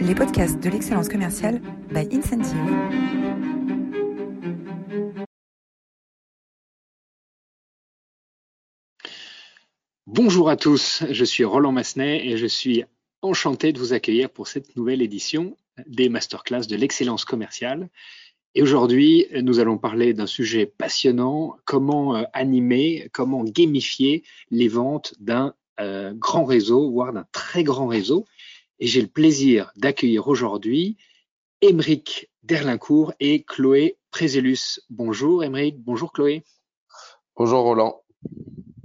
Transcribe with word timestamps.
les 0.00 0.14
podcasts 0.14 0.58
de 0.60 0.70
l'excellence 0.70 1.08
commerciale 1.08 1.60
by 1.92 2.08
Incentive. 2.10 2.56
Bonjour 10.06 10.48
à 10.48 10.56
tous, 10.56 11.04
je 11.10 11.24
suis 11.24 11.44
Roland 11.44 11.72
Massenet 11.72 12.26
et 12.26 12.38
je 12.38 12.46
suis 12.46 12.84
enchanté 13.20 13.72
de 13.72 13.78
vous 13.78 13.92
accueillir 13.92 14.30
pour 14.30 14.48
cette 14.48 14.74
nouvelle 14.74 15.02
édition 15.02 15.56
des 15.86 16.08
masterclass 16.08 16.66
de 16.66 16.76
l'excellence 16.76 17.26
commerciale. 17.26 17.90
Et 18.54 18.62
aujourd'hui, 18.62 19.26
nous 19.42 19.60
allons 19.60 19.76
parler 19.76 20.14
d'un 20.14 20.26
sujet 20.26 20.66
passionnant, 20.66 21.56
comment 21.66 22.16
euh, 22.16 22.24
animer, 22.32 23.08
comment 23.12 23.44
gamifier 23.44 24.24
les 24.50 24.68
ventes 24.68 25.14
d'un 25.20 25.54
euh, 25.78 26.12
grand 26.14 26.44
réseau, 26.44 26.90
voire 26.90 27.12
d'un 27.12 27.26
très 27.32 27.64
grand 27.64 27.86
réseau. 27.86 28.26
Et 28.80 28.86
j'ai 28.86 29.02
le 29.02 29.08
plaisir 29.08 29.70
d'accueillir 29.76 30.26
aujourd'hui 30.26 30.96
Émeric 31.60 32.30
Derlincourt 32.42 33.12
et 33.20 33.42
Chloé 33.42 33.98
Prézelus. 34.10 34.80
Bonjour 34.88 35.44
Émeric, 35.44 35.78
bonjour 35.78 36.12
Chloé. 36.12 36.42
Bonjour 37.36 37.60
Roland. 37.60 38.02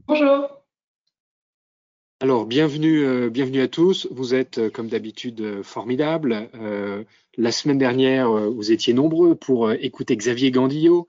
Bonjour. 0.05 0.49
Alors, 2.21 2.45
bienvenue, 2.45 3.05
euh, 3.05 3.29
bienvenue 3.29 3.61
à 3.61 3.67
tous. 3.67 4.07
Vous 4.11 4.33
êtes, 4.33 4.57
euh, 4.57 4.69
comme 4.69 4.87
d'habitude, 4.87 5.41
euh, 5.41 5.63
formidables. 5.63 6.49
la 7.37 7.51
semaine 7.51 7.77
dernière, 7.77 8.31
vous 8.31 8.71
étiez 8.71 8.93
nombreux 8.93 9.35
pour 9.35 9.71
écouter 9.71 10.15
Xavier 10.15 10.51
Gandillot, 10.51 11.07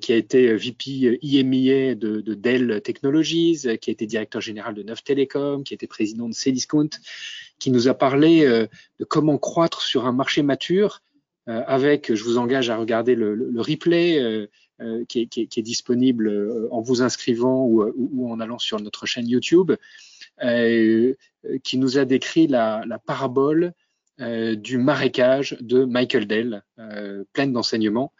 qui 0.00 0.12
a 0.12 0.16
été 0.16 0.52
VP 0.54 1.18
IMIA 1.22 1.94
de, 1.94 2.20
de, 2.20 2.34
Dell 2.34 2.80
Technologies, 2.82 3.66
qui 3.80 3.90
a 3.90 3.92
été 3.92 4.04
directeur 4.04 4.40
général 4.40 4.74
de 4.74 4.82
Neuf 4.82 5.04
Télécom, 5.04 5.62
qui 5.62 5.74
a 5.74 5.76
été 5.76 5.86
président 5.86 6.28
de 6.28 6.34
Cdiscount, 6.34 6.90
qui 7.60 7.70
nous 7.70 7.86
a 7.86 7.94
parlé 7.94 8.44
de 8.44 9.04
comment 9.04 9.38
croître 9.38 9.82
sur 9.82 10.06
un 10.06 10.12
marché 10.12 10.42
mature 10.42 11.02
avec, 11.46 12.12
je 12.12 12.24
vous 12.24 12.38
engage 12.38 12.70
à 12.70 12.76
regarder 12.76 13.14
le, 13.14 13.60
replay 13.60 14.48
qui 15.08 15.20
est, 15.20 15.26
qui, 15.26 15.40
est, 15.42 15.62
disponible 15.62 16.68
en 16.72 16.80
vous 16.80 17.02
inscrivant 17.02 17.64
ou, 17.66 18.28
en 18.28 18.40
allant 18.40 18.58
sur 18.58 18.80
notre 18.80 19.06
chaîne 19.06 19.28
YouTube. 19.28 19.72
Euh, 20.42 21.14
qui 21.64 21.78
nous 21.78 21.98
a 21.98 22.04
décrit 22.04 22.46
la, 22.46 22.84
parabole 23.06 23.72
euh, 24.20 24.54
du 24.54 24.76
marécage 24.76 25.56
de 25.60 25.84
Michael 25.84 26.26
Dell, 26.26 26.62
euh, 26.78 27.24
pleine 27.32 27.52
d'enseignements. 27.52 28.12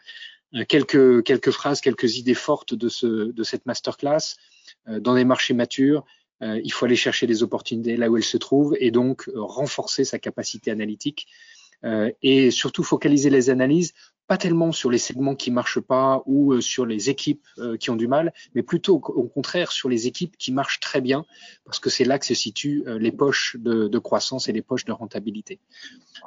quelques, 0.67 1.23
quelques 1.23 1.51
phrases, 1.51 1.81
quelques 1.81 2.17
idées 2.17 2.33
fortes 2.33 2.73
de, 2.73 2.89
ce, 2.89 3.31
de 3.31 3.43
cette 3.43 3.65
masterclass. 3.65 4.37
dans 4.87 5.15
des 5.15 5.23
marchés 5.23 5.53
matures, 5.53 6.03
il 6.41 6.71
faut 6.71 6.85
aller 6.85 6.95
chercher 6.95 7.27
les 7.27 7.43
opportunités 7.43 7.97
là 7.97 8.09
où 8.09 8.17
elles 8.17 8.23
se 8.23 8.37
trouvent 8.37 8.75
et 8.79 8.91
donc 8.91 9.29
renforcer 9.35 10.03
sa 10.03 10.19
capacité 10.19 10.71
analytique 10.71 11.27
et 12.21 12.51
surtout 12.51 12.83
focaliser 12.83 13.29
les 13.29 13.49
analyses 13.49 13.93
pas 14.31 14.37
tellement 14.37 14.71
sur 14.71 14.89
les 14.89 14.97
segments 14.97 15.35
qui 15.35 15.51
marchent 15.51 15.81
pas 15.81 16.23
ou 16.25 16.53
euh, 16.53 16.61
sur 16.61 16.85
les 16.85 17.09
équipes 17.09 17.45
euh, 17.57 17.75
qui 17.75 17.89
ont 17.89 17.97
du 17.97 18.07
mal, 18.07 18.31
mais 18.55 18.63
plutôt 18.63 18.95
au, 18.95 19.27
contraire 19.27 19.73
sur 19.73 19.89
les 19.89 20.07
équipes 20.07 20.37
qui 20.37 20.53
marchent 20.53 20.79
très 20.79 21.01
bien, 21.01 21.25
parce 21.65 21.79
que 21.79 21.89
c'est 21.89 22.05
là 22.05 22.17
que 22.17 22.25
se 22.25 22.33
situent 22.33 22.85
euh, 22.87 22.97
les 22.97 23.11
poches 23.11 23.57
de, 23.59 23.99
croissance 23.99 24.47
et 24.47 24.53
les 24.53 24.61
poches 24.61 24.85
de 24.85 24.93
rentabilité. 24.93 25.59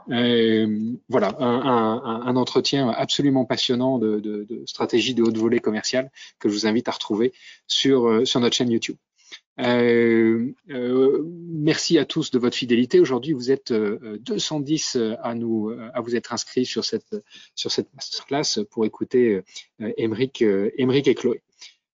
voilà, 0.07 1.35
un, 1.41 2.37
entretien 2.37 2.91
absolument 2.91 3.47
passionnant 3.47 3.99
de, 3.99 4.47
stratégie 4.67 5.15
de 5.15 5.23
haute 5.23 5.39
volée 5.39 5.61
commerciale 5.61 6.11
que 6.39 6.51
je 6.51 6.55
vous 6.55 6.67
invite 6.67 6.89
à 6.89 6.93
retrouver 6.93 7.33
sur, 7.67 8.27
sur 8.27 8.39
notre 8.39 8.55
chaîne 8.55 8.71
YouTube. 8.71 8.97
Euh, 9.61 10.53
euh, 10.71 11.23
merci 11.49 11.97
à 11.99 12.05
tous 12.05 12.31
de 12.33 12.39
votre 12.39 12.57
fidélité. 12.57 12.99
Aujourd'hui, 12.99 13.33
vous 13.33 13.53
êtes 13.53 13.73
210 13.73 14.97
euh, 14.97 15.15
à 15.23 15.35
nous 15.35 15.71
à 15.93 16.01
vous 16.01 16.17
être 16.17 16.33
inscrits 16.33 16.67
sur 16.67 16.85
cette 16.85 17.17
sur 17.55 17.71
cette 17.71 17.93
masterclass 17.95 18.65
pour 18.71 18.85
écouter 18.85 19.41
Émeric 19.97 20.43
et 20.43 21.15
Chloé. 21.15 21.43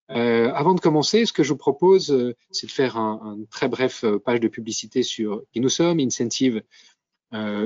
avant 0.09 0.75
de 0.75 0.81
commencer, 0.81 1.27
ce 1.27 1.33
que 1.33 1.43
je 1.43 1.51
vous 1.51 1.59
propose, 1.59 2.35
c'est 2.51 2.67
de 2.67 2.73
faire 2.73 2.97
un, 2.97 3.39
très 3.51 3.69
bref 3.69 4.05
page 4.25 4.41
de 4.41 4.49
publicité 4.49 5.03
sur 5.03 5.43
qui 5.53 5.61
nous 5.61 5.69
sommes. 5.69 6.01
Incentive, 6.01 6.63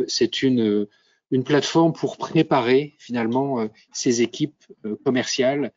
c'est 0.08 0.42
une 0.42 0.88
une 1.30 1.44
plateforme 1.44 1.92
pour 1.92 2.16
préparer 2.16 2.94
finalement 2.98 3.68
ces 3.92 4.22
équipes 4.22 4.64
commerciales 5.04 5.72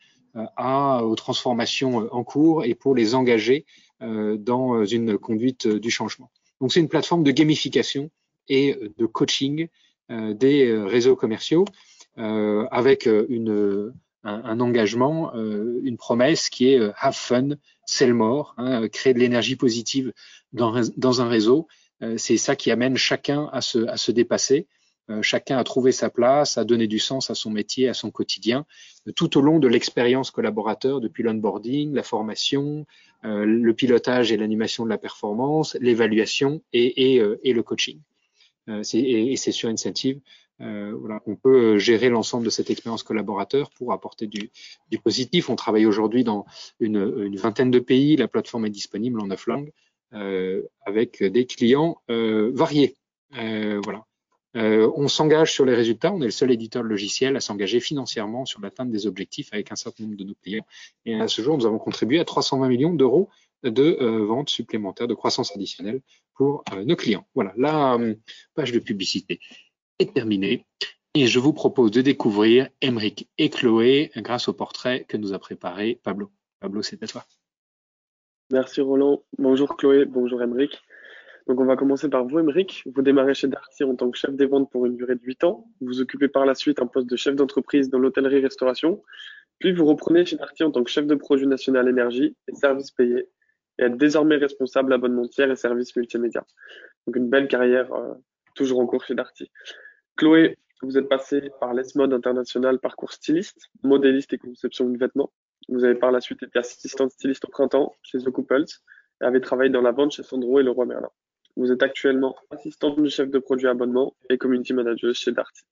à, 0.55 1.03
aux 1.03 1.15
transformations 1.15 2.07
en 2.11 2.23
cours 2.23 2.65
et 2.65 2.75
pour 2.75 2.95
les 2.95 3.15
engager 3.15 3.65
euh, 3.65 3.81
dans 3.99 4.85
une 4.85 5.17
conduite 5.17 5.67
du 5.67 5.89
changement. 5.89 6.29
Donc 6.61 6.71
c'est 6.71 6.79
une 6.79 6.89
plateforme 6.89 7.23
de 7.23 7.31
gamification 7.31 8.09
et 8.47 8.77
de 8.97 9.05
coaching 9.05 9.67
euh, 10.11 10.33
des 10.33 10.71
réseaux 10.77 11.15
commerciaux 11.15 11.65
euh, 12.17 12.67
avec 12.71 13.05
une, 13.07 13.93
un, 14.23 14.59
engagement, 14.59 15.33
une 15.35 15.97
promesse 15.97 16.49
qui 16.49 16.69
est 16.69 16.79
have 16.97 17.15
fun, 17.15 17.49
sell 17.85 18.13
more, 18.13 18.53
hein, 18.57 18.87
créer 18.87 19.13
de 19.13 19.19
l'énergie 19.19 19.55
positive 19.55 20.13
dans, 20.53 20.81
dans 20.95 21.21
un 21.21 21.27
réseau. 21.27 21.67
c'est 22.17 22.37
ça 22.37 22.55
qui 22.55 22.71
amène 22.71 22.97
chacun 22.97 23.49
à 23.51 23.61
se, 23.61 23.87
à 23.87 23.97
se 23.97 24.11
dépasser 24.11 24.67
euh, 24.67 24.76
chacun 25.21 25.57
a 25.57 25.63
trouvé 25.63 25.91
sa 25.91 26.09
place, 26.09 26.57
a 26.57 26.65
donné 26.65 26.87
du 26.87 26.99
sens 26.99 27.29
à 27.29 27.35
son 27.35 27.49
métier, 27.49 27.87
à 27.87 27.93
son 27.93 28.11
quotidien, 28.11 28.65
euh, 29.07 29.11
tout 29.11 29.37
au 29.37 29.41
long 29.41 29.59
de 29.59 29.67
l'expérience 29.67 30.31
collaborateur, 30.31 31.01
depuis 31.01 31.23
l'onboarding, 31.23 31.93
la 31.93 32.03
formation, 32.03 32.85
euh, 33.25 33.45
le 33.45 33.73
pilotage 33.73 34.31
et 34.31 34.37
l'animation 34.37 34.83
de 34.83 34.89
la 34.89 34.97
performance, 34.97 35.75
l'évaluation 35.79 36.61
et, 36.73 37.15
et, 37.15 37.23
et, 37.43 37.53
le 37.53 37.63
coaching. 37.63 37.99
et, 38.67 39.35
c'est 39.37 39.51
sur 39.51 39.69
Incentive 39.69 40.19
voilà, 40.59 41.19
qu'on 41.19 41.35
peut 41.35 41.77
gérer 41.77 42.09
l'ensemble 42.09 42.45
de 42.45 42.49
cette 42.49 42.71
expérience 42.71 43.03
collaborateur 43.03 43.69
pour 43.77 43.93
apporter 43.93 44.25
du, 44.25 44.49
du 44.89 44.97
positif. 44.97 45.49
On 45.51 45.55
travaille 45.55 45.85
aujourd'hui 45.85 46.23
dans 46.23 46.45
une, 46.79 46.97
une, 47.19 47.37
vingtaine 47.37 47.69
de 47.69 47.79
pays. 47.79 48.15
La 48.15 48.27
plateforme 48.27 48.65
est 48.65 48.71
disponible 48.71 49.19
en 49.19 49.27
neuf 49.27 49.45
langues 49.45 49.71
avec 50.85 51.23
des 51.23 51.45
clients 51.45 52.01
variés. 52.07 52.95
voilà. 53.31 54.06
Euh, 54.57 54.91
on 54.95 55.07
s'engage 55.07 55.53
sur 55.53 55.65
les 55.65 55.75
résultats. 55.75 56.11
On 56.11 56.21
est 56.21 56.25
le 56.25 56.31
seul 56.31 56.51
éditeur 56.51 56.83
logiciel 56.83 57.35
à 57.35 57.39
s'engager 57.39 57.79
financièrement 57.79 58.45
sur 58.45 58.59
l'atteinte 58.59 58.91
des 58.91 59.05
objectifs 59.05 59.49
avec 59.53 59.71
un 59.71 59.75
certain 59.75 60.03
nombre 60.03 60.17
de 60.17 60.23
nos 60.23 60.35
clients. 60.35 60.65
Et 61.05 61.15
à 61.15 61.27
ce 61.27 61.41
jour, 61.41 61.57
nous 61.57 61.65
avons 61.65 61.77
contribué 61.77 62.19
à 62.19 62.25
320 62.25 62.67
millions 62.67 62.93
d'euros 62.93 63.29
de 63.63 63.97
euh, 64.01 64.25
ventes 64.25 64.49
supplémentaires, 64.49 65.07
de 65.07 65.13
croissance 65.13 65.55
additionnelle 65.55 66.01
pour 66.35 66.63
euh, 66.73 66.83
nos 66.83 66.95
clients. 66.95 67.27
Voilà, 67.35 67.53
la 67.57 67.97
page 68.55 68.71
de 68.71 68.79
publicité 68.79 69.39
est 69.99 70.13
terminée. 70.13 70.65
Et 71.13 71.27
je 71.27 71.39
vous 71.39 71.53
propose 71.53 71.91
de 71.91 72.01
découvrir 72.01 72.69
Emeric 72.81 73.27
et 73.37 73.49
Chloé 73.49 74.11
grâce 74.17 74.47
au 74.47 74.53
portrait 74.53 75.05
que 75.07 75.17
nous 75.17 75.33
a 75.33 75.39
préparé 75.39 75.99
Pablo. 76.03 76.31
Pablo, 76.59 76.81
c'est 76.81 77.01
à 77.01 77.07
toi. 77.07 77.25
Merci 78.51 78.81
Roland. 78.81 79.23
Bonjour 79.37 79.75
Chloé, 79.75 80.05
bonjour 80.05 80.41
Emeric. 80.41 80.79
Donc 81.47 81.61
on 81.61 81.65
va 81.65 81.77
commencer 81.77 82.09
par 82.09 82.25
vous, 82.25 82.39
Émeric. 82.39 82.83
Vous 82.93 83.01
démarrez 83.01 83.33
chez 83.33 83.47
Darty 83.47 83.83
en 83.85 83.95
tant 83.95 84.11
que 84.11 84.17
chef 84.17 84.35
des 84.35 84.45
ventes 84.45 84.69
pour 84.69 84.85
une 84.85 84.97
durée 84.97 85.15
de 85.15 85.23
8 85.23 85.45
ans. 85.45 85.65
Vous 85.79 86.01
occupez 86.01 86.27
par 86.27 86.45
la 86.45 86.55
suite 86.55 86.81
un 86.81 86.87
poste 86.87 87.09
de 87.09 87.15
chef 87.15 87.35
d'entreprise 87.35 87.89
dans 87.89 87.99
l'hôtellerie-restauration. 87.99 89.01
Puis 89.59 89.71
vous 89.71 89.85
reprenez 89.85 90.25
chez 90.25 90.35
Darty 90.35 90.63
en 90.63 90.71
tant 90.71 90.83
que 90.83 90.91
chef 90.91 91.07
de 91.07 91.15
projet 91.15 91.45
national 91.45 91.87
énergie 91.87 92.35
et 92.47 92.53
services 92.53 92.91
payés 92.91 93.29
et 93.79 93.83
êtes 93.83 93.97
désormais 93.97 94.35
responsable 94.37 94.91
abonnementière 94.91 95.49
et 95.49 95.55
services 95.55 95.95
multimédia. 95.95 96.45
Donc 97.05 97.15
une 97.15 97.29
belle 97.29 97.47
carrière 97.47 97.93
euh, 97.93 98.13
toujours 98.55 98.79
en 98.79 98.87
cours 98.87 99.03
chez 99.05 99.15
Darty. 99.15 99.49
Chloé, 100.17 100.57
vous 100.81 100.97
êtes 100.97 101.07
passée 101.07 101.49
par 101.59 101.73
l'ESMOD 101.73 102.13
International 102.13 102.79
Parcours 102.79 103.13
Styliste, 103.13 103.69
modéliste 103.83 104.33
et 104.33 104.37
conception 104.37 104.89
de 104.89 104.97
vêtements. 104.97 105.31
Vous 105.69 105.83
avez 105.83 105.95
par 105.95 106.11
la 106.11 106.21
suite 106.21 106.43
été 106.43 106.59
assistante 106.59 107.11
styliste 107.11 107.45
au 107.45 107.49
printemps 107.49 107.95
chez 108.01 108.19
The 108.19 108.31
Couples 108.31 108.65
et 109.21 109.25
avez 109.25 109.41
travaillé 109.41 109.69
dans 109.69 109.81
la 109.81 109.91
vente 109.91 110.11
chez 110.11 110.23
Sandro 110.23 110.59
et 110.59 110.63
Leroy 110.63 110.85
Merlin. 110.85 111.09
Vous 111.57 111.71
êtes 111.71 111.81
actuellement 111.81 112.35
assistante 112.51 113.01
du 113.01 113.09
chef 113.09 113.29
de 113.31 113.39
produit 113.39 113.67
abonnement 113.67 114.13
et 114.29 114.37
community 114.37 114.73
manager 114.73 115.13
chez 115.15 115.31
Darty. 115.31 115.63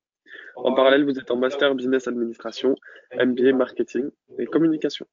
En 0.55 0.73
parallèle, 0.73 1.03
vous 1.05 1.19
êtes 1.19 1.29
en 1.29 1.37
master 1.37 1.75
business 1.75 2.07
administration, 2.07 2.75
MBA 3.13 3.53
marketing 3.53 4.09
et 4.39 4.47
communication. 4.47 5.05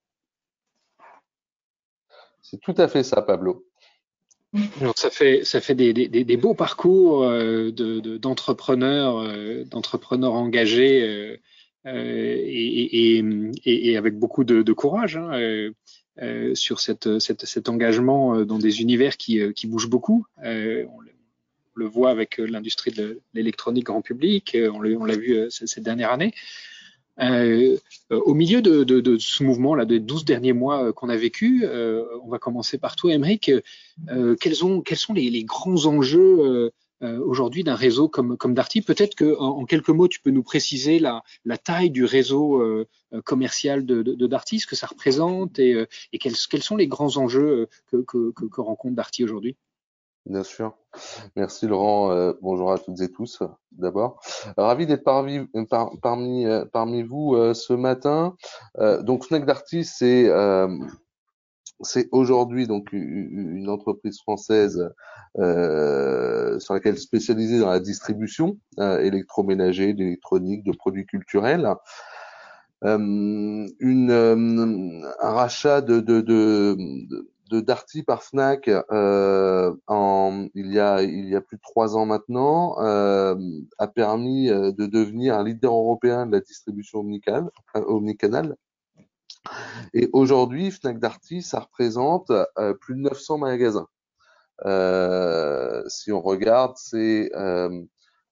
C'est 2.40 2.58
tout 2.58 2.74
à 2.78 2.88
fait 2.88 3.02
ça, 3.02 3.20
Pablo. 3.20 3.66
Alors 4.80 4.96
ça 4.96 5.10
fait 5.10 5.44
ça 5.44 5.62
fait 5.62 5.74
des, 5.74 5.92
des, 5.92 6.36
beaux 6.36 6.54
parcours 6.54 7.24
euh, 7.24 7.70
d'entrepreneurs 7.70 9.19
euh, 9.19 9.64
d'entrepreneurs 9.64 10.34
engagés 10.34 11.38
euh, 11.86 12.36
et, 12.38 13.19
et, 13.64 13.96
avec 13.96 14.19
beaucoup 14.19 14.44
de, 14.44 14.72
courage. 14.72 15.16
Hein, 15.16 15.30
euh, 15.34 15.72
sur 16.54 16.80
cette, 16.80 17.18
cette, 17.18 17.46
cet 17.46 17.68
engagement 17.68 18.34
euh, 18.34 18.44
dans 18.44 18.58
des 18.58 18.80
univers 18.80 19.16
qui, 19.16 19.40
euh, 19.40 19.52
qui 19.52 19.66
bougent 19.66 19.88
beaucoup. 19.88 20.26
On 20.38 21.00
le, 21.74 21.86
voit 21.86 22.10
avec 22.10 22.38
l'industrie 22.38 22.92
de 22.92 23.20
l'électronique 23.34 23.86
grand 23.86 24.02
public, 24.02 24.56
on 24.72 24.80
l'a 24.80 25.16
vu 25.16 25.50
ces, 25.50 25.80
dernières 25.80 26.12
années. 26.12 26.32
Euh, 27.20 27.76
au 28.10 28.34
milieu 28.34 28.62
de, 28.62 29.18
ce 29.18 29.42
mouvement 29.42 29.74
là, 29.74 29.84
des 29.84 30.00
12 30.00 30.24
derniers 30.24 30.52
mois 30.52 30.92
qu'on 30.92 31.08
a 31.08 31.16
vécu, 31.16 31.64
euh, 31.64 32.04
on 32.24 32.28
va 32.28 32.38
commencer 32.38 32.78
par 32.78 32.96
toi, 32.96 33.12
Émeric. 33.12 33.50
Euh, 34.10 34.36
quels, 34.40 34.64
ont, 34.64 34.80
quels 34.80 34.98
sont 34.98 35.12
les 35.12 35.44
grands 35.44 35.86
enjeux 35.86 36.72
aujourd'hui 37.02 37.64
d'un 37.64 37.75
réseau 37.75 38.08
comme, 38.08 38.37
comme 38.37 38.54
Darty. 38.54 38.82
Peut-être 38.82 39.14
que 39.14 39.37
en, 39.38 39.64
quelques 39.64 39.90
mots, 39.90 40.08
tu 40.08 40.20
peux 40.20 40.31
nous 40.31 40.43
préciser 40.43 40.99
la, 40.99 41.22
la 41.44 41.58
taille 41.58 41.90
du 41.90 42.04
réseau 42.04 42.62
commercial 43.25 43.84
de, 43.84 44.02
de, 44.02 44.14
de, 44.14 44.26
Darty, 44.26 44.60
ce 44.60 44.66
que 44.66 44.76
ça 44.76 44.87
représente 44.87 45.58
et, 45.58 45.87
et 46.12 46.19
quels, 46.19 46.37
quels, 46.50 46.62
sont 46.62 46.76
les 46.76 46.88
grands 46.88 47.16
enjeux 47.16 47.69
que, 47.87 47.99
que, 47.99 48.32
que, 48.32 48.44
que 48.46 48.60
rencontre 48.60 48.96
Darty 48.96 49.25
aujourd'hui? 49.25 49.56
Bien 50.26 50.44
sûr. 50.44 50.76
Merci 51.34 51.66
Laurent. 51.66 52.12
Euh, 52.12 52.32
bonjour 52.40 52.70
à 52.70 52.78
toutes 52.78 53.00
et 53.00 53.10
tous 53.10 53.43
d'abord. 53.72 54.20
Ravi 54.56 54.87
d'être 54.87 55.02
parmi, 55.02 55.40
parmi, 56.00 56.46
euh, 56.46 56.64
parmi 56.72 57.02
vous 57.02 57.34
euh, 57.34 57.55
ce 57.55 57.72
matin. 57.72 58.37
donc 59.00 59.25
Fnac 59.25 59.44
Darty, 59.44 59.84
c'est 59.84 60.31
c'est 61.82 62.08
aujourd'hui 62.12 62.67
donc 62.67 62.93
une 62.93 63.69
entreprise 63.69 64.20
française 64.20 64.90
sur 65.37 66.75
laquelle 66.75 66.99
spécialisée 66.99 67.58
dans 67.58 67.70
la 67.70 67.81
distribution 67.81 68.58
électroménager, 68.79 69.94
d'électronique, 69.94 70.64
de 70.64 70.73
produits 70.73 71.06
culturels. 71.06 71.69
une, 72.82 73.70
un 74.11 75.31
rachat 75.31 75.81
de, 75.81 76.00
de, 76.00 77.61
Darty 77.61 78.02
par 78.02 78.23
Fnac 78.23 78.69
euh, 78.69 79.75
il, 80.55 80.73
y 80.73 80.79
a, 80.79 81.40
plus 81.40 81.56
de 81.56 81.62
trois 81.62 81.96
ans 81.96 82.06
maintenant 82.06 82.79
euh, 82.81 83.34
a 83.79 83.87
permis 83.88 84.49
euh, 84.49 84.73
de 84.73 84.87
devenir 84.87 85.34
un 85.34 85.44
leader 85.44 85.73
européen 85.73 86.26
de 86.26 86.32
la 86.32 86.40
distribution 86.40 87.00
omnicanal. 87.00 87.50
omnicanal. 87.75 88.56
Et 89.94 90.08
aujourd'hui, 90.12 90.70
Fnac 90.70 90.98
Darty, 90.98 91.42
ça 91.42 91.60
représente 91.60 92.30
plus 92.80 92.94
de 92.94 93.00
900 93.00 93.38
magasins. 93.38 93.88
si 95.88 96.12
on 96.12 96.20
regarde, 96.20 96.74
c'est 96.76 97.30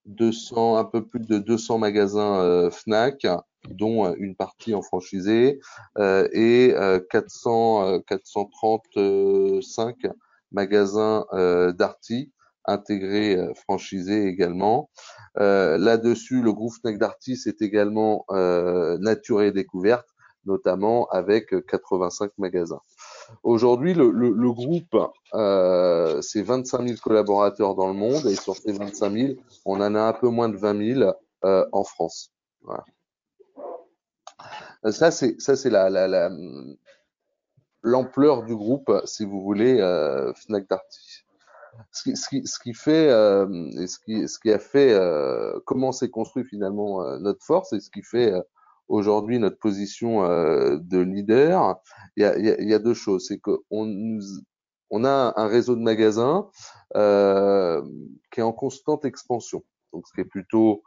200, 0.07 0.77
un 0.77 0.85
peu 0.85 1.07
plus 1.07 1.21
de 1.21 1.39
200 1.39 1.79
magasins 1.79 2.71
Fnac, 2.71 3.27
dont 3.69 4.07
euh, 4.07 4.15
une 4.19 4.37
partie 4.37 4.75
en 4.75 4.83
franchisé, 4.83 5.61
euh, 5.99 6.29
et 6.33 6.75
400, 7.11 8.01
435 8.07 9.97
euh, 10.05 10.11
magasins 10.53 11.25
Darty 11.77 12.33
intégrés 12.67 13.39
franchisés 13.55 14.27
également. 14.27 14.91
Là-dessus, 15.37 16.43
le 16.43 16.53
groupe 16.53 16.73
Fnac 16.81 16.99
Darty, 16.99 17.37
c'est 17.37 17.63
également 17.63 18.25
Nature 18.31 19.43
et 19.43 19.53
Découverte, 19.53 20.09
notamment 20.45 21.07
avec 21.09 21.55
85 21.67 22.33
magasins. 22.39 22.81
Aujourd'hui, 23.43 23.95
le, 23.95 24.53
groupe, 24.53 24.97
euh, 25.35 26.21
c'est 26.23 26.43
25 26.43 26.87
000 26.87 26.99
collaborateurs 27.03 27.75
dans 27.75 27.89
le 27.89 27.95
monde 27.95 28.27
et 28.27 28.35
sur 28.35 28.57
ces 28.57 28.73
25 28.73 29.13
000, 29.13 29.35
on 29.65 29.81
en 29.81 29.95
a 29.95 30.01
un 30.01 30.13
peu 30.13 30.29
moins 30.29 30.49
de 30.49 30.57
20 30.57 30.95
000 30.95 31.13
euh, 31.45 31.67
en 31.73 31.85
France. 31.85 32.33
Euh, 34.85 34.93
ça, 34.93 35.11
c'est 35.11 35.37
l'ampleur 37.83 38.43
du 38.43 38.57
groupe, 38.57 38.93
si 39.05 39.25
vous 39.25 39.41
voulez, 39.41 39.81
euh, 39.81 40.33
Fnac 40.35 40.69
Darty. 40.69 41.25
Ce 41.93 42.03
qui, 42.03 42.47
ce 42.47 42.59
fait, 42.75 43.09
euh, 43.11 43.47
et 43.79 43.87
ce 43.87 44.39
qui, 44.39 44.53
a 44.53 44.59
fait, 44.59 44.93
euh, 44.93 45.59
comment 45.65 45.93
s'est 45.93 46.11
construit 46.11 46.45
finalement 46.45 47.03
euh, 47.03 47.19
notre 47.19 47.45
force 47.45 47.73
et 47.73 47.81
ce 47.81 47.91
qui 47.91 48.03
fait 48.03 48.33
euh, 48.33 48.43
aujourd'hui 48.91 49.39
notre 49.39 49.59
position 49.59 50.23
de 50.23 50.99
leader, 50.99 51.81
il 52.17 52.23
y 52.23 52.27
a, 52.27 52.39
y 52.39 52.75
a, 52.75 52.79
deux 52.79 52.95
choses. 52.95 53.27
C'est 53.29 53.39
qu'on 53.39 53.61
on 54.91 55.05
a 55.05 55.33
un 55.37 55.47
réseau 55.47 55.77
de 55.77 55.81
magasins 55.81 56.49
qui 56.95 58.41
est 58.41 58.45
en 58.45 58.53
constante 58.53 59.05
expansion. 59.05 59.63
Donc, 59.93 60.07
ce 60.07 60.13
qui 60.13 60.21
est 60.21 60.25
plutôt 60.25 60.83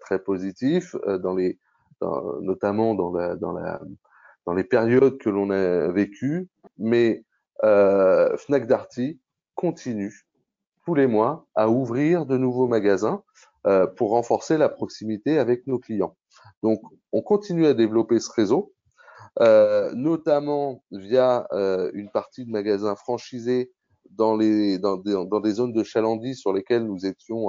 très 0.00 0.18
positif 0.22 0.94
dans 1.22 1.34
les 1.34 1.58
notamment 2.40 2.94
dans, 2.94 3.12
la, 3.12 3.36
dans, 3.36 3.52
la, 3.52 3.80
dans 4.46 4.54
les 4.54 4.64
périodes 4.64 5.18
que 5.18 5.30
l'on 5.30 5.50
a 5.50 5.88
vécues. 5.88 6.48
Mais 6.78 7.24
euh, 7.64 8.36
Fnac 8.36 8.66
Darty 8.66 9.20
continue 9.54 10.26
tous 10.84 10.94
les 10.94 11.06
mois 11.06 11.46
à 11.54 11.68
ouvrir 11.68 12.26
de 12.26 12.36
nouveaux 12.36 12.68
magasins 12.68 13.22
euh, 13.66 13.86
pour 13.86 14.10
renforcer 14.10 14.56
la 14.56 14.68
proximité 14.68 15.38
avec 15.38 15.66
nos 15.66 15.78
clients. 15.78 16.16
Donc, 16.62 16.80
on 17.12 17.22
continue 17.22 17.66
à 17.66 17.74
développer 17.74 18.20
ce 18.20 18.30
réseau, 18.30 18.72
euh, 19.40 19.92
notamment 19.94 20.82
via 20.90 21.46
euh, 21.52 21.90
une 21.94 22.10
partie 22.10 22.44
de 22.44 22.50
magasins 22.50 22.96
franchisés 22.96 23.72
dans, 24.10 24.36
les, 24.36 24.78
dans, 24.78 24.96
des, 24.96 25.52
zones 25.52 25.72
de 25.72 25.84
chalandise 25.84 26.38
sur 26.40 26.52
lesquelles 26.52 26.84
nous 26.84 27.06
étions 27.06 27.48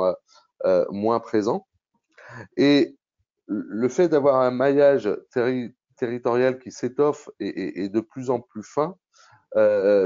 euh, 0.65 0.85
moins 0.91 1.19
présents. 1.19 1.67
Et 2.55 2.95
le 3.47 3.89
fait 3.89 4.07
d'avoir 4.07 4.41
un 4.41 4.51
maillage 4.51 5.09
territorial 5.97 6.59
qui 6.59 6.71
s'étoffe 6.71 7.29
et, 7.39 7.89
de 7.89 7.99
plus 7.99 8.29
en 8.29 8.39
plus 8.39 8.63
fin, 8.63 8.95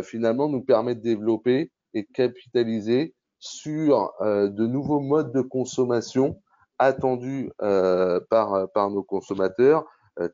finalement, 0.04 0.50
nous 0.50 0.64
permet 0.64 0.96
de 0.96 1.02
développer 1.02 1.72
et 1.94 2.04
de 2.04 2.08
capitaliser 2.12 3.14
sur 3.38 4.12
de 4.22 4.66
nouveaux 4.66 5.02
modes 5.02 5.32
de 5.32 5.42
consommation 5.42 6.42
attendus 6.80 7.51
euh, 7.62 8.19
par, 8.30 8.72
par 8.72 8.89
nos 8.89 9.04
consommateurs, 9.04 9.86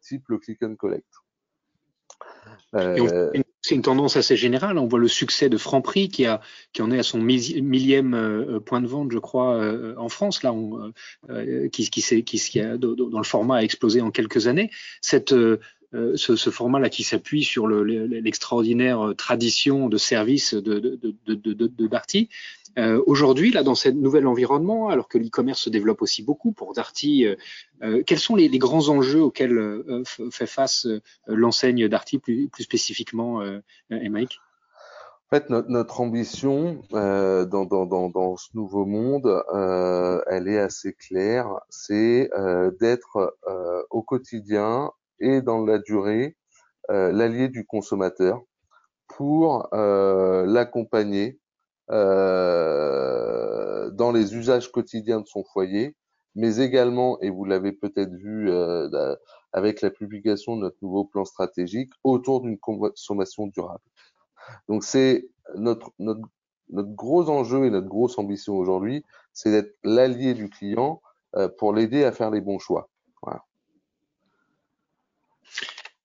type 0.01 0.23
le 0.29 0.37
click 0.37 0.61
and 0.63 0.75
collect. 0.75 1.07
C'est 3.61 3.75
une 3.75 3.83
tendance 3.83 4.17
assez 4.17 4.35
générale. 4.35 4.79
On 4.79 4.87
voit 4.87 4.99
le 4.99 5.07
succès 5.07 5.47
de 5.47 5.57
Franprix 5.57 6.09
qui, 6.09 6.25
a, 6.25 6.41
qui 6.73 6.81
en 6.81 6.91
est 6.91 6.97
à 6.97 7.03
son 7.03 7.19
millième 7.19 8.15
euh, 8.15 8.59
point 8.59 8.81
de 8.81 8.87
vente, 8.87 9.11
je 9.11 9.19
crois, 9.19 9.55
euh, 9.55 9.93
en 9.97 10.09
France, 10.09 10.41
là, 10.41 10.51
on, 10.51 10.91
euh, 11.29 11.69
qui, 11.69 11.89
qui, 11.89 12.01
qui, 12.01 12.23
qui 12.23 12.59
a, 12.59 12.77
dans 12.77 12.95
le 12.95 13.23
format 13.23 13.57
a 13.57 13.63
explosé 13.63 14.01
en 14.01 14.09
quelques 14.09 14.47
années. 14.47 14.71
Cette, 15.01 15.33
euh, 15.93 16.15
ce, 16.15 16.49
format-là 16.49 16.89
qui 16.89 17.03
s'appuie 17.03 17.43
sur 17.43 17.67
l'extraordinaire 17.67 19.07
le, 19.07 19.13
tradition 19.13 19.89
de 19.89 19.97
service 19.97 20.53
de, 20.53 21.87
Darty. 21.87 22.29
Euh, 22.79 23.01
Aujourd'hui, 23.05 23.51
là, 23.51 23.63
dans 23.63 23.75
ce 23.75 23.89
nouvel 23.89 24.25
environnement, 24.25 24.87
alors 24.87 25.09
que 25.09 25.17
l'e-commerce 25.17 25.61
se 25.61 25.69
développe 25.69 26.01
aussi 26.01 26.23
beaucoup 26.23 26.53
pour 26.53 26.73
Darty, 26.73 27.25
euh, 27.25 27.35
euh 27.83 28.03
quels 28.05 28.19
sont 28.19 28.37
les, 28.37 28.49
grands 28.57 28.87
enjeux 28.87 29.21
auxquels 29.21 29.57
euh, 29.57 30.03
fait 30.31 30.47
face 30.47 30.87
l'enseigne 31.27 31.89
Darty 31.89 32.19
plus, 32.19 32.47
plus 32.47 32.63
spécifiquement, 32.63 33.41
euh, 33.41 33.59
Emmerich 33.89 34.39
en 35.31 35.37
fait, 35.37 35.49
notre, 35.49 36.01
ambition 36.01 36.81
euh, 36.91 37.45
dans, 37.45 38.35
ce 38.35 38.49
nouveau 38.53 38.85
monde, 38.85 39.27
euh, 39.53 40.21
elle 40.27 40.49
est 40.49 40.59
assez 40.59 40.91
claire. 40.91 41.47
C'est 41.69 42.29
euh, 42.37 42.69
d'être 42.81 43.37
au 43.89 44.01
quotidien 44.01 44.91
et 45.21 45.41
dans 45.41 45.63
la 45.65 45.79
durée 45.79 46.35
euh, 46.89 47.11
l'allié 47.11 47.47
du 47.47 47.65
consommateur 47.65 48.41
pour 49.07 49.67
euh, 49.73 50.45
l'accompagner 50.45 51.39
euh, 51.91 53.89
dans 53.91 54.11
les 54.11 54.35
usages 54.35 54.71
quotidiens 54.71 55.21
de 55.21 55.27
son 55.27 55.43
foyer, 55.43 55.95
mais 56.35 56.57
également, 56.57 57.19
et 57.21 57.29
vous 57.29 57.45
l'avez 57.45 57.71
peut-être 57.71 58.13
vu 58.13 58.51
avec 59.53 59.81
la 59.81 59.91
publication 59.91 60.55
de 60.55 60.61
notre 60.61 60.77
nouveau 60.81 61.05
plan 61.05 61.25
stratégique, 61.25 61.91
autour 62.03 62.41
d'une 62.41 62.57
consommation 62.57 63.47
durable. 63.47 63.83
Donc 64.69 64.83
c'est 64.83 65.27
notre, 65.55 65.91
notre, 65.99 66.21
notre 66.69 66.89
gros 66.89 67.29
enjeu 67.29 67.65
et 67.65 67.69
notre 67.69 67.89
grosse 67.89 68.17
ambition 68.17 68.55
aujourd'hui, 68.57 69.05
c'est 69.33 69.51
d'être 69.51 69.75
l'allié 69.83 70.33
du 70.33 70.49
client 70.49 71.01
pour 71.57 71.73
l'aider 71.73 72.05
à 72.05 72.11
faire 72.13 72.31
les 72.31 72.41
bons 72.41 72.59
choix. 72.59 72.89
Voilà. 73.21 73.43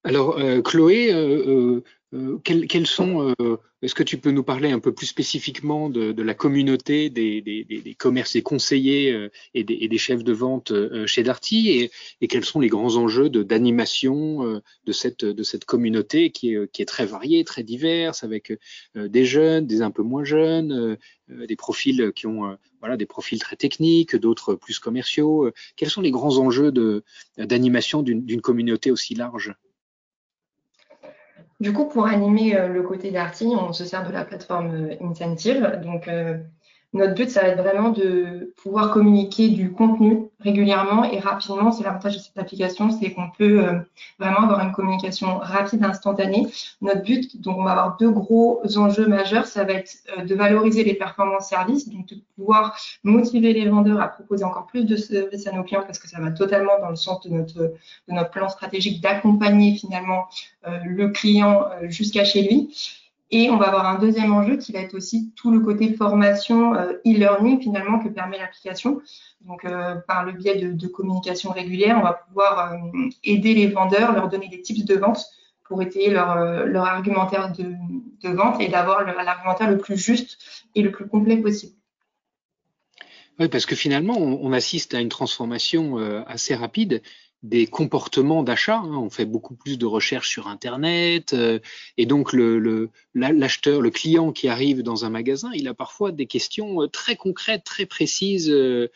Alors, 0.07 0.39
euh, 0.39 0.63
Chloé, 0.63 1.13
euh, 1.13 1.83
euh, 2.15 2.39
quels, 2.45 2.87
sont, 2.87 3.35
est-ce 3.83 3.97
que 3.97 4.05
tu 4.05 4.19
peux 4.19 4.31
nous 4.31 4.45
parler 4.45 4.71
un 4.71 4.79
peu 4.79 4.95
plus 4.95 5.07
spécifiquement 5.07 5.91
de, 5.91 6.23
la 6.23 6.33
communauté 6.33 7.11
des, 7.11 7.43
des, 7.43 7.65
des, 7.65 7.95
commerces 7.97 8.37
et 8.37 8.43
conseillers 8.43 9.29
et, 9.55 9.65
des, 9.65 9.99
chefs 9.99 10.23
de 10.23 10.33
vente 10.33 10.73
chez 11.07 11.25
Darty 11.25 11.91
et, 12.21 12.29
quels 12.29 12.45
sont 12.45 12.61
les 12.61 12.69
grands 12.69 12.95
enjeux 12.95 13.29
d'animation 13.29 14.63
de, 14.85 14.93
cette, 14.93 15.25
de 15.25 15.43
cette 15.43 15.65
communauté 15.65 16.31
qui 16.31 16.55
est, 16.55 16.71
qui 16.71 16.83
est 16.83 16.87
très 16.87 17.05
variée, 17.05 17.43
très 17.43 17.65
diverse, 17.65 18.23
avec 18.23 18.57
des 18.95 19.25
jeunes, 19.25 19.67
des 19.67 19.83
un 19.83 19.91
peu 19.91 20.05
moins 20.05 20.23
jeunes, 20.23 20.97
des 21.29 21.57
profils 21.57 22.13
qui 22.15 22.29
ont 22.29 22.57
voilà, 22.79 22.97
des 22.97 23.07
profils 23.07 23.41
très 23.41 23.57
techniques, 23.57 24.15
d'autres 24.15 24.55
plus 24.55 24.79
commerciaux. 24.79 25.51
Quels 25.75 25.91
sont 25.91 26.01
les 26.01 26.13
grands 26.13 26.39
enjeux 26.39 26.73
d'animation 27.37 28.03
d'une 28.03 28.41
communauté 28.41 28.93
aussi 28.93 29.17
large? 29.17 29.53
Du 31.61 31.73
coup, 31.73 31.87
pour 31.87 32.07
animer 32.07 32.57
euh, 32.57 32.69
le 32.69 32.83
côté 32.83 33.11
d'Arty, 33.11 33.47
on 33.47 33.73
se 33.73 33.85
sert 33.85 34.07
de 34.07 34.12
la 34.12 34.25
plateforme 34.25 34.75
euh, 34.75 34.97
Incentive. 35.00 35.81
Donc, 35.83 36.09
euh, 36.09 36.38
Notre 36.93 37.14
but, 37.14 37.31
ça 37.31 37.43
va 37.43 37.49
être 37.49 37.62
vraiment 37.62 37.90
de 37.90 38.55
pouvoir 38.62 38.93
communiquer 38.93 39.49
du 39.49 39.73
contenu 39.73 40.25
régulièrement 40.40 41.05
et 41.05 41.19
rapidement. 41.19 41.73
C'est 41.73 41.85
l'avantage 41.85 42.14
de 42.14 42.19
cette 42.19 42.37
application, 42.38 42.90
c'est 42.90 43.12
qu'on 43.12 43.31
peut 43.31 43.64
euh, 43.64 43.78
vraiment 44.19 44.43
avoir 44.43 44.61
une 44.61 44.73
communication 44.73 45.38
rapide, 45.38 45.85
instantanée. 45.85 46.47
Notre 46.81 47.02
but, 47.02 47.40
donc 47.40 47.59
on 47.59 47.64
va 47.64 47.73
avoir 47.73 47.97
deux 47.97 48.11
gros 48.11 48.61
enjeux 48.76 49.07
majeurs, 49.07 49.47
ça 49.47 49.64
va 49.64 49.73
être 49.75 49.93
euh, 50.19 50.25
de 50.25 50.35
valoriser 50.35 50.85
les 50.85 50.95
performances 50.95 51.49
services, 51.49 51.88
donc 51.88 52.07
de 52.07 52.16
pouvoir 52.37 52.76
motiver 53.02 53.52
les 53.52 53.69
vendeurs 53.69 54.00
à 54.00 54.09
proposer 54.09 54.45
encore 54.45 54.66
plus 54.66 54.85
de 54.85 54.97
services 54.97 55.47
à 55.47 55.52
nos 55.52 55.62
clients 55.62 55.83
parce 55.83 55.99
que 55.99 56.09
ça 56.09 56.21
va 56.21 56.31
totalement 56.31 56.78
dans 56.81 56.90
le 56.90 56.97
sens 56.97 57.21
de 57.23 57.31
notre, 57.31 57.75
plan 58.31 58.49
stratégique 58.49 59.00
d'accompagner 59.00 59.76
finalement 59.76 60.26
euh, 60.66 60.78
le 60.85 61.09
client 61.09 61.64
jusqu'à 61.88 62.25
chez 62.25 62.43
lui. 62.43 63.06
Et 63.30 63.50
on 63.50 63.56
va 63.56 63.66
avoir 63.66 63.87
un 63.87 63.99
deuxième 63.99 64.33
enjeu 64.33 64.56
qui 64.56 64.73
va 64.73 64.80
être 64.80 64.95
aussi 64.95 65.33
tout 65.35 65.50
le 65.50 65.61
côté 65.61 65.92
formation 65.95 66.75
euh, 66.75 66.92
e-learning 67.04 67.61
finalement 67.61 67.99
que 67.99 68.09
permet 68.09 68.38
l'application. 68.38 69.00
Donc 69.40 69.64
euh, 69.64 69.97
par 70.06 70.25
le 70.25 70.33
biais 70.33 70.56
de, 70.56 70.87
communication 70.87 71.50
régulière, 71.50 71.99
on 71.99 72.04
va 72.04 72.12
pouvoir 72.12 72.73
euh, 72.73 73.09
aider 73.25 73.54
les 73.54 73.66
vendeurs, 73.66 74.12
leur 74.12 74.28
donner 74.28 74.49
des 74.49 74.62
tips 74.62 74.85
de 74.85 74.95
vente 74.95 75.25
pour 75.64 75.83
étayer 75.83 76.11
leur, 76.11 76.28
argumentaire 76.28 77.50
de, 77.50 77.75
de, 78.23 78.28
vente 78.28 78.61
et 78.61 78.68
d'avoir 78.68 79.04
l'argumentaire 79.04 79.68
le 79.68 79.78
plus 79.78 79.97
juste 79.97 80.38
et 80.76 80.83
le 80.83 80.92
plus 80.92 81.09
complet 81.09 81.37
possible. 81.38 81.75
Oui, 83.40 83.49
parce 83.49 83.66
que 83.66 83.75
finalement, 83.75 84.16
on 84.16 84.52
assiste 84.52 84.95
à 84.95 85.00
une 85.00 85.09
transformation 85.09 85.97
assez 86.26 86.54
rapide 86.54 87.02
des 87.49 87.67
comportements 87.67 88.43
d'achat. 88.43 88.79
Hein. 88.79 88.97
On 88.97 89.11
fait 89.11 89.25
beaucoup 89.25 89.55
plus 89.55 89.79
de 89.79 89.87
recherches 89.87 90.29
sur 90.29 90.49
Internet. 90.49 91.33
Euh, 91.33 91.61
et 91.97 92.07
donc, 92.07 92.33
le, 92.33 92.91
l'acheteur, 93.15 93.81
le, 93.81 93.91
client 93.91 94.33
qui 94.33 94.49
arrive 94.49 94.83
dans 94.83 95.05
un 95.05 95.11
magasin, 95.11 95.50
il 95.55 95.69
a 95.69 95.75
parfois 95.75 96.12
des 96.12 96.26
questions 96.26 96.83
euh, 96.83 96.88
très 96.88 97.17
concrètes, 97.17 97.65
très 97.65 97.87
précises, 97.87 98.50
euh, 98.50 98.88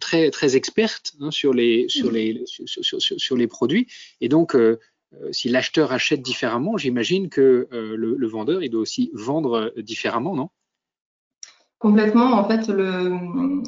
très, 0.00 0.30
très 0.30 0.56
expertes 0.56 1.14
hein, 1.20 1.30
sur, 1.30 1.54
les, 1.54 1.88
sur, 1.88 2.10
les, 2.10 2.42
sur, 2.46 3.36
les 3.36 3.46
produits. 3.46 3.86
Et 4.20 4.28
donc, 4.28 4.56
si 5.30 5.50
l'acheteur 5.50 5.92
achète 5.92 6.22
différemment, 6.22 6.78
j'imagine 6.78 7.28
que 7.28 7.68
le, 7.70 8.16
le 8.16 8.26
vendeur, 8.26 8.62
il 8.62 8.70
doit 8.70 8.80
aussi 8.80 9.10
vendre 9.12 9.74
différemment, 9.76 10.34
non? 10.34 10.48
Complètement. 11.78 12.32
En 12.32 12.48
fait, 12.48 12.66
le, 12.68 13.10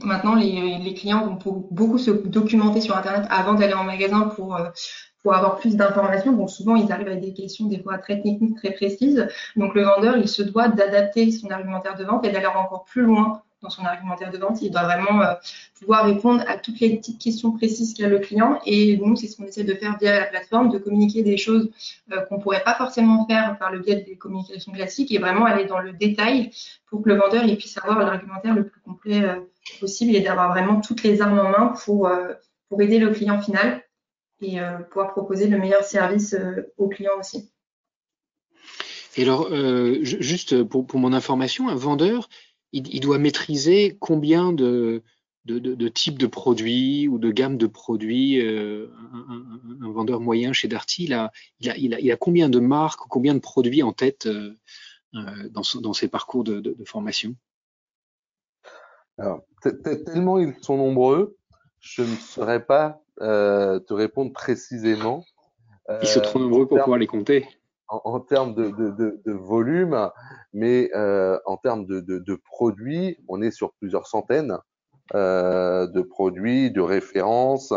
maintenant, 0.04 0.34
les, 0.34 0.94
clients 0.94 1.26
vont 1.26 1.68
beaucoup 1.70 1.98
se 1.98 2.10
documenter 2.10 2.80
sur 2.80 2.96
Internet 2.96 3.26
avant 3.30 3.54
d'aller 3.54 3.74
en 3.74 3.84
magasin 3.84 4.22
pour, 4.22 4.56
euh, 4.56 4.68
pour 5.22 5.32
avoir 5.34 5.58
plus 5.58 5.76
d'informations. 5.76 6.32
Bon, 6.32 6.48
souvent, 6.48 6.74
ils 6.74 6.90
arrivent 6.90 7.06
avec 7.06 7.20
des 7.20 7.32
questions 7.32 7.66
des 7.66 7.80
fois 7.80 7.98
très 7.98 8.20
techniques, 8.20 8.56
très 8.56 8.72
précises. 8.72 9.28
Donc, 9.54 9.74
le 9.74 9.84
vendeur, 9.84 10.16
il 10.16 10.28
se 10.28 10.42
doit 10.42 10.68
d'adapter 10.68 11.30
son 11.30 11.50
argumentaire 11.50 11.96
de 11.96 12.04
vente 12.04 12.26
et 12.26 12.32
d'aller 12.32 12.46
encore 12.46 12.84
plus 12.84 13.02
loin 13.02 13.42
dans 13.62 13.70
son 13.70 13.84
argumentaire 13.84 14.30
de 14.30 14.38
vente. 14.38 14.62
Il 14.62 14.70
doit 14.70 14.84
vraiment 14.84 15.20
euh, 15.22 15.34
pouvoir 15.78 16.06
répondre 16.06 16.42
à 16.46 16.56
toutes 16.56 16.80
les 16.80 16.96
petites 16.96 17.20
questions 17.20 17.52
précises 17.52 17.94
qu'a 17.94 18.08
le 18.08 18.18
client. 18.18 18.60
Et 18.66 18.96
nous, 18.96 19.16
c'est 19.16 19.26
ce 19.26 19.36
qu'on 19.36 19.44
essaie 19.44 19.64
de 19.64 19.74
faire 19.74 19.96
via 19.98 20.20
la 20.20 20.26
plateforme, 20.26 20.70
de 20.70 20.78
communiquer 20.78 21.22
des 21.22 21.36
choses 21.36 21.70
euh, 22.12 22.20
qu'on 22.22 22.38
pourrait 22.38 22.62
pas 22.64 22.74
forcément 22.74 23.26
faire 23.26 23.58
par 23.58 23.70
le 23.70 23.80
biais 23.80 23.96
des 23.96 24.16
communications 24.16 24.72
classiques 24.72 25.12
et 25.12 25.18
vraiment 25.18 25.44
aller 25.44 25.64
dans 25.66 25.78
le 25.78 25.92
détail 25.92 26.50
pour 26.86 27.02
que 27.02 27.08
le 27.08 27.16
vendeur 27.16 27.44
puisse 27.56 27.78
avoir 27.78 27.98
l'argumentaire 27.98 28.54
le 28.54 28.66
plus 28.66 28.80
complet 28.80 29.22
euh, 29.22 29.40
possible 29.78 30.14
et 30.14 30.20
d'avoir 30.20 30.50
vraiment 30.50 30.80
toutes 30.80 31.02
les 31.02 31.20
armes 31.20 31.38
en 31.38 31.50
main 31.50 31.74
pour, 31.84 32.10
pour 32.68 32.82
aider 32.82 32.98
le 32.98 33.10
client 33.10 33.40
final 33.40 33.82
et 34.42 34.58
pouvoir 34.88 35.12
proposer 35.12 35.48
le 35.48 35.58
meilleur 35.58 35.84
service 35.84 36.34
au 36.78 36.88
client 36.88 37.12
aussi. 37.20 37.50
Et 39.16 39.22
alors, 39.22 39.54
juste 40.02 40.64
pour 40.64 40.86
mon 40.94 41.12
information, 41.12 41.68
un 41.68 41.74
vendeur, 41.74 42.28
il, 42.72 43.00
doit 43.00 43.18
maîtriser 43.18 43.96
combien 44.00 44.52
de, 44.52 45.02
de, 45.44 45.58
de, 45.58 45.88
types 45.88 46.18
de 46.18 46.26
produits 46.26 47.08
ou 47.08 47.18
de 47.18 47.30
gammes 47.30 47.56
de 47.56 47.66
produits 47.66 48.40
euh, 48.40 48.88
un, 49.82 49.90
vendeur 49.90 50.20
moyen 50.20 50.52
chez 50.52 50.68
Darty, 50.68 51.04
il 51.04 51.14
a, 51.14 51.32
il, 51.60 51.70
a, 51.70 51.98
il, 51.98 52.12
a, 52.12 52.16
combien 52.16 52.48
de 52.48 52.60
marques, 52.60 53.00
combien 53.08 53.34
de 53.34 53.40
produits 53.40 53.82
en 53.82 53.92
tête 53.92 54.26
euh, 54.26 54.54
euh, 55.14 55.48
dans, 55.50 55.62
dans, 55.80 55.92
ses 55.92 56.08
parcours 56.08 56.44
de, 56.44 56.76
formation? 56.84 57.34
Alors, 59.18 59.42
tellement 60.06 60.38
ils 60.38 60.54
sont 60.62 60.76
nombreux, 60.76 61.36
je 61.80 62.02
ne 62.02 62.16
saurais 62.16 62.64
pas 62.64 63.02
te 63.18 63.92
répondre 63.92 64.32
précisément. 64.32 65.24
Ils 66.00 66.08
sont 66.08 66.20
trop 66.20 66.38
nombreux 66.38 66.66
pour 66.66 66.78
pouvoir 66.78 66.98
les 66.98 67.06
compter 67.06 67.46
en, 67.90 68.20
termes 68.20 68.54
de, 68.54 68.70
de, 68.70 69.20
de, 69.24 69.32
volume, 69.32 70.10
mais 70.52 70.90
euh, 70.94 71.38
en 71.44 71.56
termes 71.56 71.86
de, 71.86 72.00
de, 72.00 72.34
produits, 72.36 73.18
on 73.28 73.42
est 73.42 73.50
sur 73.50 73.72
plusieurs 73.74 74.06
centaines 74.06 74.56
euh, 75.14 75.86
de 75.88 76.02
produits, 76.02 76.70
de 76.70 76.80
références, 76.80 77.72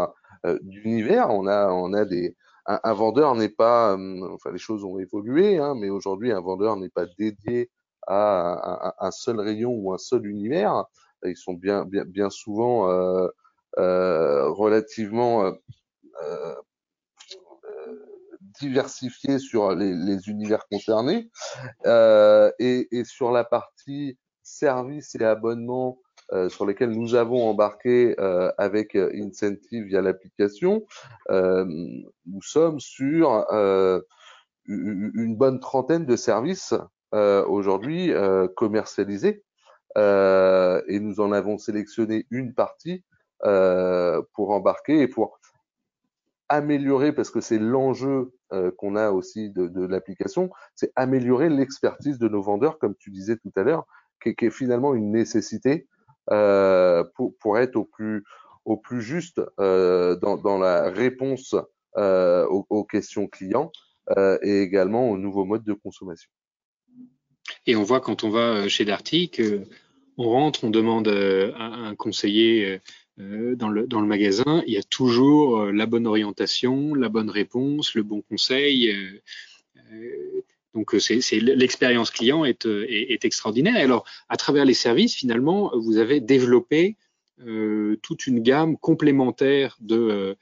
euh, 0.45 0.59
d'univers. 0.61 1.29
On 1.31 1.47
a, 1.47 1.69
on 1.69 1.93
a 1.93 2.05
des, 2.05 2.35
un, 2.65 2.93
vendeur 2.93 3.35
n'est 3.35 3.49
pas, 3.49 3.97
euh, 3.97 4.33
enfin 4.33 4.51
les 4.51 4.59
choses 4.59 4.83
ont 4.83 4.99
évolué, 4.99 5.57
hein, 5.57 5.73
mais 5.75 5.89
aujourd'hui 5.89 6.31
un 6.31 6.41
vendeur 6.41 6.77
n'est 6.77 6.89
pas 6.89 7.05
dédié 7.17 7.69
à 8.07 8.87
un, 8.99 9.07
un, 9.07 9.11
seul 9.11 9.39
rayon 9.39 9.71
ou 9.71 9.93
un 9.93 9.97
seul 9.97 10.27
univers. 10.27 10.85
Ils 11.25 11.37
sont 11.37 11.53
bien, 11.53 11.85
bien, 11.85 12.03
bien 12.05 12.29
souvent 12.29 12.89
euh, 12.89 13.27
euh, 13.79 14.49
relativement 14.49 15.53
diversifié 18.59 19.39
sur 19.39 19.75
les, 19.75 19.93
les 19.93 20.29
univers 20.29 20.67
concernés 20.67 21.29
euh, 21.85 22.51
et, 22.59 22.87
et, 22.91 23.03
sur 23.03 23.31
la 23.31 23.43
partie 23.43 24.17
services 24.43 25.15
et 25.15 25.23
abonnements 25.23 25.99
euh, 26.31 26.49
sur 26.49 26.65
lesquels 26.65 26.91
nous 26.91 27.15
avons 27.15 27.47
embarqué 27.49 28.15
euh, 28.19 28.51
avec 28.57 28.95
Incentive 28.95 29.85
via 29.85 30.01
l'application, 30.01 30.85
euh, 31.29 31.65
nous 31.65 32.41
sommes 32.41 32.79
sur 32.79 33.45
euh, 33.51 33.99
une 34.65 35.35
bonne 35.35 35.59
trentaine 35.59 36.05
de 36.05 36.15
services 36.15 36.73
aujourd'hui 37.11 38.11
commercialisés 38.55 39.43
et 39.97 40.99
nous 41.01 41.19
en 41.19 41.31
avons 41.33 41.57
sélectionné 41.57 42.25
une 42.31 42.53
partie 42.53 43.03
pour 43.41 44.51
embarquer 44.51 45.01
et 45.01 45.07
pour 45.09 45.37
améliorer, 46.49 47.13
parce 47.13 47.29
que 47.29 47.41
c'est 47.41 47.59
l'enjeu 47.59 48.33
euh, 48.51 48.71
qu'on 48.77 48.95
a 48.95 49.11
aussi 49.11 49.49
de, 49.49 49.85
l'application, 49.85 50.49
c'est 50.75 50.91
améliorer 50.95 51.49
l'expertise 51.49 52.19
de 52.19 52.27
nos 52.27 52.41
vendeurs, 52.41 52.79
comme 52.79 52.95
tu 52.95 53.11
disais 53.11 53.37
tout 53.37 53.51
à 53.55 53.63
l'heure, 53.63 53.85
qui, 54.21 54.29
est 54.29 54.49
finalement 54.49 54.93
une 54.93 55.11
nécessité 55.11 55.87
euh, 56.31 57.03
pour, 57.39 57.57
être 57.57 57.75
au 57.75 57.85
plus, 57.85 58.23
au 58.65 58.77
plus 58.77 59.01
juste 59.01 59.41
euh, 59.59 60.15
dans, 60.15 60.57
la 60.57 60.89
réponse 60.89 61.55
aux, 61.95 62.87
questions 62.89 63.27
clients 63.27 63.71
et 64.41 64.61
également 64.61 65.09
aux 65.09 65.17
nouveaux 65.17 65.45
modes 65.45 65.63
de 65.63 65.73
consommation. 65.73 66.29
Et 67.65 67.75
on 67.75 67.83
voit 67.83 68.01
quand 68.01 68.23
on 68.23 68.29
va 68.29 68.67
chez 68.67 68.85
Darty 68.85 69.29
que 69.29 69.63
on 70.17 70.29
rentre, 70.29 70.63
on 70.63 70.69
demande 70.69 71.07
à 71.07 71.63
un 71.63 71.95
conseiller 71.95 72.79
euh, 73.19 73.55
dans, 73.55 73.69
le, 73.69 73.85
magasin, 74.07 74.63
il 74.65 74.73
y 74.73 74.77
a 74.77 74.83
toujours 74.83 75.59
euh, 75.59 75.71
la 75.71 75.85
bonne 75.85 76.07
orientation, 76.07 76.95
la 76.95 77.09
bonne 77.09 77.29
réponse, 77.29 77.93
le 77.93 78.01
bon 78.03 78.21
conseil. 78.21 78.89
Euh, 78.89 80.41
donc 80.73 80.91
l'expérience 80.93 82.09
client 82.09 82.45
est, 82.45 82.65
est, 82.65 83.11
est, 83.11 83.25
extraordinaire. 83.25 83.75
Alors 83.75 84.05
à 84.27 84.37
travers 84.37 84.65
les 84.65 84.73
services, 84.73 85.13
finalement, 85.13 85.71
vous 85.77 85.97
avez 85.97 86.19
développé 86.19 86.97
toute 88.01 88.25
une 88.25 88.39
gamme 88.39 88.77
complémentaire 88.77 89.77
de 89.81 90.35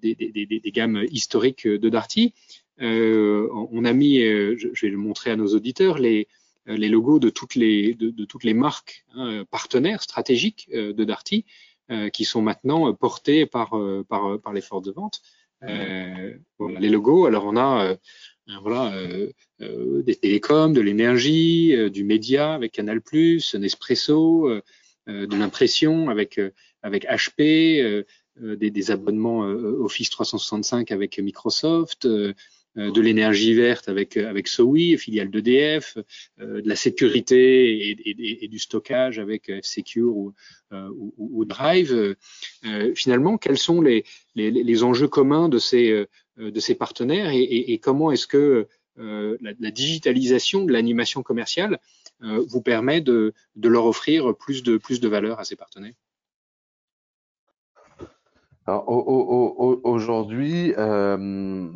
des, 0.00 0.62
gammes 0.72 1.04
historiques 1.10 1.66
de 1.66 1.88
Darty. 1.90 2.32
On 2.80 3.84
a 3.84 3.92
mis, 3.92 4.20
je, 4.20 4.68
vais 4.80 4.88
le 4.88 4.96
montrer 4.96 5.32
à 5.32 5.36
nos 5.36 5.48
auditeurs, 5.48 5.98
les, 5.98 6.28
logos 6.66 7.18
de 7.18 7.28
toutes 7.28 7.54
les, 7.54 7.92
de 7.92 8.24
toutes 8.24 8.44
les 8.44 8.54
marques 8.54 9.04
hein, 9.14 9.44
partenaires 9.50 10.02
stratégiques 10.02 10.70
de 10.72 11.04
Darty. 11.04 11.44
Euh, 11.90 12.10
qui 12.10 12.26
sont 12.26 12.42
maintenant 12.42 12.92
portés 12.92 13.46
par, 13.46 13.74
euh, 13.74 14.04
par, 14.06 14.38
par 14.40 14.52
les 14.52 14.60
forces 14.60 14.84
de 14.84 14.92
vente. 14.92 15.22
Euh, 15.62 16.34
voilà, 16.58 16.78
les 16.80 16.90
logos, 16.90 17.24
alors 17.24 17.46
on 17.46 17.56
a 17.56 17.96
voilà, 18.62 18.92
des 19.58 20.14
télécoms, 20.14 20.74
de 20.74 20.82
l'énergie, 20.82 21.74
du 21.90 22.04
média 22.04 22.52
avec 22.52 22.72
Canal+, 22.72 23.00
Nespresso, 23.54 24.50
de 25.06 25.36
l'impression 25.36 26.10
avec 26.10 26.38
avec 26.82 27.06
HP, 27.06 28.04
des, 28.36 28.70
des, 28.70 28.90
abonnements 28.90 29.40
Office 29.40 30.10
365 30.10 30.92
avec 30.92 31.18
Microsoft, 31.18 32.04
euh, 32.04 32.34
de 32.78 33.00
l'énergie 33.00 33.54
verte 33.54 33.88
avec 33.88 34.16
avec 34.16 34.46
SOWI, 34.46 34.96
filiale 34.98 35.30
d'EDF, 35.30 35.98
euh, 36.40 36.62
de 36.62 36.68
la 36.68 36.76
sécurité 36.76 37.90
et, 37.90 38.44
et, 38.44 38.48
du 38.48 38.58
stockage 38.58 39.18
avec 39.18 39.50
F-Secure 39.50 40.16
ou, 40.16 40.34
euh, 40.72 41.44
Drive. 41.44 42.16
finalement, 42.94 43.36
quels 43.36 43.58
sont 43.58 43.80
les, 43.80 44.04
les, 44.34 44.50
les, 44.50 44.82
enjeux 44.84 45.08
communs 45.08 45.48
de 45.48 45.58
ces 45.58 46.06
de 46.36 46.60
ces 46.60 46.74
partenaires 46.74 47.30
et, 47.32 47.78
comment 47.82 48.12
est-ce 48.12 48.26
que 48.26 48.68
la, 48.96 49.52
la, 49.58 49.70
digitalisation 49.70 50.64
de 50.64 50.72
l'animation 50.72 51.22
commerciale 51.22 51.78
vous 52.20 52.62
permet 52.62 53.00
de, 53.00 53.32
de, 53.56 53.68
leur 53.68 53.86
offrir 53.86 54.36
plus 54.36 54.62
de, 54.62 54.76
plus 54.76 55.00
de 55.00 55.08
valeur 55.08 55.40
à 55.40 55.44
ces 55.44 55.56
partenaires? 55.56 55.94
Aujourd'hui, 59.84 60.74
euh, 60.76 61.70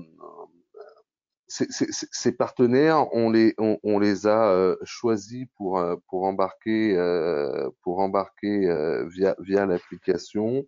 ces 1.52 2.32
partenaires, 2.32 3.12
on 3.14 3.30
les, 3.30 3.54
on, 3.58 3.78
on 3.82 3.98
les 3.98 4.26
a 4.26 4.50
euh, 4.52 4.76
choisis 4.84 5.46
pour, 5.56 5.78
euh, 5.78 5.96
pour 6.08 6.24
embarquer, 6.24 6.96
euh, 6.96 7.68
pour 7.82 8.00
embarquer 8.00 8.68
euh, 8.68 9.06
via, 9.08 9.36
via 9.38 9.66
l'application 9.66 10.64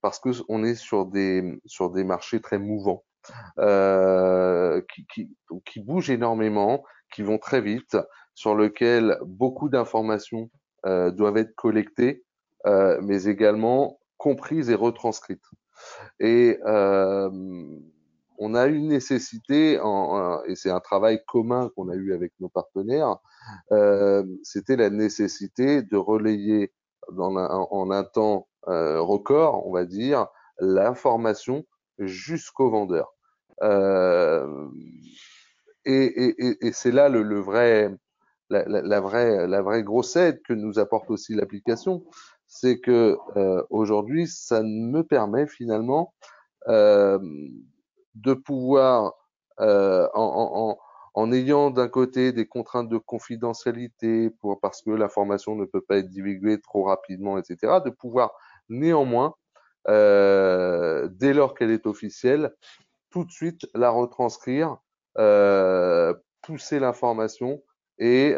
parce 0.00 0.18
que 0.18 0.30
on 0.48 0.64
est 0.64 0.74
sur 0.74 1.06
des, 1.06 1.58
sur 1.64 1.90
des 1.90 2.04
marchés 2.04 2.40
très 2.40 2.58
mouvants, 2.58 3.04
qui, 3.56 5.06
qui, 5.14 5.30
qui 5.64 5.80
bougent 5.80 6.10
énormément, 6.10 6.84
qui 7.10 7.22
vont 7.22 7.38
très 7.38 7.62
vite, 7.62 7.96
sur 8.34 8.54
lesquels 8.54 9.16
beaucoup 9.24 9.70
d'informations 9.70 10.50
doivent 10.84 11.38
être 11.38 11.54
collectées, 11.54 12.22
mais 12.66 13.24
également 13.24 13.98
comprises 14.18 14.68
et 14.68 14.74
retranscrites. 14.74 15.46
Et 16.20 16.58
euh, 16.66 17.30
on 18.38 18.54
a 18.54 18.66
une 18.66 18.88
nécessité, 18.88 19.74
et 20.46 20.54
c'est 20.54 20.70
un 20.70 20.80
travail 20.80 21.22
commun 21.26 21.70
qu'on 21.76 21.88
a 21.88 21.94
eu 21.94 22.12
avec 22.12 22.32
nos 22.40 22.48
partenaires, 22.48 23.18
euh, 23.72 24.24
c'était 24.42 24.76
la 24.76 24.90
nécessité 24.90 25.82
de 25.82 25.96
relayer 25.96 26.72
en 27.16 27.90
un 27.90 28.04
temps 28.04 28.48
euh, 28.68 29.00
record, 29.00 29.66
on 29.66 29.72
va 29.72 29.84
dire, 29.84 30.26
l'information 30.58 31.64
jusqu'au 31.98 32.70
vendeur. 32.70 33.14
Euh, 33.62 34.68
et, 35.84 36.72
c'est 36.72 36.90
là 36.90 37.08
le, 37.08 37.38
vrai, 37.38 37.94
la, 38.50 39.00
vraie, 39.00 39.46
la 39.46 39.62
vraie 39.62 39.82
grosse 39.82 40.16
aide 40.16 40.40
que 40.42 40.54
nous 40.54 40.78
apporte 40.78 41.10
aussi 41.10 41.34
l'application, 41.34 42.04
c'est 42.46 42.80
que 42.80 43.16
aujourd'hui, 43.70 44.26
ça 44.26 44.62
me 44.62 45.02
permet 45.02 45.46
finalement 45.46 46.14
de 48.14 48.34
pouvoir, 48.34 49.14
euh, 49.60 50.08
en, 50.14 50.76
en, 51.14 51.32
ayant 51.32 51.70
d'un 51.70 51.88
côté 51.88 52.32
des 52.32 52.46
contraintes 52.46 52.88
de 52.88 52.98
confidentialité 52.98 54.30
pour 54.30 54.60
parce 54.60 54.82
que 54.82 54.90
l'information 54.90 55.54
ne 55.54 55.64
peut 55.64 55.80
pas 55.80 55.98
être 55.98 56.08
divulguée 56.08 56.60
trop 56.60 56.84
rapidement, 56.84 57.38
etc., 57.38 57.80
de 57.84 57.90
pouvoir 57.90 58.32
néanmoins, 58.68 59.34
euh, 59.88 61.08
dès 61.12 61.34
lors 61.34 61.54
qu'elle 61.54 61.70
est 61.70 61.86
officielle, 61.86 62.52
tout 63.10 63.24
de 63.24 63.30
suite 63.30 63.66
la 63.74 63.90
retranscrire, 63.90 64.76
euh, 65.18 66.14
pousser 66.42 66.80
l'information 66.80 67.62
et, 67.98 68.34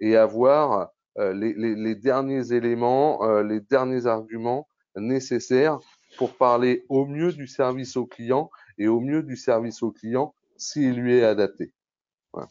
et 0.00 0.16
avoir 0.16 0.90
les, 1.16 1.52
les, 1.52 1.74
les, 1.74 1.94
derniers 1.94 2.52
éléments, 2.52 3.22
les 3.42 3.60
derniers 3.60 4.06
arguments 4.06 4.66
nécessaires 4.96 5.78
pour 6.16 6.36
parler 6.36 6.84
au 6.88 7.06
mieux 7.06 7.32
du 7.32 7.46
service 7.46 7.96
au 7.96 8.06
client 8.06 8.50
et 8.78 8.88
au 8.88 9.00
mieux 9.00 9.22
du 9.22 9.36
service 9.36 9.82
au 9.82 9.90
client 9.90 10.34
s'il 10.56 10.94
lui 10.94 11.14
est 11.14 11.24
adapté. 11.24 11.72
Voilà. 12.32 12.50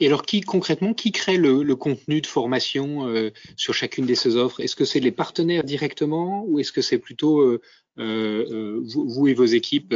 Et 0.00 0.06
alors, 0.06 0.22
qui 0.22 0.40
concrètement, 0.40 0.94
qui 0.94 1.12
crée 1.12 1.36
le, 1.36 1.62
le 1.62 1.76
contenu 1.76 2.20
de 2.20 2.26
formation 2.26 3.06
euh, 3.08 3.30
sur 3.56 3.74
chacune 3.74 4.06
de 4.06 4.14
ces 4.14 4.36
offres? 4.36 4.60
Est-ce 4.60 4.76
que 4.76 4.84
c'est 4.84 5.00
les 5.00 5.12
partenaires 5.12 5.64
directement 5.64 6.44
ou 6.46 6.58
est-ce 6.58 6.72
que 6.72 6.82
c'est 6.82 6.98
plutôt 6.98 7.40
euh, 7.40 7.60
euh, 7.98 8.80
vous, 8.84 9.08
vous, 9.08 9.28
et 9.28 9.34
vos 9.34 9.44
équipes 9.44 9.94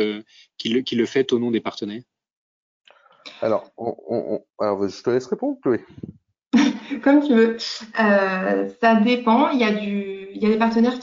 qui 0.57 0.69
le, 0.71 0.81
qui, 0.81 0.97
le, 0.97 1.07
faites 1.07 1.33
au 1.33 1.39
nom 1.39 1.51
des 1.51 1.61
partenaires? 1.61 2.03
Alors, 3.41 3.71
on, 3.77 3.95
on, 4.09 4.45
alors, 4.59 4.89
je 4.89 5.03
te 5.03 5.11
laisse 5.11 5.27
répondre, 5.27 5.59
Chloé. 5.63 5.85
Comme 7.03 7.27
tu 7.27 7.35
veux. 7.35 7.57
Euh, 8.01 8.69
ça 8.81 8.95
dépend. 8.97 9.51
Il 9.51 9.61
y 9.61 9.65
a 9.65 9.73
du, 9.73 10.18
il 10.39 10.45
y 10.45 10.47
a 10.47 10.51
des 10.51 10.59
partenaires 10.59 10.95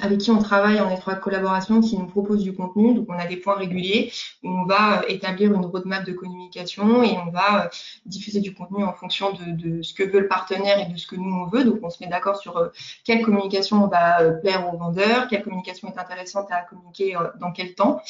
avec 0.00 0.18
qui 0.18 0.30
on 0.32 0.42
travaille 0.42 0.80
en 0.80 0.90
étroite 0.90 1.20
collaboration, 1.20 1.80
qui 1.80 1.96
nous 1.96 2.06
proposent 2.06 2.42
du 2.42 2.52
contenu. 2.52 2.94
Donc, 2.94 3.06
on 3.08 3.18
a 3.18 3.26
des 3.26 3.36
points 3.36 3.54
réguliers 3.54 4.12
où 4.42 4.50
on 4.50 4.64
va 4.64 5.02
établir 5.08 5.52
une 5.52 5.64
roadmap 5.64 6.04
de 6.04 6.12
communication 6.12 7.04
et 7.04 7.16
on 7.24 7.30
va 7.30 7.70
diffuser 8.06 8.40
du 8.40 8.52
contenu 8.52 8.82
en 8.82 8.92
fonction 8.92 9.32
de, 9.32 9.82
ce 9.82 9.94
que 9.94 10.02
veut 10.02 10.20
le 10.20 10.28
partenaire 10.28 10.80
et 10.80 10.92
de 10.92 10.96
ce 10.96 11.06
que 11.06 11.14
nous 11.14 11.32
on 11.32 11.46
veut. 11.46 11.64
Donc, 11.64 11.78
on 11.82 11.90
se 11.90 12.02
met 12.02 12.10
d'accord 12.10 12.36
sur 12.36 12.56
euh, 12.56 12.68
quelle 13.04 13.22
communication 13.22 13.86
va 13.86 14.20
euh, 14.20 14.32
plaire 14.32 14.68
aux 14.72 14.76
vendeurs, 14.76 15.28
quelle 15.28 15.44
communication 15.44 15.88
est 15.88 15.98
intéressante 15.98 16.48
à 16.50 16.62
communiquer 16.62 17.16
euh, 17.16 17.28
dans 17.40 17.52
quel 17.52 17.74
temps. 17.74 18.00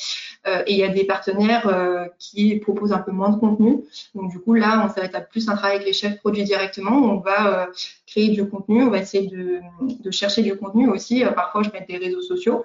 Et 0.46 0.72
il 0.72 0.76
y 0.76 0.84
a 0.84 0.88
des 0.88 1.04
partenaires 1.04 2.08
qui 2.18 2.56
proposent 2.56 2.92
un 2.92 2.98
peu 2.98 3.12
moins 3.12 3.30
de 3.30 3.36
contenu. 3.36 3.84
Donc, 4.14 4.30
du 4.30 4.38
coup, 4.38 4.54
là, 4.54 4.82
on 4.84 4.86
va 4.88 5.06
être 5.06 5.28
plus 5.28 5.48
un 5.48 5.56
travail 5.56 5.76
avec 5.76 5.86
les 5.86 5.94
chefs 5.94 6.18
produits 6.18 6.44
directement. 6.44 6.92
On 6.92 7.18
va 7.18 7.68
créer 8.06 8.28
du 8.28 8.46
contenu, 8.46 8.82
on 8.82 8.90
va 8.90 8.98
essayer 8.98 9.26
de, 9.26 10.10
chercher 10.10 10.42
du 10.42 10.56
contenu 10.56 10.88
aussi. 10.88 11.24
parfois, 11.34 11.62
je 11.62 11.70
mets 11.70 11.84
des 11.88 11.96
réseaux 11.96 12.20
sociaux 12.20 12.64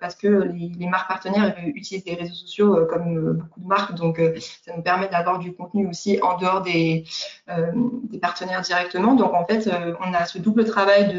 parce 0.00 0.16
que 0.16 0.26
les, 0.26 0.86
marques 0.86 1.08
partenaires 1.08 1.54
utilisent 1.74 2.04
des 2.04 2.14
réseaux 2.14 2.34
sociaux 2.34 2.86
comme 2.90 3.34
beaucoup 3.34 3.60
de 3.60 3.66
marques. 3.66 3.94
Donc, 3.94 4.20
ça 4.64 4.74
nous 4.76 4.82
permet 4.82 5.08
d'avoir 5.08 5.38
du 5.38 5.52
contenu 5.52 5.86
aussi 5.88 6.18
en 6.22 6.36
dehors 6.36 6.62
des, 6.62 7.04
euh, 7.48 7.72
partenaires 8.20 8.62
directement. 8.62 9.14
Donc 9.14 9.34
en 9.34 9.44
fait, 9.46 9.66
euh, 9.66 9.94
on 10.00 10.12
a 10.14 10.24
ce 10.24 10.38
double 10.38 10.64
travail 10.64 11.12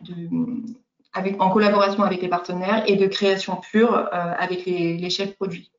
de 0.00 0.14
en 1.14 1.50
collaboration 1.50 2.02
avec 2.02 2.22
les 2.22 2.28
partenaires 2.28 2.84
et 2.86 2.96
de 2.96 3.06
création 3.06 3.56
pure 3.56 3.94
euh, 3.94 4.08
avec 4.12 4.64
les, 4.64 5.10
chefs 5.10 5.34
produits. 5.34 5.70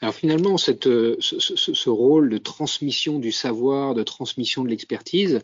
Alors 0.00 0.14
finalement, 0.14 0.58
cette, 0.58 0.84
ce, 0.84 1.90
rôle 1.90 2.28
de 2.28 2.38
transmission 2.38 3.18
du 3.18 3.32
savoir, 3.32 3.94
de 3.94 4.02
transmission 4.02 4.64
de 4.64 4.68
l'expertise, 4.68 5.40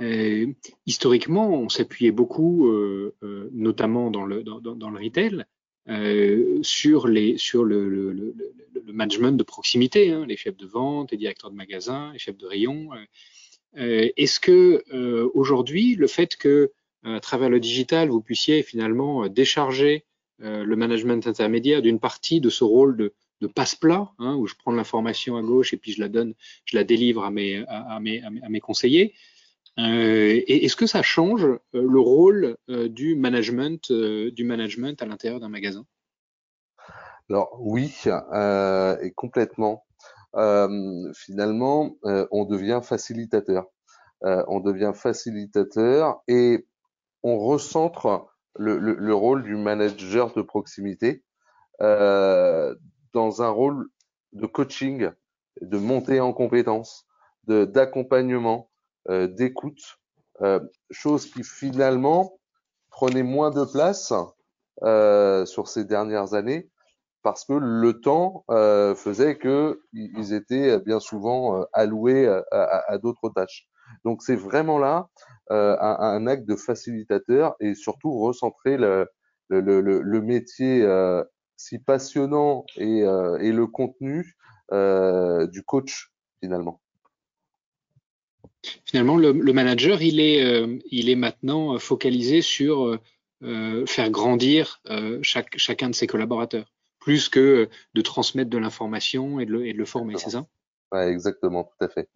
euh, 0.00 0.46
historiquement, 0.86 1.50
on 1.50 1.68
s'appuyait 1.68 2.12
beaucoup, 2.12 2.68
euh, 2.68 3.14
euh, 3.22 3.48
notamment 3.52 4.10
dans 4.10 4.24
le, 4.24 4.38
retail, 4.38 5.44
euh, 5.88 6.58
sur, 6.62 7.06
le, 7.06 7.36
management 8.86 9.32
de 9.32 9.42
proximité, 9.42 10.10
hein, 10.10 10.24
les 10.26 10.36
chefs 10.36 10.56
de 10.56 10.66
vente, 10.66 11.10
les 11.10 11.18
directeurs 11.18 11.50
de 11.50 11.56
magasins, 11.56 12.12
les 12.12 12.18
chefs 12.18 12.38
de 12.38 12.46
rayon. 12.46 12.90
Euh, 13.76 13.80
euh 13.80 14.08
Est-ce 14.16 14.40
que 14.40 14.82
euh, 14.92 15.30
aujourd'hui, 15.34 15.94
le 15.94 16.06
fait 16.06 16.36
que 16.36 16.72
à 17.04 17.20
travers 17.20 17.48
le 17.48 17.60
digital, 17.60 18.08
vous 18.08 18.20
puissiez 18.20 18.62
finalement 18.62 19.28
décharger 19.28 20.04
le 20.40 20.74
management 20.74 21.26
intermédiaire 21.26 21.80
d'une 21.80 22.00
partie 22.00 22.40
de 22.40 22.50
ce 22.50 22.64
rôle 22.64 22.96
de, 22.96 23.14
de 23.40 23.46
passe-plat, 23.46 24.10
hein, 24.18 24.34
où 24.34 24.46
je 24.46 24.54
prends 24.56 24.72
l'information 24.72 25.36
à 25.36 25.42
gauche 25.42 25.72
et 25.72 25.76
puis 25.76 25.92
je 25.92 26.00
la 26.00 26.08
donne, 26.08 26.34
je 26.64 26.76
la 26.76 26.84
délivre 26.84 27.24
à 27.24 27.30
mes, 27.30 28.60
conseillers, 28.60 29.14
euh, 29.78 30.42
Est-ce 30.48 30.74
que 30.74 30.86
ça 30.86 31.02
change 31.02 31.44
euh, 31.44 31.58
le 31.72 32.00
rôle 32.00 32.56
euh, 32.68 32.88
du 32.88 33.14
management, 33.14 33.92
euh, 33.92 34.32
du 34.32 34.42
management 34.42 35.00
à 35.00 35.06
l'intérieur 35.06 35.38
d'un 35.38 35.48
magasin? 35.48 35.86
Alors 37.30 37.56
oui, 37.60 37.94
euh, 38.06 38.96
et 39.00 39.12
complètement. 39.12 39.84
Finalement, 40.34 41.96
on 42.02 42.44
devient 42.44 42.80
facilitateur. 42.82 43.66
on 44.22 44.60
devient 44.60 44.92
facilitateur 44.94 46.22
et 46.28 46.66
on 47.22 47.38
recentre 47.38 48.26
le, 48.56 48.78
le, 48.78 48.94
le 48.94 49.14
rôle 49.14 49.42
du 49.42 49.56
manager 49.56 50.32
de 50.34 50.42
proximité 50.42 51.24
dans 51.80 53.42
un 53.42 53.48
rôle 53.48 53.88
de 54.32 54.46
coaching, 54.46 55.10
de 55.60 55.78
montée 55.78 56.20
en 56.20 56.32
compétences, 56.32 57.06
d'accompagnement, 57.46 58.70
euh, 59.08 59.26
d'écoute, 59.26 59.98
euh, 60.42 60.60
chose 60.90 61.30
qui 61.30 61.42
finalement 61.42 62.38
prenait 62.90 63.22
moins 63.22 63.50
de 63.50 63.64
place 63.64 64.12
euh, 64.82 65.46
sur 65.46 65.68
ces 65.68 65.84
dernières 65.84 66.34
années 66.34 66.68
parce 67.22 67.44
que 67.44 67.52
le 67.52 68.00
temps 68.00 68.44
euh, 68.50 68.94
faisait 68.94 69.36
que 69.36 69.80
ils 69.92 70.32
étaient 70.32 70.78
bien 70.80 71.00
souvent 71.00 71.60
euh, 71.60 71.64
alloués 71.72 72.26
à, 72.26 72.84
à, 72.88 72.98
d'autres 72.98 73.30
tâches. 73.30 73.68
Donc 74.04 74.22
c'est 74.22 74.36
vraiment 74.36 74.78
là 74.78 75.08
euh, 75.50 75.76
un, 75.80 76.26
acte 76.26 76.46
de 76.46 76.56
facilitateur 76.56 77.56
et 77.60 77.74
surtout 77.74 78.18
recentrer 78.18 78.76
le, 78.76 79.08
le, 79.48 79.60
le, 79.60 80.00
le 80.00 80.20
métier 80.20 80.82
euh, 80.82 81.24
si 81.56 81.78
passionnant 81.78 82.64
et, 82.76 83.00
et 83.00 83.52
le 83.52 83.66
contenu 83.66 84.36
du 84.70 85.62
coach 85.64 86.12
finalement. 86.40 86.80
Finalement, 88.84 89.16
le, 89.16 89.32
manager, 89.52 90.02
il 90.02 90.20
est, 90.20 90.44
euh, 90.44 90.78
il 90.90 91.08
est 91.08 91.16
maintenant 91.16 91.78
focalisé 91.78 92.42
sur 92.42 92.98
euh, 93.44 93.86
faire 93.86 94.10
grandir 94.10 94.80
euh, 94.90 95.20
chaque, 95.22 95.56
chacun 95.56 95.88
de 95.90 95.94
ses 95.94 96.08
collaborateurs, 96.08 96.72
plus 97.08 97.30
que 97.30 97.70
de 97.94 98.02
transmettre 98.02 98.50
de 98.50 98.58
l'information 98.58 99.40
et, 99.40 99.46
de 99.46 99.52
le, 99.52 99.66
et 99.66 99.72
de 99.72 99.78
le 99.78 99.86
former, 99.86 100.18
c'est 100.18 100.28
ça? 100.28 100.46
Ouais, 100.92 101.10
Exactement, 101.10 101.64
tout 101.64 101.82
à 101.82 101.88
fait. 101.88 102.06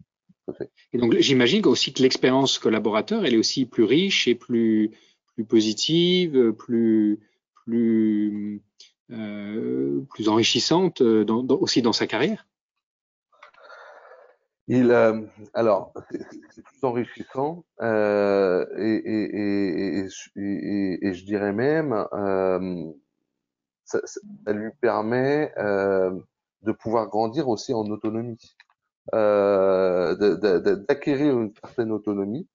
Tout 0.45 0.51
à 0.51 0.53
fait. 0.53 0.69
Et 0.93 0.99
donc, 0.99 1.15
j'imagine 1.17 1.65
aussi 1.65 1.93
que 1.93 2.03
l'expérience 2.03 2.59
collaborateur, 2.59 3.25
elle 3.25 3.33
est 3.33 3.37
aussi 3.37 3.65
plus 3.65 3.85
riche 3.85 4.27
et 4.27 4.35
plus, 4.35 4.91
plus 5.33 5.45
positive, 5.45 6.51
plus, 6.51 7.19
plus, 7.65 8.61
euh, 9.09 10.01
plus 10.11 10.29
enrichissante 10.29 11.01
dans, 11.01 11.41
dans, 11.41 11.55
aussi 11.55 11.81
dans 11.81 11.93
sa 11.93 12.05
carrière? 12.05 12.45
Il, 14.67 14.91
euh, 14.91 15.21
alors, 15.55 15.91
c'est 16.51 16.63
plus 16.63 16.83
enrichissant 16.83 17.65
euh, 17.81 18.63
et, 18.77 18.95
et, 18.95 20.05
et, 20.35 21.07
et, 21.07 21.13
je 21.15 21.25
dirais 21.25 21.51
même, 21.51 21.93
euh, 22.13 22.93
ça, 23.93 24.53
lui 24.53 24.71
permet 24.81 25.51
euh, 25.57 26.11
de 26.61 26.71
pouvoir 26.71 27.09
grandir 27.09 27.47
aussi 27.49 27.73
en 27.73 27.85
autonomie, 27.85 28.37
euh, 29.13 30.15
d'acquérir 30.87 31.39
une 31.39 31.53
certaine 31.63 31.91
autonomie 31.91 32.47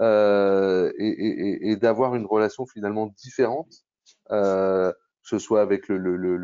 euh, 0.00 0.92
et, 0.98 1.76
d'avoir 1.76 2.16
une 2.16 2.26
relation 2.26 2.66
finalement 2.66 3.14
différente, 3.16 3.72
que 4.30 4.92
ce 5.22 5.38
soit 5.38 5.62
avec 5.62 5.88
l'outil 5.88 6.40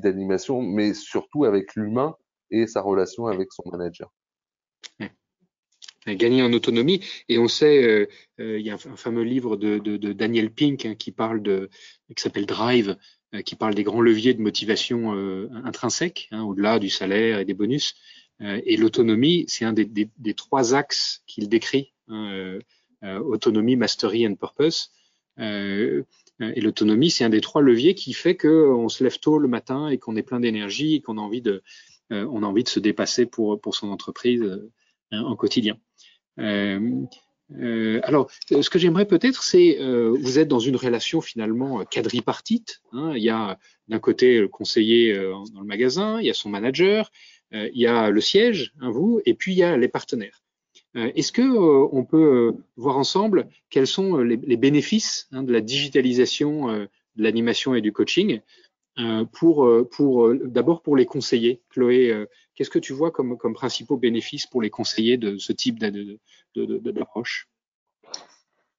d'animation, 0.00 0.62
mais 0.62 0.94
surtout 0.94 1.44
avec 1.44 1.74
l'humain 1.74 2.14
et 2.50 2.66
sa 2.66 2.80
relation 2.80 3.26
avec 3.26 3.52
son 3.52 3.62
manager. 3.70 4.10
Gagner 6.06 6.42
en 6.42 6.52
autonomie. 6.52 7.00
Et 7.28 7.38
on 7.38 7.48
sait, 7.48 7.82
euh, 7.82 8.06
euh, 8.40 8.58
il 8.58 8.66
y 8.66 8.70
a 8.70 8.74
un, 8.74 8.96
fameux 8.96 9.22
livre 9.22 9.56
de, 9.56 9.78
de, 9.78 9.96
de 9.96 10.12
Daniel 10.12 10.50
Pink 10.50 10.84
hein, 10.86 10.94
qui 10.94 11.12
parle 11.12 11.42
de, 11.42 11.70
qui 12.14 12.22
s'appelle 12.22 12.46
Drive, 12.46 12.96
euh, 13.34 13.42
qui 13.42 13.56
parle 13.56 13.74
des 13.74 13.84
grands 13.84 14.00
leviers 14.00 14.34
de 14.34 14.42
motivation 14.42 15.12
intrinsèque, 15.64 16.28
hein, 16.30 16.42
au-delà 16.42 16.78
du 16.78 16.90
salaire 16.90 17.38
et 17.38 17.44
des 17.44 17.54
bonus. 17.54 17.94
et 18.40 18.76
l'autonomie, 18.76 19.44
c'est 19.48 19.64
un 19.64 19.72
des, 19.72 19.84
des, 19.84 20.08
des, 20.18 20.34
trois 20.34 20.74
axes 20.74 21.22
qu'il 21.26 21.48
décrit 21.48 21.92
hein, 22.08 22.58
autonomie, 23.02 23.76
mastery 23.76 24.26
and 24.26 24.34
purpose. 24.34 24.90
et 25.38 26.60
l'autonomie, 26.60 27.10
c'est 27.10 27.24
un 27.24 27.30
des 27.30 27.40
trois 27.40 27.62
leviers 27.62 27.94
qui 27.94 28.12
fait 28.12 28.36
qu'on 28.36 28.88
se 28.88 29.02
lève 29.04 29.18
tôt 29.18 29.38
le 29.38 29.48
matin 29.48 29.88
et 29.88 29.98
qu'on 29.98 30.16
est 30.16 30.22
plein 30.22 30.40
d'énergie 30.40 30.96
et 30.96 31.00
qu'on 31.00 31.18
a 31.18 31.20
envie 31.20 31.42
de, 31.42 31.62
euh, 32.12 32.26
on 32.30 32.42
a 32.42 32.46
envie 32.46 32.64
de 32.64 32.68
se 32.68 32.80
dépasser 32.80 33.26
pour, 33.26 33.60
pour 33.60 33.74
son 33.74 33.90
entreprise 33.90 34.42
euh, 34.42 34.70
en 35.10 35.36
quotidien. 35.36 35.78
Euh, 36.38 38.00
alors, 38.02 38.30
ce 38.48 38.68
que 38.70 38.78
j'aimerais 38.78 39.04
peut-être, 39.04 39.42
c'est, 39.42 39.78
vous 39.80 40.38
êtes 40.38 40.48
dans 40.48 40.58
une 40.58 40.76
relation 40.76 41.20
finalement 41.20 41.84
quadripartite. 41.84 42.80
Hein, 42.92 43.12
il 43.16 43.22
y 43.22 43.30
a 43.30 43.58
d'un 43.88 43.98
côté 43.98 44.40
le 44.40 44.48
conseiller 44.48 45.14
dans 45.14 45.60
le 45.60 45.66
magasin, 45.66 46.20
il 46.20 46.26
y 46.26 46.30
a 46.30 46.34
son 46.34 46.48
manager, 46.48 47.12
il 47.52 47.80
y 47.80 47.86
a 47.86 48.10
le 48.10 48.20
siège, 48.20 48.72
hein, 48.80 48.90
vous, 48.90 49.20
et 49.26 49.34
puis 49.34 49.52
il 49.52 49.58
y 49.58 49.62
a 49.62 49.76
les 49.76 49.88
partenaires. 49.88 50.42
Est-ce 50.94 51.32
que 51.32 51.42
on 51.42 52.04
peut 52.04 52.54
voir 52.76 52.96
ensemble 52.96 53.48
quels 53.68 53.86
sont 53.86 54.16
les, 54.18 54.56
bénéfices 54.56 55.28
de 55.30 55.52
la 55.52 55.60
digitalisation 55.60 56.68
de 57.16 57.22
l'animation 57.22 57.74
et 57.74 57.82
du 57.82 57.92
coaching 57.92 58.40
euh, 59.00 59.24
pour, 59.24 59.66
euh, 59.66 59.88
pour 59.90 60.28
euh, 60.28 60.40
d'abord 60.44 60.80
pour 60.80 60.96
les 60.96 61.04
conseillers. 61.04 61.60
Chloé, 61.68 62.26
qu'est-ce 62.54 62.70
que 62.70 62.78
tu 62.78 62.92
vois 62.92 63.10
comme, 63.10 63.36
principaux 63.54 63.96
bénéfices 63.96 64.46
pour 64.46 64.62
les 64.62 64.70
conseillers 64.70 65.16
de 65.16 65.38
ce 65.38 65.52
type 65.52 65.78
d'approche? 66.54 67.48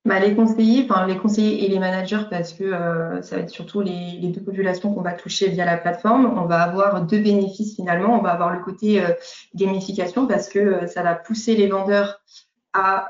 Bah, 0.06 0.20
les 0.20 0.36
conseillers, 0.36 0.88
les 1.08 1.18
conseillers 1.18 1.66
et 1.66 1.68
les 1.68 1.80
managers, 1.80 2.26
parce 2.30 2.54
que 2.54 2.70
ça 3.24 3.38
va 3.38 3.42
être 3.42 3.50
surtout 3.50 3.82
les, 3.82 4.20
les 4.22 4.30
deux 4.30 4.42
populations 4.42 4.94
qu'on 4.94 5.02
va 5.02 5.14
toucher 5.14 5.50
via 5.50 5.66
la 5.66 5.78
plateforme. 5.78 6.26
On 6.26 6.46
va 6.46 6.62
avoir 6.62 7.04
deux 7.06 7.20
bénéfices 7.20 7.76
finalement. 7.76 8.20
On 8.20 8.22
va 8.22 8.32
avoir 8.32 8.54
le 8.54 8.64
côté 8.64 9.04
gamification 9.56 10.28
parce 10.28 10.48
que 10.48 10.86
ça 10.86 11.02
va 11.02 11.16
pousser 11.16 11.56
les 11.56 11.68
vendeurs 11.68 12.22
à 12.74 13.10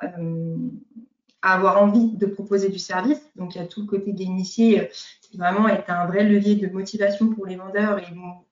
avoir 1.54 1.82
envie 1.82 2.12
de 2.12 2.26
proposer 2.26 2.70
du 2.70 2.80
service. 2.80 3.22
Donc, 3.36 3.56
il 3.56 3.60
y 3.60 3.62
a 3.62 3.68
tout 3.68 3.82
le 3.82 3.88
côté 3.88 4.12
d'initier 4.14 4.90
qui 5.22 5.38
vraiment 5.38 5.68
est 5.68 5.90
un 5.90 6.06
vrai 6.08 6.24
levier 6.24 6.56
de 6.56 6.68
motivation 6.68 7.30
pour 7.30 7.46
les 7.46 7.56
vendeurs 7.56 8.00
et 8.00 8.06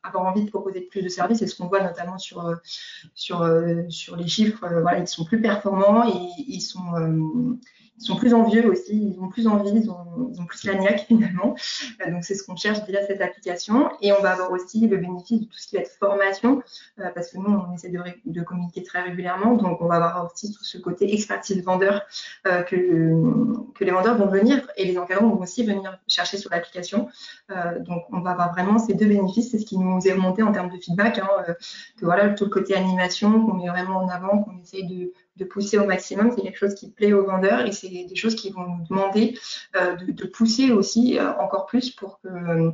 avoir 0.03 0.25
envie 0.25 0.43
de 0.43 0.49
proposer 0.49 0.81
plus 0.81 1.01
de 1.01 1.09
services. 1.09 1.39
C'est 1.39 1.47
ce 1.47 1.55
qu'on 1.55 1.67
voit 1.67 1.81
notamment 1.81 2.17
sur, 2.17 2.45
euh, 2.45 2.55
sur, 3.15 3.41
euh, 3.41 3.83
sur 3.89 4.15
les 4.15 4.27
chiffres. 4.27 4.63
Euh, 4.63 4.81
voilà, 4.81 4.99
ils 4.99 5.07
sont 5.07 5.25
plus 5.25 5.41
performants 5.41 6.07
et 6.07 6.43
ils 6.47 6.61
sont, 6.61 7.57
ils 7.99 8.05
sont 8.05 8.15
plus 8.15 8.33
envieux 8.33 8.67
aussi, 8.67 9.13
ils 9.15 9.19
ont 9.21 9.29
plus 9.29 9.47
envie, 9.47 9.69
ils 9.69 9.89
ont, 9.89 10.45
plus 10.47 10.63
la 10.65 10.97
finalement. 10.97 11.55
Euh, 12.01 12.11
donc 12.11 12.23
c'est 12.23 12.35
ce 12.35 12.43
qu'on 12.43 12.55
cherche 12.55 12.79
via 12.87 13.05
cette 13.05 13.21
application. 13.21 13.89
Et 14.01 14.11
on 14.11 14.21
va 14.21 14.31
avoir 14.31 14.51
aussi 14.51 14.87
le 14.87 14.97
bénéfice 14.97 15.41
de 15.41 15.45
tout 15.45 15.57
ce 15.57 15.67
qui 15.67 15.75
va 15.75 15.83
être 15.83 15.91
formation, 15.91 16.63
euh, 16.99 17.09
parce 17.13 17.31
que 17.31 17.37
nous, 17.37 17.49
on 17.49 17.73
essaie 17.73 17.89
de, 17.89 18.41
communiquer 18.41 18.83
très 18.83 19.01
régulièrement. 19.01 19.55
Donc 19.55 19.79
on 19.81 19.87
va 19.87 19.95
avoir 19.95 20.31
aussi 20.31 20.51
tout 20.51 20.63
ce 20.63 20.77
côté 20.77 21.13
expertise 21.13 21.63
vendeur 21.63 22.01
euh, 22.47 22.63
que, 22.63 22.75
les 23.83 23.91
vendeurs 23.91 24.17
vont 24.17 24.27
venir 24.27 24.65
et 24.77 24.85
les 24.85 24.97
encadrants 24.97 25.27
vont 25.27 25.41
aussi 25.41 25.65
venir 25.65 25.99
chercher 26.07 26.37
sur 26.37 26.49
l'application. 26.51 27.09
Donc 27.81 28.03
on 28.13 28.21
va 28.21 28.31
avoir 28.31 28.53
vraiment 28.53 28.79
ces 28.79 28.93
deux 28.93 29.07
bénéfices. 29.07 29.51
C'est 29.51 29.59
ce 29.59 29.65
qui 29.65 29.77
nous 29.77 29.99
est 30.07 30.13
remonté 30.13 30.41
en 30.41 30.53
termes 30.53 30.69
de 30.69 30.77
feedback, 30.77 31.19
hein, 31.19 31.27
que 31.97 32.05
voilà, 32.05 32.29
tout 32.29 32.45
le 32.45 32.49
côté 32.49 32.75
animation 32.75 33.45
qu'on 33.45 33.55
met 33.55 33.67
vraiment 33.67 33.97
en 33.97 34.07
avant, 34.07 34.41
qu'on 34.41 34.57
essaye 34.61 34.87
de 34.87 35.11
de 35.37 35.45
pousser 35.45 35.77
au 35.77 35.85
maximum. 35.85 36.31
C'est 36.35 36.41
quelque 36.41 36.57
chose 36.57 36.75
qui 36.75 36.91
plaît 36.91 37.13
aux 37.13 37.25
vendeurs 37.25 37.65
et 37.65 37.71
c'est 37.71 37.89
des 37.89 38.15
choses 38.15 38.35
qui 38.35 38.51
vont 38.51 38.67
nous 38.67 38.85
demander 38.89 39.37
euh, 39.75 39.95
de, 39.95 40.25
pousser 40.25 40.71
aussi 40.71 41.17
euh, 41.17 41.33
encore 41.39 41.65
plus 41.65 41.89
pour 41.91 42.19
que 42.21 42.73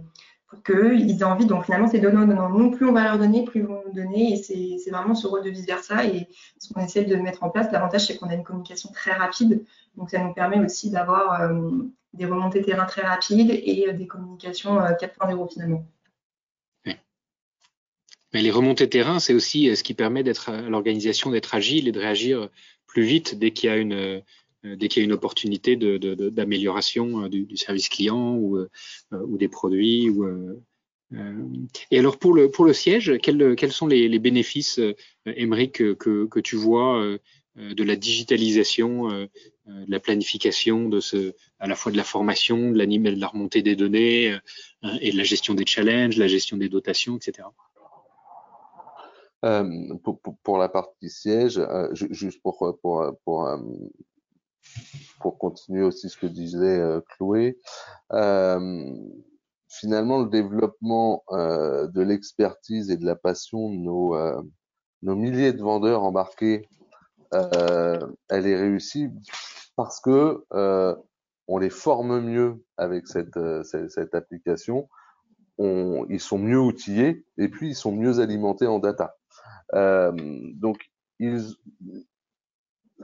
pour 0.49 0.63
qu'ils 0.63 1.19
aient 1.19 1.23
envie. 1.23 1.45
Donc 1.45 1.65
finalement, 1.65 1.87
c'est 1.87 1.99
donnant, 1.99 2.25
donnant. 2.25 2.49
Nous, 2.49 2.71
plus 2.71 2.87
on 2.87 2.91
va 2.91 3.03
leur 3.03 3.19
donner, 3.19 3.45
plus 3.45 3.59
ils 3.59 3.65
vont 3.65 3.83
nous 3.85 3.93
donner. 3.93 4.33
Et 4.33 4.77
c'est 4.79 4.89
vraiment 4.89 5.13
ce 5.13 5.27
rôle 5.27 5.43
de 5.43 5.49
vice-versa. 5.49 6.05
Et 6.05 6.27
ce 6.57 6.73
qu'on 6.73 6.81
essaie 6.81 7.05
de 7.05 7.15
mettre 7.15 7.43
en 7.43 7.49
place, 7.49 7.71
l'avantage, 7.71 8.07
c'est 8.07 8.17
qu'on 8.17 8.29
a 8.29 8.33
une 8.33 8.43
communication 8.43 8.89
très 8.91 9.11
rapide. 9.11 9.63
Donc 9.95 10.09
ça 10.09 10.19
nous 10.19 10.33
permet 10.33 10.59
aussi 10.59 10.89
d'avoir 10.89 11.41
euh, 11.41 11.69
des 12.13 12.25
remontées 12.25 12.63
terrain 12.63 12.85
très 12.85 13.03
rapides 13.03 13.51
et 13.51 13.93
des 13.93 14.07
communications 14.07 14.79
4.0 14.79 15.43
euh, 15.43 15.47
finalement. 15.47 15.85
Mais 18.33 18.41
les 18.41 18.51
remontées 18.51 18.89
terrain, 18.89 19.19
c'est 19.19 19.33
aussi 19.33 19.69
euh, 19.69 19.75
ce 19.75 19.83
qui 19.83 19.93
permet 19.93 20.23
d'être 20.23 20.49
à 20.49 20.61
l'organisation 20.61 21.31
d'être 21.31 21.55
agile 21.55 21.87
et 21.87 21.91
de 21.91 21.99
réagir 21.99 22.49
plus 22.85 23.03
vite 23.03 23.37
dès 23.37 23.51
qu'il 23.51 23.69
y 23.69 23.73
a 23.73 23.77
une 23.77 23.93
euh, 23.93 24.21
dès 24.63 24.89
qu'il 24.89 25.01
y 25.01 25.03
a 25.03 25.05
une 25.05 25.13
opportunité 25.13 25.77
d'amélioration 25.77 27.23
euh, 27.23 27.29
du, 27.29 27.55
service 27.55 27.87
client 27.87 28.35
ou, 28.35 28.67
des 29.37 29.47
produits. 29.47 30.09
Et 31.91 31.97
alors 31.97 32.19
pour 32.19 32.33
le 32.33 32.73
siège, 32.73 33.17
quels, 33.23 33.71
sont 33.71 33.87
les, 33.87 34.19
bénéfices, 34.19 34.81
Émeric, 35.25 35.95
que, 35.97 36.39
tu 36.41 36.57
vois 36.57 37.01
de 37.55 37.83
la 37.83 37.95
digitalisation, 37.95 39.07
de 39.07 39.29
la 39.87 39.99
planification, 40.01 40.89
de 40.89 40.99
ce, 40.99 41.33
à 41.59 41.67
la 41.67 41.75
fois 41.75 41.93
de 41.93 41.97
la 41.97 42.03
formation, 42.03 42.71
de 42.71 42.85
de 42.85 43.19
la 43.19 43.27
remontée 43.27 43.61
des 43.61 43.77
données 43.77 44.37
et 44.99 45.11
de 45.13 45.17
la 45.17 45.23
gestion 45.23 45.53
des 45.53 45.65
challenges, 45.65 46.17
la 46.17 46.27
gestion 46.27 46.57
des 46.57 46.67
dotations, 46.67 47.15
etc. 47.15 47.47
Euh, 49.45 49.95
pour, 50.03 50.19
pour, 50.19 50.37
pour, 50.39 50.57
la 50.57 50.67
partie 50.67 51.09
siège, 51.09 51.59
euh, 51.59 51.87
juste 51.93 52.41
pour, 52.41 52.77
pour, 52.81 53.17
pour, 53.23 53.47
euh, 53.47 53.57
pour 55.21 55.37
continuer 55.37 55.81
aussi 55.81 56.09
ce 56.09 56.17
que 56.17 56.27
disait 56.27 56.83
Chloé, 57.09 57.57
finalement, 59.69 60.19
le 60.19 60.29
développement 60.29 61.23
de 61.31 62.01
l'expertise 62.01 62.91
et 62.91 62.97
de 62.97 63.05
la 63.05 63.15
passion 63.15 63.69
de 63.69 63.77
nos, 63.77 64.15
nos 65.03 65.15
milliers 65.15 65.53
de 65.53 65.61
vendeurs 65.61 66.03
embarqués, 66.03 66.67
elle 67.31 68.47
est 68.47 68.59
réussie 68.59 69.07
parce 69.77 70.01
que 70.01 70.43
on 71.47 71.57
les 71.57 71.69
forme 71.69 72.19
mieux 72.19 72.61
avec 72.77 73.07
cette, 73.07 73.39
cette, 73.63 74.13
application. 74.13 74.89
On, 75.57 76.05
ils 76.09 76.19
sont 76.19 76.37
mieux 76.37 76.59
outillés 76.59 77.25
et 77.37 77.47
puis 77.47 77.69
ils 77.69 77.75
sont 77.75 77.93
mieux 77.93 78.19
alimentés 78.19 78.67
en 78.67 78.79
data. 78.79 79.18
Euh, 79.73 80.11
donc, 80.55 80.89
ils, 81.19 81.55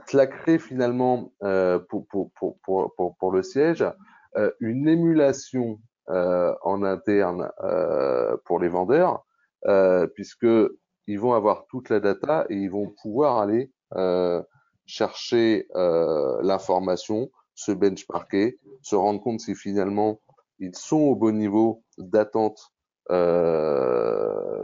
cela 0.06 0.26
crée 0.26 0.58
finalement 0.58 1.32
euh, 1.42 1.78
pour, 1.78 2.06
pour, 2.08 2.30
pour, 2.34 3.16
pour, 3.18 3.32
le 3.32 3.42
siège 3.42 3.84
euh, 4.36 4.50
une 4.60 4.88
émulation 4.88 5.80
en 6.08 6.84
interne 6.84 7.50
pour 8.44 8.60
les 8.60 8.68
vendeurs, 8.68 9.26
puisque 10.14 10.46
ils 11.08 11.18
vont 11.18 11.32
avoir 11.32 11.66
toute 11.66 11.88
la 11.88 11.98
data 11.98 12.46
et 12.48 12.54
ils 12.54 12.70
vont 12.70 12.94
pouvoir 13.02 13.38
aller 13.38 13.72
chercher 14.86 15.66
l'information, 15.74 17.28
se 17.56 17.72
benchmarker, 17.72 18.56
se 18.82 18.94
rendre 18.94 19.20
compte 19.20 19.40
si 19.40 19.56
finalement 19.56 20.20
ils 20.60 20.76
sont 20.76 21.00
au 21.00 21.16
bon 21.16 21.36
niveau 21.36 21.82
d'attente 21.98 22.72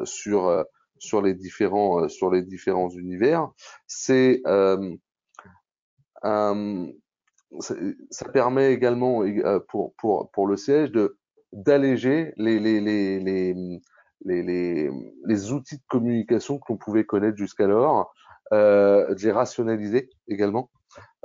sur 0.05 0.65
sur 1.03 1.21
les 1.21 1.35
différents 1.35 2.05
euh, 2.05 2.09
sur 2.09 2.31
les 2.31 2.43
différents 2.43 2.89
univers. 2.91 3.51
C'est 3.87 4.41
euh, 4.47 4.97
ça 8.11 8.29
permet 8.33 8.73
également 8.73 9.23
euh, 9.23 9.59
pour 9.69 9.95
pour 9.97 10.31
pour 10.31 10.47
le 10.47 10.57
siège 10.57 10.93
de 10.93 11.17
d'alléger 11.53 12.33
les 12.37 12.59
les 12.59 12.81
les 12.81 13.21
les 13.21 13.81
les, 14.25 14.43
les, 14.45 14.89
les 15.25 15.53
outils 15.53 15.79
de 15.79 15.83
communication 15.89 16.59
que 16.59 16.67
l'on 16.69 16.77
pouvait 16.77 17.03
connaître 17.03 17.37
jusqu'alors, 17.37 18.15
euh, 18.53 19.13
de 19.17 19.21
les 19.21 19.33
rationaliser 19.33 20.11
également, 20.29 20.71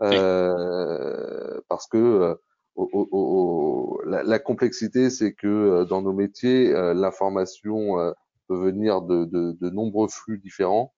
euh, 0.01 1.61
parce 1.69 1.85
que 1.85 2.35
au, 2.73 2.89
au, 3.11 4.01
la, 4.07 4.23
la, 4.23 4.39
complexité, 4.39 5.11
c'est 5.11 5.33
que 5.33 5.83
dans 5.83 6.01
nos 6.01 6.11
métiers, 6.11 6.71
l'information 6.95 7.99
peut 8.47 8.57
venir 8.57 9.01
de, 9.01 9.69
nombreux 9.69 10.07
flux 10.07 10.39
différents 10.39 10.93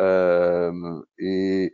et, 0.00 1.72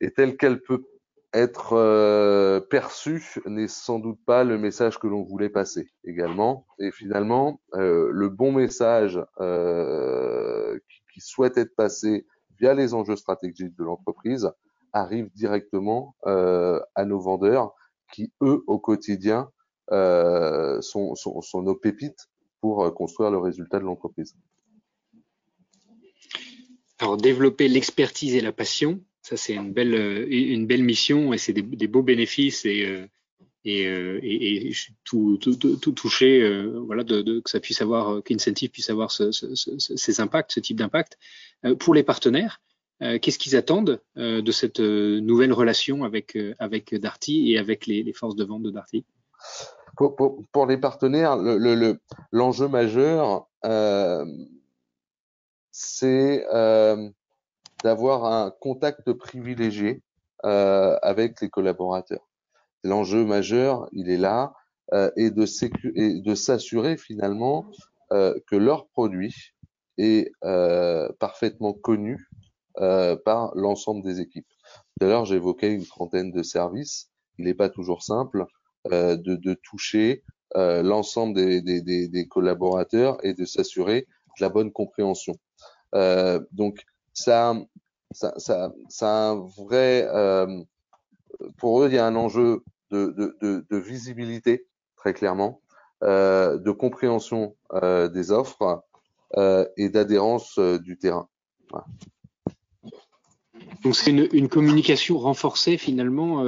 et 0.00 0.10
telle 0.10 0.36
qu'elle 0.36 0.60
peut 0.62 0.84
être 1.32 1.72
euh, 1.72 2.60
perçue 2.60 3.40
n'est 3.46 3.68
sans 3.68 3.98
doute 3.98 4.18
pas 4.26 4.44
le 4.44 4.58
message 4.58 4.98
que 4.98 5.06
l'on 5.06 5.22
voulait 5.22 5.48
passer 5.48 5.90
également. 6.04 6.66
Et 6.78 6.90
finalement, 6.90 7.60
euh, 7.74 8.10
le 8.12 8.28
bon 8.28 8.52
message 8.52 9.18
euh, 9.40 10.78
qui, 10.88 11.00
qui, 11.14 11.20
souhaite 11.20 11.56
être 11.56 11.74
passé 11.74 12.26
via 12.58 12.74
les 12.74 12.92
enjeux 12.94 13.16
stratégiques 13.16 13.76
de 13.76 13.84
l'entreprise 13.84 14.50
arrive 14.92 15.30
directement 15.32 16.14
à 16.26 17.04
nos 17.06 17.18
vendeurs 17.18 17.72
qui, 18.12 18.30
eux, 18.42 18.62
au 18.66 18.78
quotidien, 18.78 19.50
sont 19.88 21.62
nos 21.62 21.74
pépites 21.74 22.28
pour 22.62 22.94
construire 22.94 23.30
le 23.30 23.38
résultat 23.38 23.78
de 23.78 23.84
l'entreprise. 23.84 24.34
Alors, 26.98 27.16
développer 27.16 27.66
l'expertise 27.66 28.36
et 28.36 28.40
la 28.40 28.52
passion, 28.52 29.02
ça, 29.22 29.36
c'est 29.36 29.54
une 29.54 29.72
belle, 29.72 29.94
euh, 29.94 30.26
une 30.30 30.68
belle 30.68 30.84
mission 30.84 31.32
et 31.32 31.38
c'est 31.38 31.52
des, 31.52 31.88
beaux 31.88 32.04
bénéfices 32.04 32.64
et, 32.64 32.86
euh, 32.86 33.06
et, 33.64 33.88
euh, 33.88 34.20
et, 34.22 34.70
je 34.70 34.80
suis 34.80 34.94
tout, 35.02 35.36
tout, 35.36 35.92
touché, 35.92 36.64
voilà, 36.86 37.02
que 37.02 37.42
ça 37.46 37.58
puisse 37.58 37.82
avoir, 37.82 38.22
qu'Incentive 38.22 38.70
puisse 38.70 38.88
avoir 38.88 39.10
ce, 39.10 39.32
ce, 39.32 39.52
ce, 39.56 39.96
ces 39.96 40.20
impacts, 40.20 40.52
ce 40.52 40.60
type 40.60 40.76
d'impact. 40.76 41.18
pour 41.80 41.92
les 41.92 42.04
partenaires, 42.04 42.60
qu'est-ce 43.00 43.38
qu'ils 43.38 43.56
attendent 43.56 44.00
de 44.16 44.52
cette 44.52 44.78
nouvelle 44.80 45.52
relation 45.52 46.04
avec, 46.04 46.38
avec 46.60 46.94
Darty 46.94 47.52
et 47.52 47.58
avec 47.58 47.86
les 47.86 48.12
forces 48.12 48.36
de 48.36 48.44
vente 48.44 48.62
de 48.62 48.70
Darty? 48.70 49.04
Pour, 49.96 50.16
pour, 50.16 50.42
pour, 50.52 50.66
les 50.66 50.78
partenaires, 50.78 51.36
l'enjeu 51.36 51.58
le, 51.58 51.98
le, 52.32 52.68
majeur, 52.68 53.48
euh, 53.64 54.24
c'est 55.70 56.46
euh, 56.52 57.08
d'avoir 57.84 58.24
un 58.24 58.50
contact 58.50 59.12
privilégié 59.12 60.02
euh, 60.44 60.96
avec 61.02 61.40
les 61.40 61.50
collaborateurs. 61.50 62.28
L'enjeu 62.84 63.24
majeur, 63.24 63.88
il 63.92 64.10
est 64.10 64.16
là, 64.16 64.54
euh, 64.92 65.10
et 65.16 65.30
de, 65.30 65.46
de 66.20 66.34
s'assurer 66.34 66.98
finalement 66.98 67.64
euh, 68.12 68.38
que 68.46 68.56
leur 68.56 68.88
produit 68.88 69.34
est 69.96 70.30
euh, 70.44 71.08
parfaitement 71.18 71.72
connu 71.72 72.28
par 73.24 73.54
l'ensemble 73.54 74.02
des 74.02 74.20
équipes. 74.20 74.46
Tout 74.98 75.04
à 75.04 75.08
l'heure, 75.08 75.26
j'évoquais 75.26 75.74
une 75.74 75.84
trentaine 75.84 76.32
de 76.32 76.42
services. 76.42 77.10
Il 77.36 77.44
n'est 77.44 77.52
pas 77.52 77.68
toujours 77.68 78.02
simple 78.02 78.46
de, 78.90 79.36
de, 79.36 79.54
toucher 79.54 80.22
l'ensemble 80.54 81.34
des, 81.34 81.62
des, 81.62 81.80
des, 81.80 82.08
des, 82.08 82.26
collaborateurs 82.26 83.18
et 83.24 83.34
de 83.34 83.44
s'assurer 83.44 84.06
de 84.38 84.44
la 84.44 84.48
bonne 84.48 84.72
compréhension. 84.72 85.34
donc, 86.52 86.84
ça, 87.14 87.54
ça, 88.12 88.34
ça, 88.38 88.72
ça 88.88 89.30
un 89.30 89.34
vrai, 89.36 90.06
euh, 90.08 90.62
pour 91.58 91.82
eux, 91.82 91.88
il 91.88 91.94
y 91.94 91.98
a 91.98 92.06
un 92.06 92.16
enjeu 92.16 92.62
de, 92.90 93.14
de, 93.40 93.64
de, 93.68 93.76
visibilité, 93.76 94.66
très 94.96 95.14
clairement, 95.14 95.60
euh, 96.02 96.58
de 96.58 96.70
compréhension 96.70 97.56
euh, 97.74 98.08
des 98.08 98.30
offres 98.30 98.84
euh, 99.36 99.66
et 99.76 99.88
d'adhérence 99.88 100.58
euh, 100.58 100.78
du 100.78 100.98
terrain. 100.98 101.28
Voilà. 101.70 101.86
Donc 103.82 103.96
c'est 103.96 104.10
une, 104.10 104.28
une, 104.32 104.48
communication 104.48 105.18
renforcée 105.18 105.76
finalement 105.76 106.44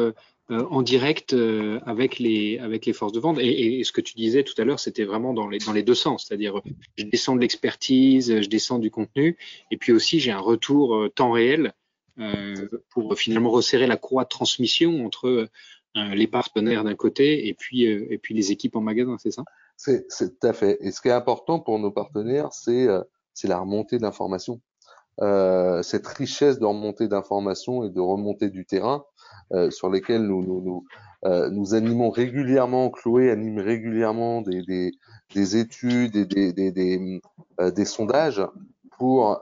euh, 0.50 0.66
en 0.70 0.82
direct 0.82 1.32
euh, 1.32 1.80
avec 1.86 2.18
les 2.18 2.58
avec 2.58 2.84
les 2.84 2.92
forces 2.92 3.12
de 3.12 3.20
vente. 3.20 3.38
Et, 3.38 3.80
et, 3.80 3.84
ce 3.84 3.92
que 3.92 4.02
tu 4.02 4.14
disais 4.14 4.42
tout 4.42 4.52
à 4.60 4.64
l'heure, 4.64 4.78
c'était 4.78 5.04
vraiment 5.04 5.32
dans 5.32 5.48
les 5.48 5.56
dans 5.58 5.72
les 5.72 5.82
deux 5.82 5.94
sens, 5.94 6.26
c'est-à-dire 6.26 6.60
je 6.98 7.04
descends 7.04 7.34
de 7.34 7.40
l'expertise, 7.40 8.42
je 8.42 8.48
descends 8.48 8.78
du 8.78 8.90
contenu, 8.90 9.38
et 9.70 9.78
puis 9.78 9.92
aussi 9.92 10.20
j'ai 10.20 10.32
un 10.32 10.40
retour 10.40 10.96
euh, 10.96 11.08
temps 11.08 11.32
réel 11.32 11.72
euh, 12.18 12.68
pour 12.90 13.16
finalement 13.16 13.50
resserrer 13.50 13.86
la 13.86 13.96
croix 13.96 14.24
de 14.24 14.28
transmission 14.28 15.06
entre 15.06 15.48
euh, 15.96 16.14
les 16.14 16.26
partenaires 16.26 16.84
d'un 16.84 16.94
côté 16.94 17.48
et 17.48 17.54
puis 17.54 17.84
et 17.84 18.18
puis 18.18 18.34
les 18.34 18.52
équipes 18.52 18.76
en 18.76 18.82
magasin, 18.82 19.16
c'est 19.18 19.30
ça? 19.30 19.44
C'est 19.78 20.06
tout 20.08 20.46
à 20.46 20.52
fait. 20.52 20.76
Et 20.82 20.90
ce 20.90 21.00
qui 21.00 21.08
est 21.08 21.12
important 21.12 21.58
pour 21.58 21.78
nos 21.78 21.90
partenaires, 21.90 22.52
c'est 22.52 22.86
la 23.44 23.58
remontée 23.58 23.98
d'informations. 23.98 24.60
Euh, 25.20 25.82
cette 25.82 26.06
richesse 26.06 26.58
de 26.58 26.64
remontée 26.64 27.06
d'informations 27.06 27.84
et 27.84 27.90
de 27.90 28.00
remontée 28.00 28.50
du 28.50 28.66
terrain 28.66 29.04
euh, 29.52 29.70
sur 29.70 29.88
lesquels 29.88 30.22
nous, 30.22 30.84
euh, 31.24 31.50
nous, 31.50 31.74
animons 31.74 32.10
régulièrement, 32.10 32.90
Chloé 32.90 33.30
anime 33.30 33.60
régulièrement 33.60 34.42
des, 34.42 34.62
des, 34.62 34.90
des 35.32 35.56
études 35.56 36.16
et 36.16 36.24
des, 36.24 36.52
des, 36.52 36.72
des, 36.72 37.20
des 37.60 37.84
sondages 37.84 38.42
pour, 38.98 39.40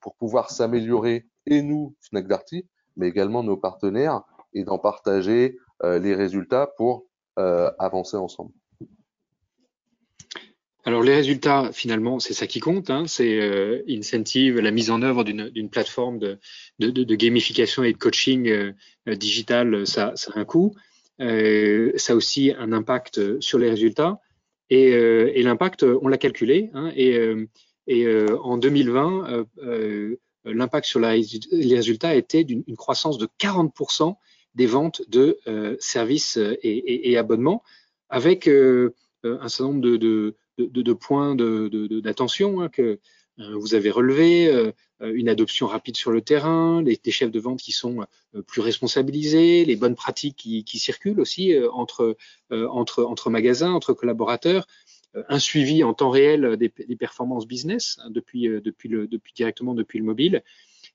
pour 0.00 0.14
pouvoir 0.16 0.50
s'améliorer, 0.50 1.26
et 1.46 1.62
nous, 1.62 1.94
Fnac 2.00 2.26
Darty, 2.26 2.66
mais 2.96 3.08
également 3.08 3.42
nos 3.42 3.56
partenaires, 3.56 4.22
et 4.54 4.64
d'en 4.64 4.78
partager 4.78 5.58
les 5.82 6.14
résultats 6.14 6.68
pour 6.76 7.06
avancer 7.36 8.16
ensemble. 8.16 8.52
Alors 10.84 11.02
les 11.02 11.14
résultats, 11.14 11.70
finalement, 11.72 12.18
c'est 12.18 12.34
ça 12.34 12.48
qui 12.48 12.58
compte. 12.58 12.90
Hein, 12.90 13.06
c'est 13.06 13.40
euh, 13.40 13.82
incentive, 13.88 14.58
la 14.58 14.72
mise 14.72 14.90
en 14.90 15.02
œuvre 15.02 15.22
d'une 15.22 15.70
plateforme 15.70 16.18
de, 16.18 16.38
de, 16.80 16.90
de, 16.90 17.14
gamification 17.14 17.84
et 17.84 17.92
de 17.92 17.98
coaching 17.98 18.48
euh, 18.48 18.72
digital, 19.14 19.86
ça, 19.86 20.12
ça, 20.16 20.32
a 20.34 20.40
un 20.40 20.44
coût. 20.44 20.74
Euh, 21.20 21.92
ça 21.96 22.14
a 22.14 22.16
aussi 22.16 22.52
un 22.58 22.72
impact 22.72 23.40
sur 23.40 23.58
les 23.60 23.70
résultats. 23.70 24.20
Et, 24.70 24.88
et 24.88 25.42
l'impact, 25.42 25.82
on 25.82 26.08
l'a 26.08 26.16
calculé. 26.16 26.70
Hein, 26.72 26.90
et, 26.96 27.18
et 27.86 28.06
en 28.42 28.56
2020, 28.56 29.44
l'impact 30.46 30.86
sur 30.86 30.98
les 30.98 31.74
résultats 31.74 32.14
était 32.14 32.42
d'une 32.42 32.64
croissance 32.76 33.18
de 33.18 33.28
40% 33.38 34.16
des 34.54 34.64
ventes 34.64 35.02
de 35.10 35.38
services 35.78 36.38
et, 36.38 36.56
et, 36.62 37.10
et, 37.10 37.18
abonnements, 37.18 37.62
avec 38.08 38.48
un 38.48 39.48
certain 39.48 39.64
nombre 39.64 39.82
de, 39.82 39.98
de 39.98 40.36
de, 40.58 40.92
points 40.92 41.34
d'attention 41.34 42.60
hein, 42.60 42.68
que 42.68 42.98
euh, 43.40 43.56
vous 43.56 43.74
avez 43.74 43.90
relevés, 43.90 44.46
euh, 44.48 44.72
une 45.00 45.28
adoption 45.28 45.66
rapide 45.66 45.96
sur 45.96 46.10
le 46.12 46.20
terrain, 46.20 46.82
les, 46.82 46.98
chefs 47.10 47.30
de 47.30 47.40
vente 47.40 47.60
qui 47.60 47.72
sont 47.72 48.02
euh, 48.34 48.42
plus 48.42 48.60
responsabilisés, 48.60 49.64
les 49.64 49.76
bonnes 49.76 49.94
pratiques 49.94 50.36
qui, 50.36 50.78
circulent 50.78 51.20
aussi 51.20 51.54
entre, 51.72 52.16
magasins, 53.30 53.72
entre 53.72 53.94
collaborateurs, 53.94 54.66
un 55.28 55.38
suivi 55.38 55.84
en 55.84 55.92
temps 55.94 56.10
réel 56.10 56.56
des, 56.56 56.68
performances 56.96 57.46
business 57.46 57.98
hein, 58.02 58.10
depuis, 58.10 58.48
directement 59.34 59.74
depuis 59.74 59.98
le 59.98 60.04
mobile. 60.04 60.42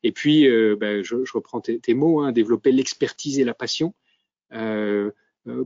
Et 0.03 0.11
puis, 0.11 0.47
ben, 0.79 1.03
je, 1.03 1.15
reprends 1.33 1.61
tes, 1.61 1.93
mots, 1.93 2.21
hein, 2.21 2.31
développer 2.31 2.71
l'expertise 2.71 3.39
et 3.39 3.43
la 3.43 3.53
passion. 3.53 3.93
Euh, 4.53 4.57
euh, 4.57 5.11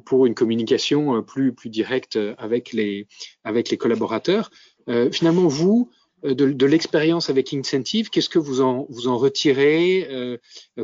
pour 0.06 0.26
une 0.26 0.36
communication 0.36 1.18
euh, 1.18 1.22
plus, 1.22 1.54
plus 1.54 1.70
directe 1.70 2.18
avec 2.38 2.74
les, 2.74 3.08
avec 3.44 3.70
les 3.70 3.78
collaborateurs. 3.78 4.52
Euh, 4.90 5.12
finalement, 5.12 5.48
vous, 5.48 5.90
de, 6.24 6.34
de 6.34 6.66
l'expérience 6.66 7.30
avec 7.30 7.54
Incentive, 7.54 8.10
qu'est-ce 8.10 8.30
que 8.30 8.40
vous 8.40 8.62
en, 8.62 8.86
vous 8.90 9.08
en 9.08 9.18
retirez 9.18 10.08
euh, 10.12 10.38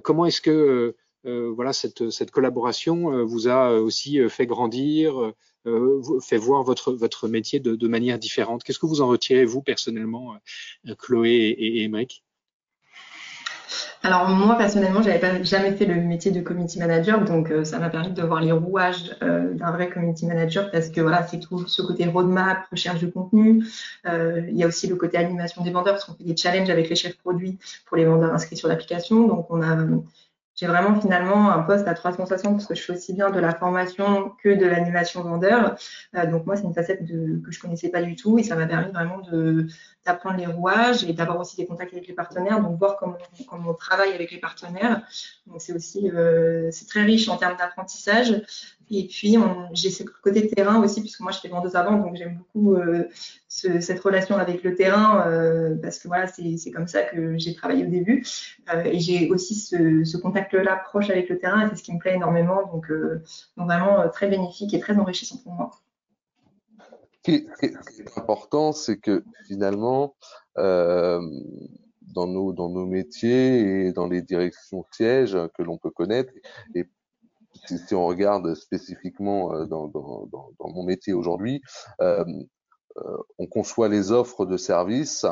Comment 0.04 0.26
est-ce 0.26 0.42
que 0.42 0.96
euh, 1.26 1.52
voilà, 1.56 1.74
cette, 1.74 2.10
cette 2.10 2.32
collaboration 2.32 3.26
vous 3.26 3.48
a 3.48 3.74
aussi 3.74 4.18
fait 4.30 4.46
grandir, 4.46 5.34
fait 6.22 6.38
voir 6.38 6.64
votre, 6.64 6.94
votre 6.94 7.28
métier 7.28 7.60
de, 7.60 7.76
de 7.76 7.88
manière 7.88 8.18
différente? 8.18 8.64
Qu'est-ce 8.64 8.80
que 8.80 8.86
vous 8.86 9.02
en 9.02 9.08
retirez, 9.08 9.44
vous, 9.44 9.62
personnellement, 9.62 10.36
Chloé 10.98 11.30
et, 11.30 11.84
et 11.84 11.88
alors 14.04 14.30
moi 14.30 14.56
personnellement, 14.58 15.02
j'avais 15.02 15.20
pas 15.20 15.42
jamais 15.44 15.72
fait 15.72 15.86
le 15.86 15.96
métier 15.96 16.32
de 16.32 16.42
community 16.42 16.80
manager, 16.80 17.24
donc 17.24 17.52
euh, 17.52 17.64
ça 17.64 17.80
m'a 17.80 17.90
permis 17.90 18.12
de 18.12 18.22
voir 18.22 18.42
les 18.42 18.52
rouages 18.52 19.16
euh, 19.22 19.54
d'un 19.54 19.72
vrai 19.72 19.90
community 19.90 20.26
manager 20.26 20.72
parce 20.72 20.90
que 20.90 21.02
voilà, 21.02 21.26
c'est 21.28 21.40
tout 21.40 21.68
ce 21.68 21.82
côté 21.82 22.06
roadmap, 22.06 22.66
recherche 22.72 23.02
de 23.02 23.08
contenu. 23.08 23.66
Euh, 24.06 24.42
il 24.50 24.58
y 24.58 24.64
a 24.64 24.68
aussi 24.68 24.88
le 24.88 24.96
côté 24.96 25.18
animation 25.18 25.64
des 25.64 25.72
vendeurs 25.72 25.94
parce 25.94 26.06
qu'on 26.06 26.14
fait 26.14 26.24
des 26.24 26.38
challenges 26.38 26.70
avec 26.70 26.90
les 26.90 26.96
chefs 26.96 27.18
produits 27.18 27.58
pour 27.86 27.98
les 27.98 28.06
vendeurs 28.06 28.34
inscrits 28.34 28.58
sur 28.58 28.68
l'application. 28.68 29.28
Donc 29.28 29.48
on 29.50 29.62
a 29.62 29.76
j'ai 30.58 30.66
vraiment 30.66 31.00
finalement 31.00 31.52
un 31.52 31.62
poste 31.62 31.88
à 31.88 31.94
360 31.94 32.54
parce 32.54 32.66
que 32.66 32.74
je 32.74 32.82
fais 32.82 32.94
aussi 32.94 33.14
bien 33.14 33.30
de 33.30 33.40
la 33.40 33.54
formation 33.54 34.32
que 34.42 34.50
de 34.50 34.66
l'animation 34.66 35.22
vendeur. 35.22 35.76
Euh, 36.16 36.26
donc 36.26 36.48
moi, 36.48 36.56
c'est 36.56 36.64
une 36.64 36.74
facette 36.74 37.06
de, 37.06 37.40
que 37.46 37.52
je 37.52 37.60
connaissais 37.60 37.90
pas 37.90 38.02
du 38.02 38.16
tout 38.16 38.40
et 38.40 38.44
ça 38.44 38.56
m'a 38.56 38.66
permis 38.66 38.92
vraiment 38.92 39.22
d'apprendre 40.04 40.38
les 40.38 40.48
rouages 40.48 41.04
et 41.04 41.14
d'avoir 41.14 41.40
aussi 41.40 41.58
des 41.58 41.68
contacts 41.68 41.94
avec 41.94 42.08
les 42.08 42.14
partenaires, 42.16 42.60
donc 42.60 42.80
voir 42.80 42.98
comment, 42.98 43.18
comment 43.48 43.70
on 43.70 43.74
travaille 43.76 44.14
avec 44.14 44.32
les 44.32 44.40
partenaires. 44.40 45.04
Donc 45.46 45.62
c'est 45.62 45.74
aussi 45.74 46.10
euh, 46.10 46.70
c'est 46.72 46.88
très 46.88 47.04
riche 47.04 47.30
en 47.30 47.38
termes 47.38 47.56
d'apprentissage. 47.58 48.42
Et 48.90 49.08
puis 49.08 49.36
j'ai 49.74 49.90
ce 49.90 50.04
côté 50.04 50.48
terrain 50.48 50.82
aussi 50.82 51.02
puisque 51.02 51.20
moi 51.20 51.32
je 51.32 51.40
fais 51.40 51.50
vendeuse 51.50 51.76
avant, 51.76 51.98
donc 51.98 52.16
j'aime 52.16 52.38
beaucoup 52.38 52.76
euh, 52.76 53.06
ce, 53.50 53.82
cette 53.82 54.00
relation 54.00 54.38
avec 54.38 54.64
le 54.64 54.76
terrain 54.76 55.28
euh, 55.28 55.76
parce 55.82 56.00
que 56.00 56.08
voilà 56.08 56.28
c'est 56.28 56.72
comme 56.72 56.88
ça 56.88 57.04
que 57.04 57.38
j'ai 57.38 57.54
travaillé 57.54 57.86
au 57.86 57.90
début 57.90 58.26
euh, 58.74 58.84
et 58.84 59.00
j'ai 59.00 59.30
aussi 59.30 59.56
ce, 59.56 60.18
contact-là 60.18 60.78
proche 60.78 61.10
avec 61.10 61.30
le 61.30 61.38
terrain 61.38 61.66
et 61.66 61.70
c'est 61.70 61.76
ce 61.76 61.84
qui 61.84 61.94
me 61.94 62.00
plaît 62.00 62.16
énormément. 62.16 62.66
Donc, 62.72 62.90
donc 63.58 63.68
vraiment 63.68 64.08
très 64.10 64.28
bénéfique 64.28 64.74
et 64.74 64.80
très 64.80 64.98
enrichissant 64.98 65.38
pour 65.44 65.54
moi. 65.54 65.72
ce 67.26 67.32
qui 67.32 67.48
est 67.66 68.18
important, 68.18 68.72
c'est 68.72 68.98
que 68.98 69.24
finalement, 69.48 70.16
dans 70.56 72.28
nos 72.28 72.54
dans 72.54 72.70
nos 72.70 72.86
métiers 72.86 73.88
et 73.88 73.92
dans 73.92 74.08
les 74.08 74.22
directions 74.22 74.86
sièges 74.92 75.38
que 75.58 75.62
l'on 75.62 75.78
peut 75.78 75.92
connaître, 75.92 76.32
si, 77.66 77.96
on 77.96 78.06
regarde 78.06 78.54
spécifiquement 78.56 79.54
euh, 79.54 79.66
dans, 79.66 79.92
mon 80.60 80.84
métier 80.84 81.14
aujourd'hui, 81.14 81.62
euh, 82.02 82.24
euh, 82.98 83.18
on 83.38 83.48
conçoit 83.48 83.90
les 83.90 84.12
offres 84.12 84.46
de 84.46 84.58
services, 84.58 85.26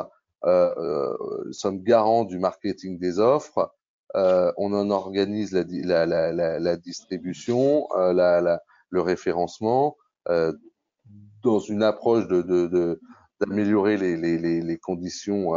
sommes 1.50 1.82
garants 1.82 2.24
du 2.24 2.38
marketing 2.38 2.98
des 2.98 3.18
offres, 3.18 3.72
on 4.14 4.72
en 4.72 4.90
organise 4.90 5.52
la, 5.52 6.76
distribution, 6.76 7.88
le 7.96 9.00
référencement, 9.00 9.96
dans 10.26 11.58
une 11.58 11.82
approche 11.82 12.28
de, 12.28 13.00
d'améliorer 13.40 13.96
les, 13.96 14.78
conditions 14.78 15.54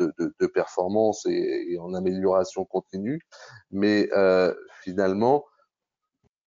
de, 0.00 0.46
performance 0.46 1.24
et, 1.26 1.78
en 1.78 1.94
amélioration 1.94 2.64
continue. 2.64 3.20
Mais 3.70 4.08
finalement, 4.82 5.44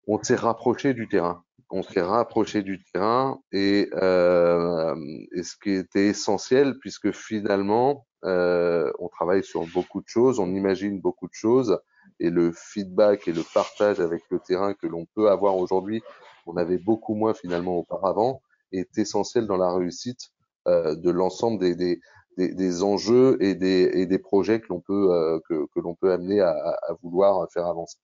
on 0.07 0.23
s'est 0.23 0.37
rapproché 0.37 0.95
du 0.95 1.09
terrain. 1.09 1.43
On 1.71 1.83
s'est 1.83 2.03
rapproché 2.03 2.63
du 2.63 2.83
terrain 2.93 3.41
et, 3.53 3.89
euh, 3.95 4.95
ce 5.41 5.55
qui 5.63 5.71
était 5.71 6.09
essentiel 6.09 6.79
puisque 6.81 7.13
finalement, 7.13 8.07
euh, 8.25 8.91
on 8.99 9.09
travaille 9.09 9.45
sur 9.45 9.65
beaucoup 9.73 10.01
de 10.01 10.09
choses, 10.09 10.41
on 10.41 10.53
imagine 10.53 11.01
beaucoup 11.01 11.29
de 11.29 11.35
choses 11.35 11.79
et 12.19 12.29
le 12.29 12.53
feedback 12.53 13.29
et 13.29 13.33
le 13.33 13.43
partage 13.55 14.01
avec 14.01 14.23
le 14.31 14.41
terrain 14.41 14.75
que 14.75 14.89
l'on 14.89 15.07
peut 15.15 15.31
avoir 15.31 15.57
aujourd'hui, 15.57 16.03
on 16.47 16.57
avait 16.57 16.79
beaucoup 16.79 17.15
moins 17.15 17.35
finalement 17.35 17.79
auparavant 17.79 18.43
est 18.73 18.99
essentiel 18.99 19.47
dans 19.47 19.57
la 19.57 19.73
réussite 19.73 20.31
euh, 20.67 20.97
de 20.97 21.11
l'ensemble 21.11 21.61
des, 21.61 21.77
des, 21.77 22.01
des, 22.37 22.83
enjeux 22.83 23.37
et 23.41 23.55
des, 23.55 24.07
des 24.07 24.19
projets 24.19 24.61
que 24.61 24.67
l'on 24.71 24.81
peut, 24.81 25.41
que, 25.49 25.67
peut 26.01 26.13
amener 26.13 26.41
à, 26.41 26.79
vouloir 27.03 27.49
faire 27.53 27.67
avancer. 27.67 27.99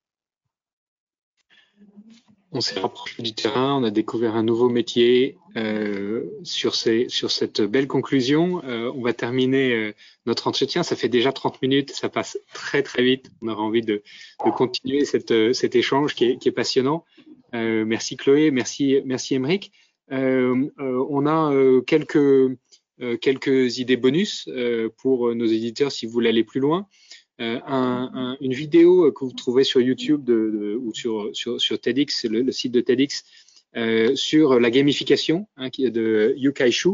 On 2.53 2.61
s'est 2.61 2.81
rapproché 2.81 3.23
du 3.23 3.35
terrain, 3.35 3.77
on 3.77 3.85
a 3.85 3.91
découvert 3.91 4.35
un 4.35 4.43
nouveau 4.43 4.71
métier. 4.71 5.37
Euh, 5.57 6.25
sur, 6.43 6.75
cette 6.75 7.61
belle 7.61 7.87
conclusion, 7.87 8.63
euh, 8.65 8.91
on 8.95 9.03
va 9.03 9.13
terminer 9.13 9.73
euh, 9.73 9.95
notre 10.27 10.47
entretien. 10.47 10.83
Ça 10.83 10.97
fait 10.97 11.09
déjà 11.09 11.33
30 11.33 11.61
minutes, 11.61 11.91
ça 11.91 12.09
passe 12.09 12.39
très 12.55 12.83
très 12.83 13.03
vite. 13.03 13.31
On 13.43 13.49
aura 13.49 13.63
envie 13.63 13.83
de, 13.83 14.03
continuer 14.39 15.05
cet 15.05 15.75
échange 15.75 16.15
qui 16.15 16.39
est, 16.43 16.51
passionnant. 16.51 17.05
merci 17.53 18.17
Chloé, 18.17 18.51
merci, 18.51 19.01
merci 19.05 19.35
Émeric. 19.35 19.73
On 20.11 21.27
a 21.27 21.53
quelques, 21.87 22.57
quelques 23.21 23.79
idées 23.79 23.97
bonus 23.97 24.49
pour 24.99 25.35
nos 25.35 25.47
éditeurs 25.47 25.91
si 25.91 26.07
vous 26.07 26.13
voulez 26.13 26.29
aller 26.29 26.45
plus 26.45 26.61
loin. 26.61 26.87
Un, 27.39 27.61
un, 27.67 28.37
une 28.41 28.55
vidéo 28.55 29.13
que 29.13 29.25
vous 29.25 29.33
trouvez 29.33 29.63
sur 29.63 29.81
YouTube 29.81 30.25
de, 30.25 30.33
de, 30.35 30.75
ou 30.75 30.95
sur, 30.95 31.31
sur, 31.35 31.61
sur 31.61 31.79
TEDx, 31.79 32.25
le, 32.25 32.41
le, 32.41 32.53
site 32.53 32.73
de 32.73 32.81
TEDx, 32.81 33.25
euh, 33.77 34.17
sur 34.17 34.59
la 34.59 34.71
gamification 34.71 35.47
hein, 35.57 35.69
qui 35.69 35.85
est 35.85 35.91
de 35.91 36.35
Yukai 36.39 36.71
Shu, 36.71 36.93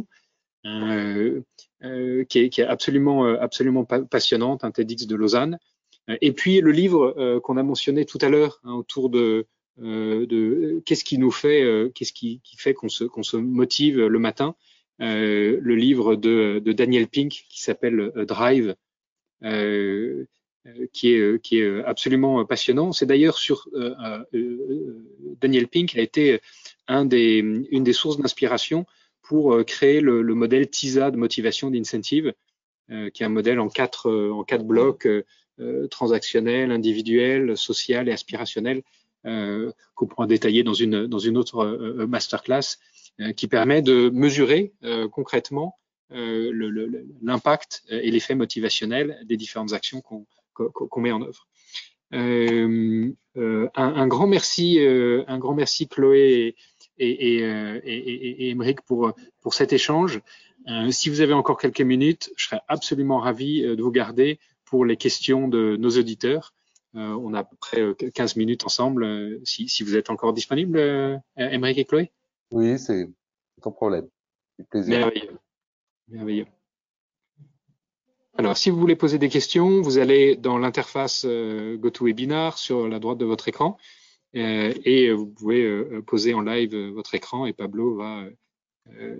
euh, 0.66 1.40
euh, 1.84 2.24
qui, 2.24 2.40
est, 2.40 2.48
qui, 2.48 2.60
est, 2.60 2.64
absolument, 2.64 3.24
absolument 3.24 3.84
passionnante, 3.84 4.64
un 4.64 4.72
TEDx 4.72 5.06
de 5.06 5.14
Lausanne. 5.14 5.58
Et 6.20 6.32
puis 6.32 6.60
le 6.60 6.72
livre 6.72 7.38
qu'on 7.44 7.56
a 7.56 7.62
mentionné 7.62 8.04
tout 8.04 8.18
à 8.20 8.28
l'heure 8.28 8.60
hein, 8.64 8.74
autour 8.74 9.10
de, 9.10 9.46
euh, 9.80 10.26
de 10.26 10.82
qu'est-ce 10.84 11.04
qui 11.04 11.18
nous 11.18 11.30
fait, 11.30 11.62
euh, 11.62 11.88
qu'est-ce 11.94 12.12
qui, 12.12 12.40
qui, 12.44 12.56
fait 12.56 12.74
qu'on 12.74 12.88
se, 12.90 13.04
qu'on 13.04 13.22
se 13.22 13.36
motive 13.36 14.06
le 14.06 14.18
matin. 14.18 14.54
Euh, 15.00 15.58
le 15.60 15.74
livre 15.74 16.14
de, 16.14 16.60
de, 16.62 16.72
Daniel 16.72 17.08
Pink 17.08 17.46
qui 17.48 17.62
s'appelle 17.62 18.12
Drive, 18.28 18.76
qui 19.42 21.12
est, 21.12 21.42
qui 21.42 21.58
est 21.58 21.84
absolument 21.84 22.44
passionnant. 22.44 22.92
C'est 22.92 23.06
d'ailleurs 23.06 23.38
sur 23.38 23.68
Daniel 25.40 25.68
Pink, 25.68 25.96
a 25.96 26.00
été 26.00 26.40
un 26.88 27.04
des, 27.04 27.38
une 27.38 27.84
des 27.84 27.92
sources 27.92 28.18
d'inspiration 28.18 28.86
pour 29.22 29.64
créer 29.64 30.00
le, 30.00 30.22
le, 30.22 30.34
modèle 30.34 30.68
TISA 30.68 31.10
de 31.10 31.16
motivation 31.16 31.70
d'incentive, 31.70 32.32
qui 32.88 33.22
est 33.22 33.26
un 33.26 33.28
modèle 33.28 33.58
en 33.60 33.68
quatre, 33.68 34.10
en 34.10 34.44
quatre 34.44 34.64
blocs 34.64 35.08
transactionnel, 35.90 36.70
individuel, 36.70 37.56
social 37.56 38.08
et 38.08 38.12
aspirationnel, 38.12 38.82
euh, 39.24 39.70
qu'on 39.94 40.06
pourra 40.06 40.26
détailler 40.26 40.64
dans 40.64 40.74
une, 40.74 41.06
dans 41.06 41.20
une 41.20 41.36
autre 41.36 41.58
euh, 41.58 42.08
masterclass, 42.08 42.78
euh, 43.20 43.32
qui 43.32 43.46
permet 43.46 43.80
de 43.80 44.10
mesurer 44.10 44.72
concrètement 45.12 45.78
l'impact 46.12 47.84
et 47.88 48.10
l'effet 48.10 48.34
motivationnel 48.34 49.18
des 49.24 49.36
différentes 49.36 49.72
actions 49.72 50.00
qu'on 50.00 50.26
qu 50.54 51.00
met 51.00 51.12
en 51.12 51.22
œuvre. 51.22 51.46
Euh, 52.14 53.10
euh, 53.38 53.68
un, 53.74 53.94
un, 53.94 54.06
grand 54.06 54.26
merci, 54.26 54.78
euh, 54.80 55.24
un 55.28 55.38
grand 55.38 55.54
merci 55.54 55.88
Chloé 55.88 56.54
et, 56.98 57.06
et, 57.08 57.38
et, 57.38 58.46
et 58.46 58.50
Émeric 58.50 58.82
pour, 58.82 59.12
pour 59.40 59.54
cet 59.54 59.72
échange. 59.72 60.20
si 60.90 61.08
vous 61.08 61.22
avez 61.22 61.32
encore 61.32 61.58
quelques 61.58 61.80
minutes, 61.80 62.30
je 62.36 62.46
serais 62.46 62.60
absolument 62.68 63.18
ravi 63.18 63.62
de 63.62 63.82
vous 63.82 63.90
garder 63.90 64.38
pour 64.64 64.84
les 64.84 64.96
questions 64.96 65.48
de 65.48 65.76
nos 65.78 65.90
auditeurs. 65.90 66.52
Euh, 66.94 67.16
on 67.20 67.32
a 67.32 67.40
à 67.40 67.44
peu 67.44 67.56
près 67.56 68.10
15 68.12 68.36
euh, 68.36 68.38
minutes 68.38 68.64
ensemble, 68.64 69.04
euh, 69.04 69.40
si, 69.44 69.68
si 69.68 69.82
vous 69.82 69.96
êtes 69.96 70.10
encore 70.10 70.34
disponible, 70.34 70.78
Émeric 71.36 71.78
et 71.78 71.84
Chloé? 71.84 72.12
Oui, 72.50 72.78
c'est 72.78 73.08
ton 73.62 73.72
problème. 73.72 74.08
plaisir. 74.70 74.98
Merveilleux. 74.98 75.38
Merveilleux. 76.12 76.46
Alors, 78.38 78.56
si 78.56 78.70
vous 78.70 78.78
voulez 78.78 78.96
poser 78.96 79.18
des 79.18 79.28
questions, 79.28 79.82
vous 79.82 79.98
allez 79.98 80.36
dans 80.36 80.58
l'interface 80.58 81.26
GoToWebinar 81.26 82.56
sur 82.56 82.88
la 82.88 82.98
droite 82.98 83.18
de 83.18 83.24
votre 83.24 83.48
écran 83.48 83.76
et 84.34 85.12
vous 85.12 85.26
pouvez 85.26 86.02
poser 86.06 86.32
en 86.32 86.40
live 86.40 86.74
votre 86.74 87.14
écran 87.14 87.44
et 87.44 87.52
Pablo 87.52 87.96
va 87.96 88.24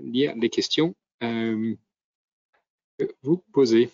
lire 0.03 0.35
les 0.37 0.49
questions 0.49 0.95
que 1.21 1.77
vous 3.23 3.43
posez. 3.53 3.91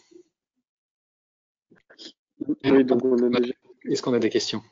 Oui, 2.64 2.84
donc 2.84 3.04
on 3.04 3.34
a 3.34 3.40
déjà 3.40 3.54
est-ce 3.84 4.02
qu'on 4.02 4.12
a 4.12 4.18
des 4.18 4.30
questions? 4.30 4.62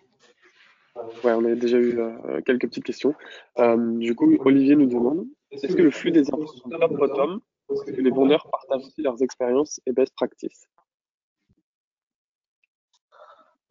Ouais, 1.25 1.33
on 1.33 1.45
a 1.45 1.55
déjà 1.55 1.79
eu 1.79 1.99
euh, 1.99 2.41
quelques 2.45 2.69
petites 2.69 2.85
questions. 2.85 3.15
Euh, 3.59 3.99
du 3.99 4.15
coup, 4.15 4.35
Olivier 4.41 4.77
nous 4.77 4.87
demande 4.87 5.27
est-ce 5.51 5.75
que 5.77 5.83
le 5.83 5.91
flux 5.91 6.11
des 6.11 6.29
infos 6.31 6.47
top 6.71 6.93
bottom, 6.93 7.41
les 7.87 8.11
vendeurs 8.11 8.49
partagent 8.51 8.87
aussi 8.87 9.03
leurs 9.03 9.23
expériences 9.23 9.81
et 9.87 9.93
best 9.93 10.15
practices 10.15 10.69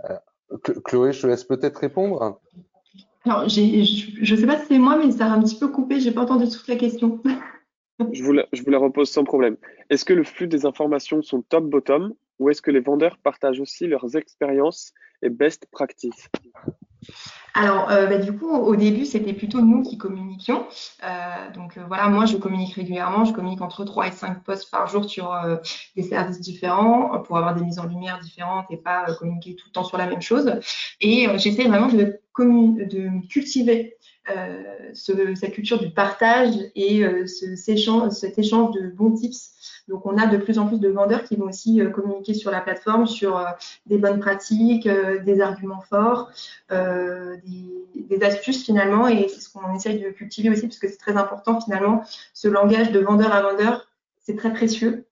euh, 0.09 0.17
Chloé, 0.83 1.13
je 1.13 1.21
te 1.21 1.27
laisse 1.27 1.43
peut-être 1.43 1.77
répondre. 1.77 2.39
Alors, 3.25 3.49
je 3.49 3.61
ne 4.21 4.37
sais 4.37 4.45
pas 4.45 4.59
si 4.59 4.67
c'est 4.67 4.77
moi, 4.77 4.97
mais 4.97 5.11
ça 5.11 5.25
a 5.25 5.29
un 5.29 5.41
petit 5.41 5.57
peu 5.57 5.69
coupé. 5.69 5.99
J'ai 5.99 6.11
pas 6.11 6.21
entendu 6.21 6.47
toute 6.47 6.67
la 6.67 6.75
question. 6.75 7.21
je, 8.11 8.23
vous 8.23 8.33
la, 8.33 8.45
je 8.53 8.61
vous 8.63 8.69
la 8.69 8.77
repose 8.77 9.09
sans 9.09 9.23
problème. 9.23 9.57
Est-ce 9.89 10.05
que 10.05 10.13
le 10.13 10.23
flux 10.23 10.47
des 10.47 10.65
informations 10.65 11.21
sont 11.21 11.41
top-bottom 11.41 12.13
ou 12.39 12.49
est-ce 12.49 12.61
que 12.61 12.71
les 12.71 12.81
vendeurs 12.81 13.17
partagent 13.17 13.59
aussi 13.59 13.87
leurs 13.87 14.15
expériences 14.15 14.93
et 15.21 15.29
best 15.29 15.65
practices? 15.71 16.27
Alors, 17.57 17.89
euh, 17.89 18.05
bah, 18.07 18.17
du 18.17 18.37
coup, 18.37 18.53
au 18.53 18.75
début, 18.75 19.05
c'était 19.05 19.31
plutôt 19.31 19.61
nous 19.61 19.81
qui 19.81 19.97
communiquions. 19.97 20.67
Euh, 21.05 21.51
donc, 21.53 21.77
euh, 21.77 21.83
voilà, 21.87 22.09
moi, 22.09 22.25
je 22.25 22.35
communique 22.35 22.75
régulièrement. 22.75 23.23
Je 23.23 23.31
communique 23.31 23.61
entre 23.61 23.85
3 23.85 24.07
et 24.07 24.11
5 24.11 24.43
posts 24.43 24.69
par 24.69 24.87
jour 24.87 25.05
sur 25.05 25.33
euh, 25.33 25.55
des 25.95 26.03
services 26.03 26.41
différents 26.41 27.17
pour 27.21 27.37
avoir 27.37 27.55
des 27.55 27.63
mises 27.63 27.79
en 27.79 27.85
lumière 27.85 28.19
différentes 28.19 28.65
et 28.71 28.77
pas 28.77 29.05
communiquer 29.15 29.55
tout 29.55 29.67
le 29.69 29.71
temps 29.71 29.85
sur 29.85 29.97
la 29.97 30.05
même 30.05 30.21
chose. 30.21 30.59
Et 30.99 31.27
j'essaie 31.37 31.63
vraiment 31.63 31.87
de, 31.87 32.19
de 32.43 33.27
cultiver 33.27 33.95
ce, 34.93 35.35
cette 35.35 35.53
culture 35.53 35.79
du 35.79 35.91
partage 35.91 36.53
et 36.75 37.05
échange, 37.67 38.11
cet 38.11 38.39
échange 38.39 38.73
de 38.75 38.87
bons 38.87 39.11
tips 39.11 39.55
donc, 39.87 40.05
on 40.05 40.17
a 40.17 40.25
de 40.25 40.37
plus 40.37 40.57
en 40.57 40.67
plus 40.67 40.79
de 40.79 40.89
vendeurs 40.89 41.23
qui 41.23 41.35
vont 41.35 41.45
aussi 41.45 41.79
euh, 41.79 41.89
communiquer 41.89 42.33
sur 42.33 42.49
la 42.49 42.61
plateforme 42.61 43.05
sur 43.05 43.37
euh, 43.37 43.45
des 43.85 43.97
bonnes 43.97 44.19
pratiques, 44.19 44.87
euh, 44.87 45.19
des 45.19 45.41
arguments 45.41 45.81
forts, 45.81 46.31
des, 46.71 47.85
des, 47.95 48.23
astuces 48.23 48.65
finalement. 48.65 49.07
Et 49.07 49.27
c'est 49.27 49.41
ce 49.41 49.49
qu'on 49.49 49.73
essaye 49.75 50.01
de 50.01 50.09
cultiver 50.09 50.49
aussi 50.49 50.63
parce 50.63 50.79
que 50.79 50.87
c'est 50.87 50.97
très 50.97 51.17
important 51.17 51.61
finalement. 51.61 52.03
Ce 52.33 52.47
langage 52.47 52.91
de 52.91 52.99
vendeur 52.99 53.31
à 53.31 53.41
vendeur, 53.41 53.87
c'est 54.21 54.35
très 54.35 54.51
précieux 54.51 55.05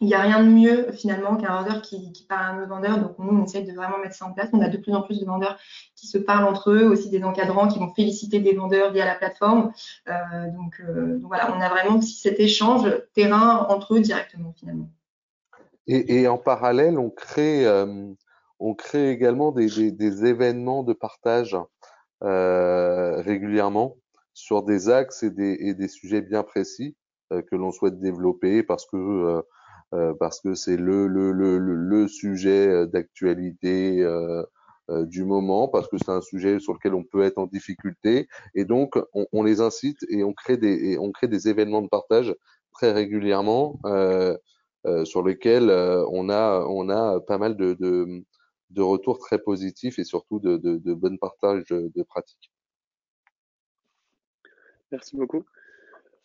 il 0.00 0.08
n'y 0.08 0.14
a 0.14 0.20
rien 0.20 0.42
de 0.42 0.48
mieux 0.48 0.92
finalement 0.92 1.36
qu'un 1.36 1.62
vendeur 1.62 1.82
qui, 1.82 2.26
parle 2.28 2.42
à 2.42 2.48
un 2.48 2.58
autre 2.58 2.68
vendeur. 2.68 2.98
Donc 2.98 3.18
nous, 3.18 3.38
on 3.38 3.44
essaye 3.44 3.64
de 3.64 3.72
vraiment 3.72 3.98
mettre 3.98 4.14
ça 4.14 4.26
en 4.26 4.32
place. 4.32 4.48
On 4.52 4.60
a 4.60 4.68
de 4.68 4.76
plus 4.76 4.94
en 4.94 5.02
plus 5.02 5.20
de 5.20 5.26
vendeurs 5.26 5.58
qui 5.94 6.06
se 6.06 6.18
parlent 6.18 6.44
entre 6.44 6.70
eux, 6.70 6.84
aussi 6.84 7.10
des 7.10 7.22
encadrants 7.22 7.68
qui 7.68 7.78
vont 7.78 7.92
féliciter 7.94 8.40
des 8.40 8.54
vendeurs 8.54 8.92
via 8.92 9.04
la 9.04 9.14
plateforme. 9.14 9.72
Euh, 10.08 10.12
donc, 10.52 10.80
euh, 10.80 11.18
donc, 11.18 11.28
voilà, 11.28 11.54
on 11.54 11.60
a 11.60 11.68
vraiment 11.68 11.98
aussi 11.98 12.20
cet 12.20 12.40
échange 12.40 12.86
terrain 13.14 13.66
entre 13.68 13.94
eux 13.94 14.00
directement 14.00 14.52
finalement. 14.58 14.88
Et, 15.86 16.26
en 16.28 16.38
parallèle, 16.38 16.98
on 16.98 17.10
crée, 17.10 17.66
euh, 17.66 18.06
on 18.58 18.74
crée 18.74 19.10
également 19.10 19.52
des, 19.52 20.24
événements 20.24 20.82
de 20.82 20.94
partage 20.94 21.56
régulièrement. 22.20 23.96
sur 24.32 24.62
des 24.62 24.88
axes 24.88 25.22
et 25.22 25.30
des, 25.30 25.56
et 25.60 25.74
des 25.74 25.88
sujets 25.88 26.22
bien 26.22 26.42
précis 26.42 26.96
que 27.30 27.54
l'on 27.54 27.70
souhaite 27.70 28.00
développer 28.00 28.62
parce 28.62 28.86
que 28.86 29.44
parce 30.18 30.40
que 30.40 30.54
c'est 30.54 30.76
le, 30.76 31.06
le, 31.06 31.32
le, 31.32 31.58
le, 31.58 32.08
sujet 32.08 32.86
d'actualité 32.86 34.04
du 34.88 35.24
moment, 35.24 35.68
parce 35.68 35.88
que 35.88 35.96
c'est 35.98 36.10
un 36.10 36.20
sujet 36.20 36.60
sur 36.60 36.74
lequel 36.74 36.94
on 36.94 37.04
peut 37.04 37.22
être 37.22 37.38
en 37.38 37.46
difficulté, 37.46 38.28
et 38.54 38.64
donc 38.64 38.98
on, 39.14 39.26
on 39.32 39.42
les 39.42 39.60
incite 39.60 40.04
et 40.08 40.24
on 40.24 40.32
crée 40.32 40.56
des 40.56 40.92
et 40.92 40.98
on 40.98 41.10
crée 41.12 41.28
des 41.28 41.48
événements 41.48 41.82
de 41.82 41.88
partage 41.88 42.34
très 42.74 42.92
régulièrement 42.92 43.78
euh, 43.86 44.36
euh, 44.86 45.04
sur 45.06 45.24
lesquels 45.24 45.70
euh, 45.70 46.04
on 46.10 46.28
a 46.28 46.66
on 46.68 46.90
a 46.90 47.20
pas 47.20 47.38
mal 47.38 47.56
de, 47.56 47.74
de, 47.74 48.22
de 48.70 48.82
retours 48.82 49.18
très 49.18 49.38
positifs 49.38 49.98
et 49.98 50.04
surtout 50.04 50.40
de, 50.40 50.58
de, 50.58 50.76
de 50.76 50.94
bonnes 50.94 51.18
partages 51.18 51.64
de, 51.66 52.02
pratiques. 52.02 52.52
Merci 54.92 55.16
beaucoup. 55.16 55.44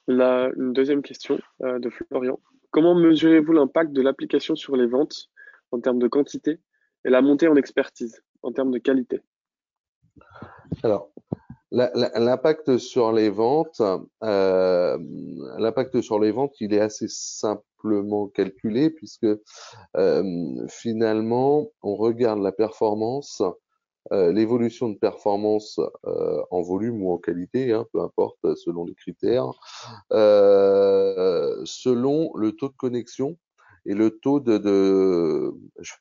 La, 0.07 0.49
une 0.57 0.73
deuxième 0.73 1.03
question 1.03 1.39
de 1.61 1.89
Florian. 1.89 2.39
Comment 2.71 2.95
mesurez-vous 2.95 3.51
l'impact 3.53 3.91
de 3.91 4.01
l'application 4.01 4.55
sur 4.55 4.75
les 4.75 4.87
ventes 4.87 5.29
en 5.71 5.79
termes 5.79 5.99
de 5.99 6.07
quantité 6.07 6.59
et 7.05 7.09
la 7.09 7.21
montée 7.21 7.47
en 7.47 7.55
expertise 7.55 8.23
en 8.43 8.51
termes 8.51 8.71
de 8.71 8.79
qualité? 8.79 9.21
Alors, 10.83 11.11
L'impact 11.71 12.77
sur 12.79 13.11
les 13.11 13.29
ventes, 13.29 13.81
euh, 14.23 14.97
l'impact 15.59 16.01
sur 16.01 16.19
les 16.19 16.31
ventes, 16.31 16.59
il 16.59 16.73
est 16.73 16.79
assez 16.79 17.05
simplement 17.07 18.27
calculé 18.27 18.89
puisque 18.89 19.27
euh, 19.95 20.67
finalement, 20.67 21.67
on 21.83 21.95
regarde 21.95 22.39
la 22.41 22.51
performance, 22.51 23.43
euh, 24.11 24.31
l'évolution 24.31 24.89
de 24.89 24.97
performance 24.97 25.79
euh, 26.05 26.41
en 26.51 26.61
volume 26.61 27.03
ou 27.03 27.11
en 27.11 27.17
qualité, 27.17 27.71
hein, 27.71 27.85
peu 27.93 28.01
importe, 28.01 28.55
selon 28.55 28.85
les 28.85 28.95
critères, 28.95 29.51
euh, 30.11 31.61
selon 31.65 32.31
le 32.35 32.53
taux 32.53 32.69
de 32.69 32.75
connexion 32.75 33.37
et 33.85 33.93
le 33.93 34.11
taux 34.19 34.39
de, 34.39 34.57
de 34.57 35.53
je, 35.79 35.93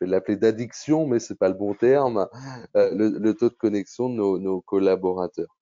vais 0.00 0.06
l'appeler 0.06 0.36
d'addiction, 0.36 1.06
mais 1.06 1.18
c'est 1.18 1.38
pas 1.38 1.48
le 1.48 1.54
bon 1.54 1.74
terme, 1.74 2.28
euh, 2.76 2.90
le, 2.94 3.10
le, 3.18 3.34
taux 3.34 3.48
de 3.48 3.54
connexion 3.54 4.08
de 4.08 4.14
nos, 4.14 4.38
nos 4.38 4.60
collaborateurs. 4.60 5.56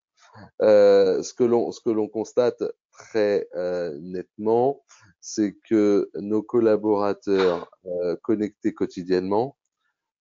Euh, 0.62 1.22
ce 1.22 1.34
que 1.34 1.44
l'on 1.44 1.72
ce 1.72 1.80
que 1.80 1.90
l'on 1.90 2.09
constate 2.09 2.62
très 2.92 3.48
euh, 3.55 3.98
nettement, 4.00 4.82
c'est 5.20 5.57
que 5.68 6.11
nos 6.14 6.42
collaborateurs 6.42 7.70
euh, 7.86 8.16
connectés 8.22 8.72
quotidiennement 8.74 9.57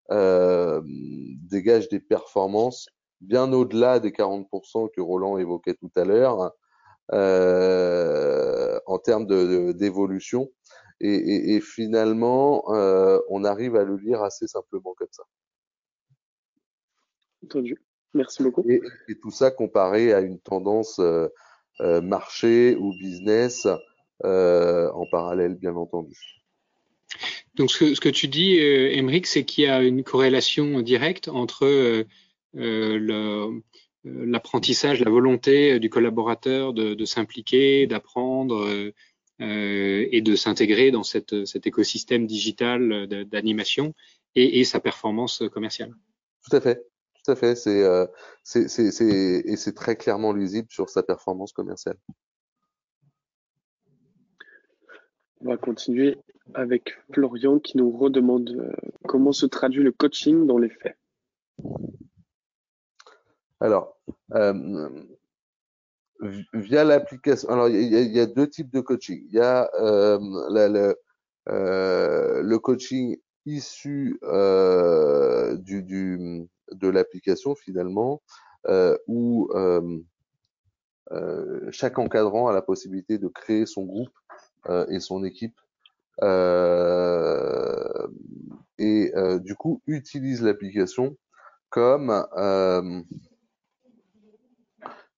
euh, 0.09 0.81
dégagent 0.85 1.89
des 1.89 1.99
performances 1.99 2.87
bien 3.21 3.53
au-delà 3.53 3.99
des 3.99 4.11
40% 4.11 4.89
que 4.93 5.01
Roland 5.01 5.37
évoquait 5.37 5.75
tout 5.75 5.91
à 5.95 6.03
l'heure 6.03 6.51
euh, 7.13 8.79
en 8.85 8.97
termes 8.97 9.27
d'évolution. 9.73 10.45
De, 10.45 10.51
et, 11.01 11.15
et, 11.15 11.55
et 11.55 11.61
finalement, 11.61 12.63
euh, 12.73 13.19
on 13.29 13.43
arrive 13.43 13.75
à 13.75 13.83
le 13.83 13.95
lire 13.97 14.21
assez 14.23 14.47
simplement 14.47 14.93
comme 14.95 15.07
ça. 15.11 15.23
Entendu. 17.43 17.77
Merci 18.13 18.43
beaucoup. 18.43 18.63
Et, 18.67 18.81
et 19.07 19.19
tout 19.19 19.31
ça 19.31 19.51
comparé 19.51 20.13
à 20.13 20.19
une 20.19 20.39
tendance 20.39 20.99
euh, 20.99 21.27
euh, 21.79 22.01
marché 22.01 22.75
ou 22.75 22.91
business 22.93 23.67
euh, 24.25 24.91
en 24.91 25.05
parallèle, 25.09 25.55
bien 25.55 25.75
entendu. 25.75 26.40
Donc, 27.55 27.69
ce 27.71 27.79
que, 27.79 27.95
ce 27.95 28.01
que 28.01 28.09
tu 28.09 28.27
dis, 28.27 28.55
Émeric, 28.55 29.27
c'est 29.27 29.43
qu'il 29.43 29.65
y 29.65 29.67
a 29.67 29.81
une 29.81 30.03
corrélation 30.03 30.81
directe 30.81 31.27
entre 31.27 32.05
l'apprentissage, 34.03 35.01
la 35.01 35.11
volonté 35.11 35.79
du 35.79 35.89
collaborateur 35.89 36.73
de, 36.73 36.93
de 36.93 37.05
s'impliquer, 37.05 37.87
d'apprendre, 37.87 38.91
euh, 39.41 40.07
et 40.11 40.21
de 40.21 40.35
s'intégrer 40.35 40.91
dans 40.91 41.01
cette, 41.01 41.45
cet 41.45 41.65
écosystème 41.65 42.27
digital 42.27 43.07
d'animation 43.07 43.95
et, 44.35 44.59
et, 44.59 44.63
sa 44.65 44.79
performance 44.79 45.41
commerciale. 45.51 45.95
Tout 46.47 46.55
à 46.55 46.61
fait, 46.61 46.85
tout 47.23 47.31
à 47.31 47.35
fait. 47.35 47.55
C'est 47.55 47.81
euh, 47.81 48.05
c'est 48.43 48.65
et 48.67 49.55
c'est 49.55 49.73
très 49.73 49.95
clairement 49.95 50.31
lisible 50.31 50.67
sur 50.69 50.89
sa 50.89 51.01
performance 51.01 51.53
commerciale. 51.53 51.97
On 55.39 55.49
va 55.49 55.57
continuer 55.57 56.19
avec 56.53 56.97
Florian 57.13 57.59
qui 57.59 57.77
nous 57.77 57.91
redemande 57.91 58.49
euh, 58.49 58.71
comment 59.07 59.31
se 59.31 59.45
traduit 59.45 59.83
le 59.83 59.91
coaching 59.91 60.45
dans 60.47 60.57
les 60.57 60.69
faits. 60.69 60.97
Alors, 63.59 63.99
euh, 64.33 64.89
via 66.53 66.83
l'application. 66.83 67.49
Alors, 67.49 67.69
il 67.69 67.93
y, 67.93 68.19
a, 68.19 68.25
deux 68.25 68.47
types 68.47 68.71
de 68.71 68.81
coaching. 68.81 69.23
Il 69.27 69.33
y 69.33 69.39
a 69.39 69.69
euh, 69.79 70.17
le, 71.47 72.57
coaching 72.57 73.17
issu 73.45 74.19
de 74.23 75.57
l'application 76.87 77.55
finalement, 77.55 78.21
où 79.07 79.49
chaque 81.71 81.99
encadrant 81.99 82.47
a 82.47 82.53
la 82.53 82.61
possibilité 82.61 83.17
de 83.19 83.27
créer 83.27 83.65
son 83.65 83.85
groupe 83.85 84.17
et 84.89 84.99
son 84.99 85.23
équipe. 85.23 85.59
Et 88.77 89.11
du 89.39 89.55
coup, 89.55 89.81
utilise 89.87 90.41
l'application 90.41 91.17
comme 91.69 92.11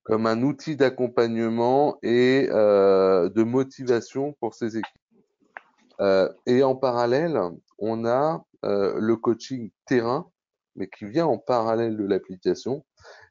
comme 0.03 0.27
un 0.27 0.41
outil 0.43 0.75
d'accompagnement 0.75 1.97
et 2.03 2.47
euh, 2.51 3.29
de 3.29 3.43
motivation 3.43 4.33
pour 4.39 4.53
ses 4.53 4.77
équipes. 4.77 5.01
Euh, 6.01 6.29
et 6.45 6.63
en 6.63 6.75
parallèle, 6.75 7.39
on 7.79 8.05
a 8.05 8.45
euh, 8.65 8.95
le 8.99 9.15
coaching 9.15 9.71
terrain, 9.85 10.29
mais 10.75 10.87
qui 10.87 11.05
vient 11.05 11.25
en 11.25 11.37
parallèle 11.37 11.95
de 11.97 12.05
l'application 12.05 12.85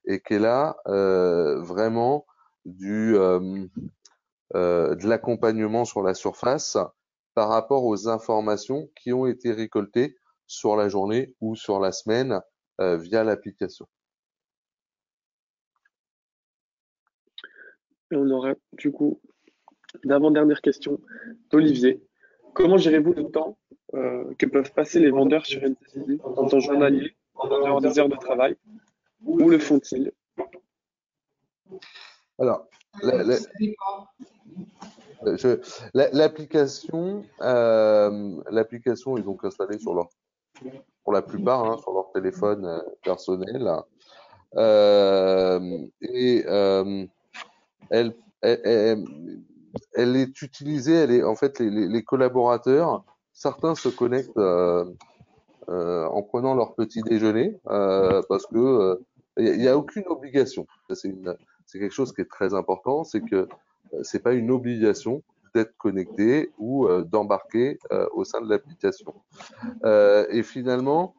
et 0.07 0.20
qui 0.20 0.35
est 0.35 0.39
là 0.39 0.77
euh, 0.87 1.61
vraiment 1.62 2.25
du 2.64 3.16
euh, 3.16 3.66
euh, 4.55 4.95
de 4.95 5.07
l'accompagnement 5.07 5.85
sur 5.85 6.03
la 6.03 6.14
surface 6.14 6.79
par 7.35 7.49
rapport 7.49 7.85
aux 7.85 8.09
informations 8.09 8.89
qui 9.01 9.12
ont 9.12 9.26
été 9.26 9.53
récoltées 9.53 10.16
sur 10.47 10.76
la 10.76 10.89
journée 10.89 11.35
ou 11.41 11.57
sur 11.57 11.80
la 11.80 11.93
semaine 11.93 12.41
via 12.78 13.22
l'application. 13.22 13.87
Et 18.11 18.16
on 18.16 18.28
aura 18.30 18.55
du 18.72 18.93
coup 18.93 19.20
d'avant-dernière 20.05 20.61
question 20.61 21.01
d'Olivier. 21.51 22.03
Comment 22.55 22.76
gérez-vous 22.76 23.14
le 23.14 23.30
temps 23.30 23.59
euh, 23.95 24.35
que 24.39 24.47
peuvent 24.47 24.72
passer 24.72 25.01
les 25.01 25.11
vendeurs 25.11 25.47
sur 25.47 25.62
NTCD 25.62 26.20
en 26.22 26.47
temps 26.47 26.61
journalier, 26.61 27.16
en 27.35 27.49
dehors 27.49 27.80
des 27.80 27.99
heures 27.99 28.11
de 28.11 28.16
travail? 28.16 28.57
Où 29.24 29.49
le 29.49 29.59
font-ils? 29.59 30.12
Alors, 32.39 32.68
l'application, 35.95 37.25
euh, 37.41 38.43
l'application 38.51 39.16
est 39.16 39.23
donc 39.23 39.45
installée 39.45 39.79
sur 39.79 39.95
leur, 39.95 40.09
pour 41.05 41.12
la 41.12 41.23
plupart, 41.23 41.64
hein, 41.64 41.77
sur 41.79 41.93
leur 41.93 42.11
téléphone 42.12 42.64
euh, 42.64 42.81
personnel. 43.03 43.70
Euh, 44.57 45.79
et 46.03 46.45
euh, 46.47 47.07
elle, 47.91 48.14
elle, 48.43 50.16
est 50.16 50.43
utilisée, 50.43 50.95
elle 50.95 51.11
est 51.12 51.23
en 51.23 51.37
fait 51.37 51.59
les, 51.61 52.03
collaborateurs, 52.03 53.05
certains 53.33 53.75
se 53.75 53.89
connectent 53.89 54.37
euh, 54.37 54.85
euh, 55.68 56.07
en 56.07 56.23
prenant 56.23 56.55
leur 56.55 56.75
petit 56.75 57.03
déjeuner 57.03 57.57
euh, 57.68 58.20
parce 58.29 58.47
que 58.47 58.99
il 59.39 59.49
euh, 59.49 59.57
n'y 59.57 59.68
a, 59.68 59.73
a, 59.73 59.77
aucune 59.77 60.05
obligation. 60.09 60.66
C'est 60.91 61.79
quelque 61.79 61.95
chose 61.95 62.12
qui 62.12 62.20
est 62.20 62.31
très 62.31 62.53
important, 62.53 63.05
c'est 63.05 63.23
que 63.23 63.37
euh, 63.37 63.47
c'est 64.03 64.22
pas 64.22 64.32
une 64.32 64.51
obligation 64.51 65.22
d'être 65.55 65.76
connecté 65.76 66.51
ou 66.59 66.86
euh, 66.86 67.03
d'embarquer 67.05 67.78
au 68.12 68.24
sein 68.24 68.40
de 68.40 68.49
l'application. 68.49 69.14
et 70.30 70.43
finalement, 70.43 71.14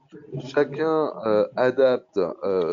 chacun 0.45 1.13
adapte 1.55 2.19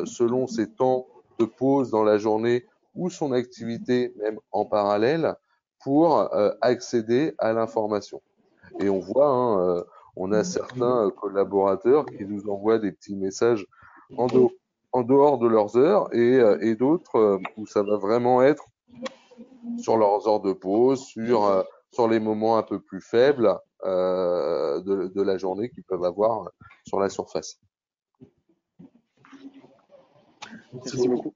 selon 0.04 0.46
ses 0.46 0.70
temps 0.70 1.06
de 1.38 1.44
pause 1.44 1.90
dans 1.90 2.04
la 2.04 2.18
journée 2.18 2.66
ou 2.94 3.10
son 3.10 3.32
activité 3.32 4.12
même 4.18 4.38
en 4.52 4.64
parallèle 4.64 5.34
pour 5.82 6.18
euh, 6.34 6.52
accéder 6.60 7.34
à 7.38 7.52
l'information. 7.52 8.20
Et 8.80 8.88
on 8.88 9.00
voit, 9.00 9.28
hein, 9.28 9.60
euh, 9.60 9.84
on 10.16 10.32
a 10.32 10.44
certains 10.44 11.10
collaborateurs 11.10 12.04
qui 12.06 12.24
nous 12.24 12.48
envoient 12.48 12.78
des 12.78 12.92
petits 12.92 13.16
messages 13.16 13.66
en, 14.16 14.26
dehors 15.02 15.38
de 15.38 15.46
leurs 15.46 15.76
heures 15.76 16.08
euh, 16.14 16.58
et 16.60 16.74
d'autres 16.74 17.40
où 17.56 17.66
ça 17.66 17.82
va 17.82 17.96
vraiment 17.96 18.42
être 18.42 18.64
sur 19.78 19.96
leurs 19.96 20.26
heures 20.28 20.40
de 20.40 20.52
pause, 20.52 21.04
sur, 21.04 21.64
sur 21.90 22.08
les 22.08 22.20
moments 22.20 22.56
un 22.56 22.62
peu 22.62 22.80
plus 22.80 23.00
faibles 23.00 23.58
de, 23.84 25.08
de 25.08 25.22
la 25.22 25.36
journée 25.38 25.70
qu'ils 25.70 25.84
peuvent 25.84 26.04
avoir 26.04 26.50
sur 26.86 27.00
la 27.00 27.08
surface. 27.08 27.58
Merci 30.72 31.08
beaucoup. 31.08 31.34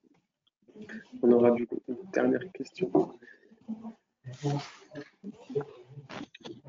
On 1.23 1.33
aura 1.33 1.49
une 1.51 1.67
dernière 2.13 2.53
question. 2.53 2.91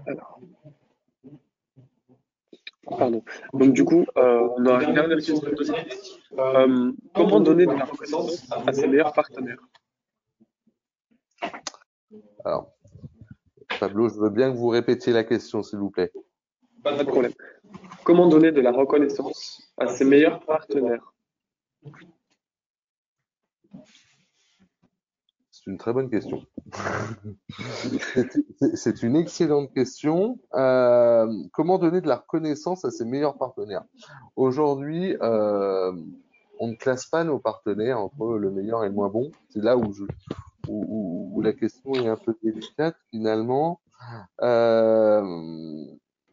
Alors. 0.07 0.39
Pardon. 2.87 3.23
Donc 3.53 3.73
du 3.73 3.83
coup, 3.83 4.05
euh, 4.17 4.47
on 4.57 4.65
a 4.67 4.83
une 4.83 4.93
dernière 4.93 5.17
question. 5.17 5.41
Euh, 6.37 6.91
comment 7.15 7.39
donner 7.39 7.65
de 7.65 7.71
la 7.71 7.85
reconnaissance 7.85 8.47
à 8.51 8.71
ses 8.73 8.87
meilleurs 8.87 9.13
partenaires? 9.13 9.57
Alors, 12.43 12.71
Pablo, 13.79 14.09
je 14.09 14.15
veux 14.15 14.29
bien 14.29 14.51
que 14.51 14.57
vous 14.57 14.67
répétiez 14.67 15.13
la 15.13 15.23
question, 15.23 15.63
s'il 15.63 15.79
vous 15.79 15.89
plaît. 15.89 16.11
Pas 16.83 16.95
de 16.95 17.03
problème. 17.03 17.33
Comment 18.03 18.27
donner 18.27 18.51
de 18.51 18.61
la 18.61 18.71
reconnaissance 18.71 19.73
à 19.77 19.87
ses 19.87 20.05
meilleurs 20.05 20.39
partenaires? 20.45 21.13
C'est 25.49 25.71
une 25.71 25.77
très 25.79 25.93
bonne 25.93 26.11
question. 26.11 26.45
C'est 28.75 29.01
une 29.01 29.15
excellente 29.15 29.73
question. 29.73 30.37
Euh, 30.53 31.27
comment 31.53 31.79
donner 31.79 32.01
de 32.01 32.07
la 32.07 32.17
reconnaissance 32.17 32.85
à 32.85 32.91
ses 32.91 33.03
meilleurs 33.03 33.37
partenaires? 33.39 33.83
Aujourd'hui, 34.35 35.17
euh, 35.21 35.91
on 36.59 36.67
ne 36.67 36.75
classe 36.75 37.07
pas 37.07 37.23
nos 37.23 37.39
partenaires 37.39 37.99
entre 37.99 38.37
le 38.37 38.51
meilleur 38.51 38.83
et 38.83 38.89
le 38.89 38.93
moins 38.93 39.09
bon. 39.09 39.31
C'est 39.49 39.63
là 39.63 39.75
où, 39.75 39.91
je, 39.91 40.03
où, 40.67 41.31
où, 41.33 41.41
la 41.41 41.53
question 41.53 41.93
est 41.93 42.07
un 42.07 42.17
peu 42.17 42.35
délicate 42.43 42.95
finalement. 43.11 43.79
Euh, 44.41 45.21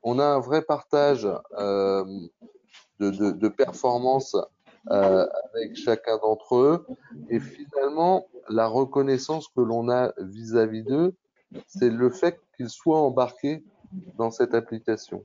on 0.02 0.18
a 0.18 0.24
un 0.24 0.40
vrai 0.40 0.62
partage 0.62 1.28
euh, 1.58 2.04
de, 2.98 3.10
de, 3.10 3.30
de 3.30 3.48
performance 3.48 4.36
euh, 4.90 5.26
avec 5.54 5.76
chacun 5.76 6.18
d'entre 6.18 6.56
eux. 6.56 6.86
Et 7.28 7.38
finalement, 7.38 8.26
la 8.48 8.66
reconnaissance 8.66 9.46
que 9.48 9.60
l'on 9.60 9.88
a 9.88 10.12
vis-à-vis 10.18 10.82
d'eux, 10.82 11.14
c'est 11.68 11.90
le 11.90 12.10
fait 12.10 12.40
qu'ils 12.56 12.70
soient 12.70 13.00
embarqués 13.00 13.64
dans 14.18 14.30
cette 14.30 14.54
application. 14.54 15.24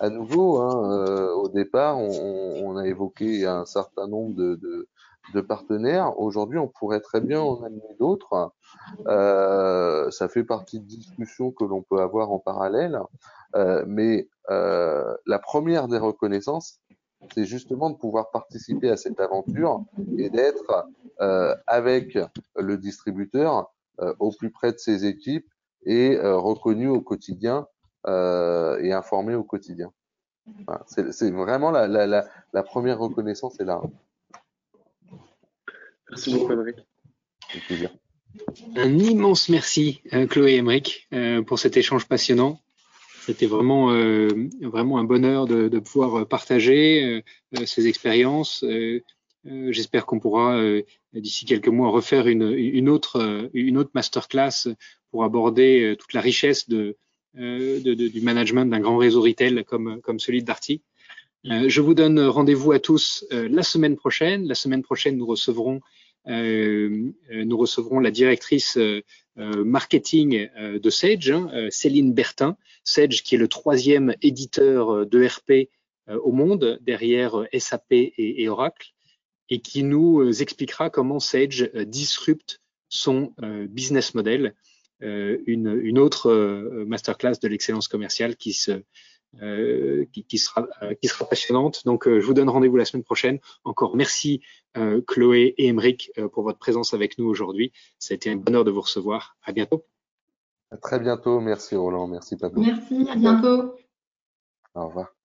À 0.00 0.08
nouveau, 0.08 0.58
hein, 0.58 1.06
euh, 1.08 1.32
au 1.34 1.48
départ, 1.48 1.98
on, 1.98 2.64
on, 2.64 2.76
a 2.76 2.86
évoqué 2.86 3.46
un 3.46 3.66
certain 3.66 4.08
nombre 4.08 4.34
de, 4.34 4.54
de, 4.56 4.88
de 5.34 5.40
partenaires. 5.40 6.18
Aujourd'hui, 6.18 6.58
on 6.58 6.68
pourrait 6.68 7.00
très 7.00 7.20
bien 7.20 7.40
en 7.40 7.62
amener 7.62 7.96
d'autres. 7.98 8.52
Euh, 9.06 10.10
ça 10.10 10.28
fait 10.28 10.44
partie 10.44 10.80
de 10.80 10.86
discussions 10.86 11.50
que 11.50 11.64
l'on 11.64 11.82
peut 11.82 12.00
avoir 12.00 12.32
en 12.32 12.38
parallèle. 12.38 13.00
Euh, 13.54 13.84
mais 13.86 14.28
euh, 14.50 15.16
la 15.26 15.38
première 15.38 15.88
des 15.88 15.98
reconnaissances, 15.98 16.80
c'est 17.34 17.44
justement 17.44 17.90
de 17.90 17.96
pouvoir 17.96 18.30
participer 18.30 18.90
à 18.90 18.96
cette 18.96 19.20
aventure 19.20 19.84
et 20.18 20.30
d'être 20.30 20.86
euh, 21.20 21.54
avec 21.66 22.18
le 22.56 22.76
distributeur 22.76 23.72
euh, 24.00 24.14
au 24.18 24.30
plus 24.32 24.50
près 24.50 24.72
de 24.72 24.78
ses 24.78 25.06
équipes 25.06 25.48
et 25.84 26.16
euh, 26.16 26.36
reconnu 26.36 26.88
au 26.88 27.00
quotidien 27.00 27.66
et 28.08 28.92
informé 28.92 29.34
au 29.34 29.42
quotidien. 29.42 29.90
C'est 30.86 31.32
vraiment 31.32 31.72
la, 31.72 31.88
la, 31.88 32.06
la, 32.06 32.24
la, 32.52 32.62
première 32.62 33.00
reconnaissance 33.00 33.58
est 33.58 33.64
là. 33.64 33.80
Merci 36.10 36.32
beaucoup, 36.32 36.52
Émeric. 36.52 36.76
Un 38.76 38.98
immense 38.98 39.48
merci, 39.48 40.02
Chloé 40.30 40.52
et 40.52 40.56
Émeric, 40.56 41.08
pour 41.46 41.58
cet 41.58 41.76
échange 41.76 42.06
passionnant. 42.06 42.60
C'était 43.26 43.46
vraiment, 43.46 43.90
euh, 43.90 44.28
vraiment 44.60 44.98
un 44.98 45.04
bonheur 45.04 45.46
de, 45.46 45.66
de 45.66 45.78
pouvoir 45.80 46.28
partager 46.28 47.22
euh, 47.56 47.66
ces 47.66 47.88
expériences. 47.88 48.62
Euh, 48.62 49.02
J'espère 49.70 50.06
qu'on 50.06 50.18
pourra 50.18 50.60
d'ici 51.12 51.44
quelques 51.44 51.68
mois 51.68 51.90
refaire 51.90 52.26
une, 52.26 52.52
une, 52.52 52.88
autre, 52.88 53.48
une 53.54 53.78
autre 53.78 53.92
masterclass 53.94 54.66
pour 55.12 55.22
aborder 55.22 55.94
toute 56.00 56.14
la 56.14 56.20
richesse 56.20 56.68
de, 56.68 56.96
de, 57.34 57.78
de 57.78 58.08
du 58.08 58.20
management 58.22 58.66
d'un 58.66 58.80
grand 58.80 58.96
réseau 58.96 59.22
retail 59.22 59.64
comme, 59.64 60.00
comme 60.02 60.18
celui 60.18 60.40
de 60.40 60.46
Darty. 60.46 60.82
Je 61.44 61.80
vous 61.80 61.94
donne 61.94 62.20
rendez-vous 62.20 62.72
à 62.72 62.78
tous 62.78 63.24
la 63.30 63.62
semaine 63.62 63.96
prochaine. 63.96 64.46
La 64.46 64.54
semaine 64.54 64.82
prochaine, 64.82 65.16
nous 65.16 65.26
recevrons 65.26 65.80
euh, 66.28 67.12
nous 67.30 67.56
recevrons 67.56 68.00
la 68.00 68.10
directrice 68.10 68.76
euh, 68.76 69.02
marketing 69.36 70.48
euh, 70.56 70.78
de 70.78 70.90
Sage, 70.90 71.30
hein, 71.30 71.68
Céline 71.70 72.12
Bertin. 72.12 72.56
Sage 72.84 73.22
qui 73.22 73.34
est 73.34 73.38
le 73.38 73.48
troisième 73.48 74.14
éditeur 74.22 75.06
d'ERP 75.06 75.68
au 76.08 76.30
monde 76.30 76.78
derrière 76.82 77.48
SAP 77.58 77.86
et, 77.90 78.48
Oracle 78.48 78.92
et 79.50 79.60
qui 79.60 79.82
nous 79.82 80.22
expliquera 80.40 80.88
comment 80.88 81.18
Sage 81.18 81.68
disrupte 81.74 82.60
son 82.88 83.34
business 83.68 84.14
model. 84.14 84.54
Une, 85.00 85.98
autre 85.98 86.30
masterclass 86.86 87.40
de 87.42 87.48
l'excellence 87.48 87.88
commerciale 87.88 88.36
qui 88.36 88.52
se 88.52 88.70
euh, 88.70 88.82
qui, 90.12 90.24
qui, 90.24 90.38
sera, 90.38 90.66
euh, 90.82 90.94
qui 90.94 91.08
sera 91.08 91.28
passionnante. 91.28 91.84
Donc, 91.84 92.06
euh, 92.06 92.20
je 92.20 92.26
vous 92.26 92.34
donne 92.34 92.48
rendez-vous 92.48 92.76
la 92.76 92.84
semaine 92.84 93.04
prochaine. 93.04 93.38
Encore 93.64 93.96
merci 93.96 94.42
Chloé 95.06 95.54
et 95.56 95.68
Emeric 95.68 96.12
pour 96.32 96.42
votre 96.42 96.58
présence 96.58 96.92
avec 96.92 97.16
nous 97.16 97.24
aujourd'hui. 97.24 97.72
Ça 97.98 98.12
a 98.12 98.16
été 98.16 98.30
un 98.30 98.36
bonheur 98.36 98.62
de 98.62 98.70
vous 98.70 98.82
recevoir. 98.82 99.38
À 99.42 99.52
bientôt. 99.52 99.86
À 100.70 100.76
très 100.76 101.00
bientôt. 101.00 101.40
Merci 101.40 101.76
Roland. 101.76 102.08
Merci 102.08 102.36
Pablo. 102.36 102.60
Merci. 102.60 103.08
À 103.08 103.16
bientôt. 103.16 103.74
Au 104.74 104.88
revoir. 104.88 105.15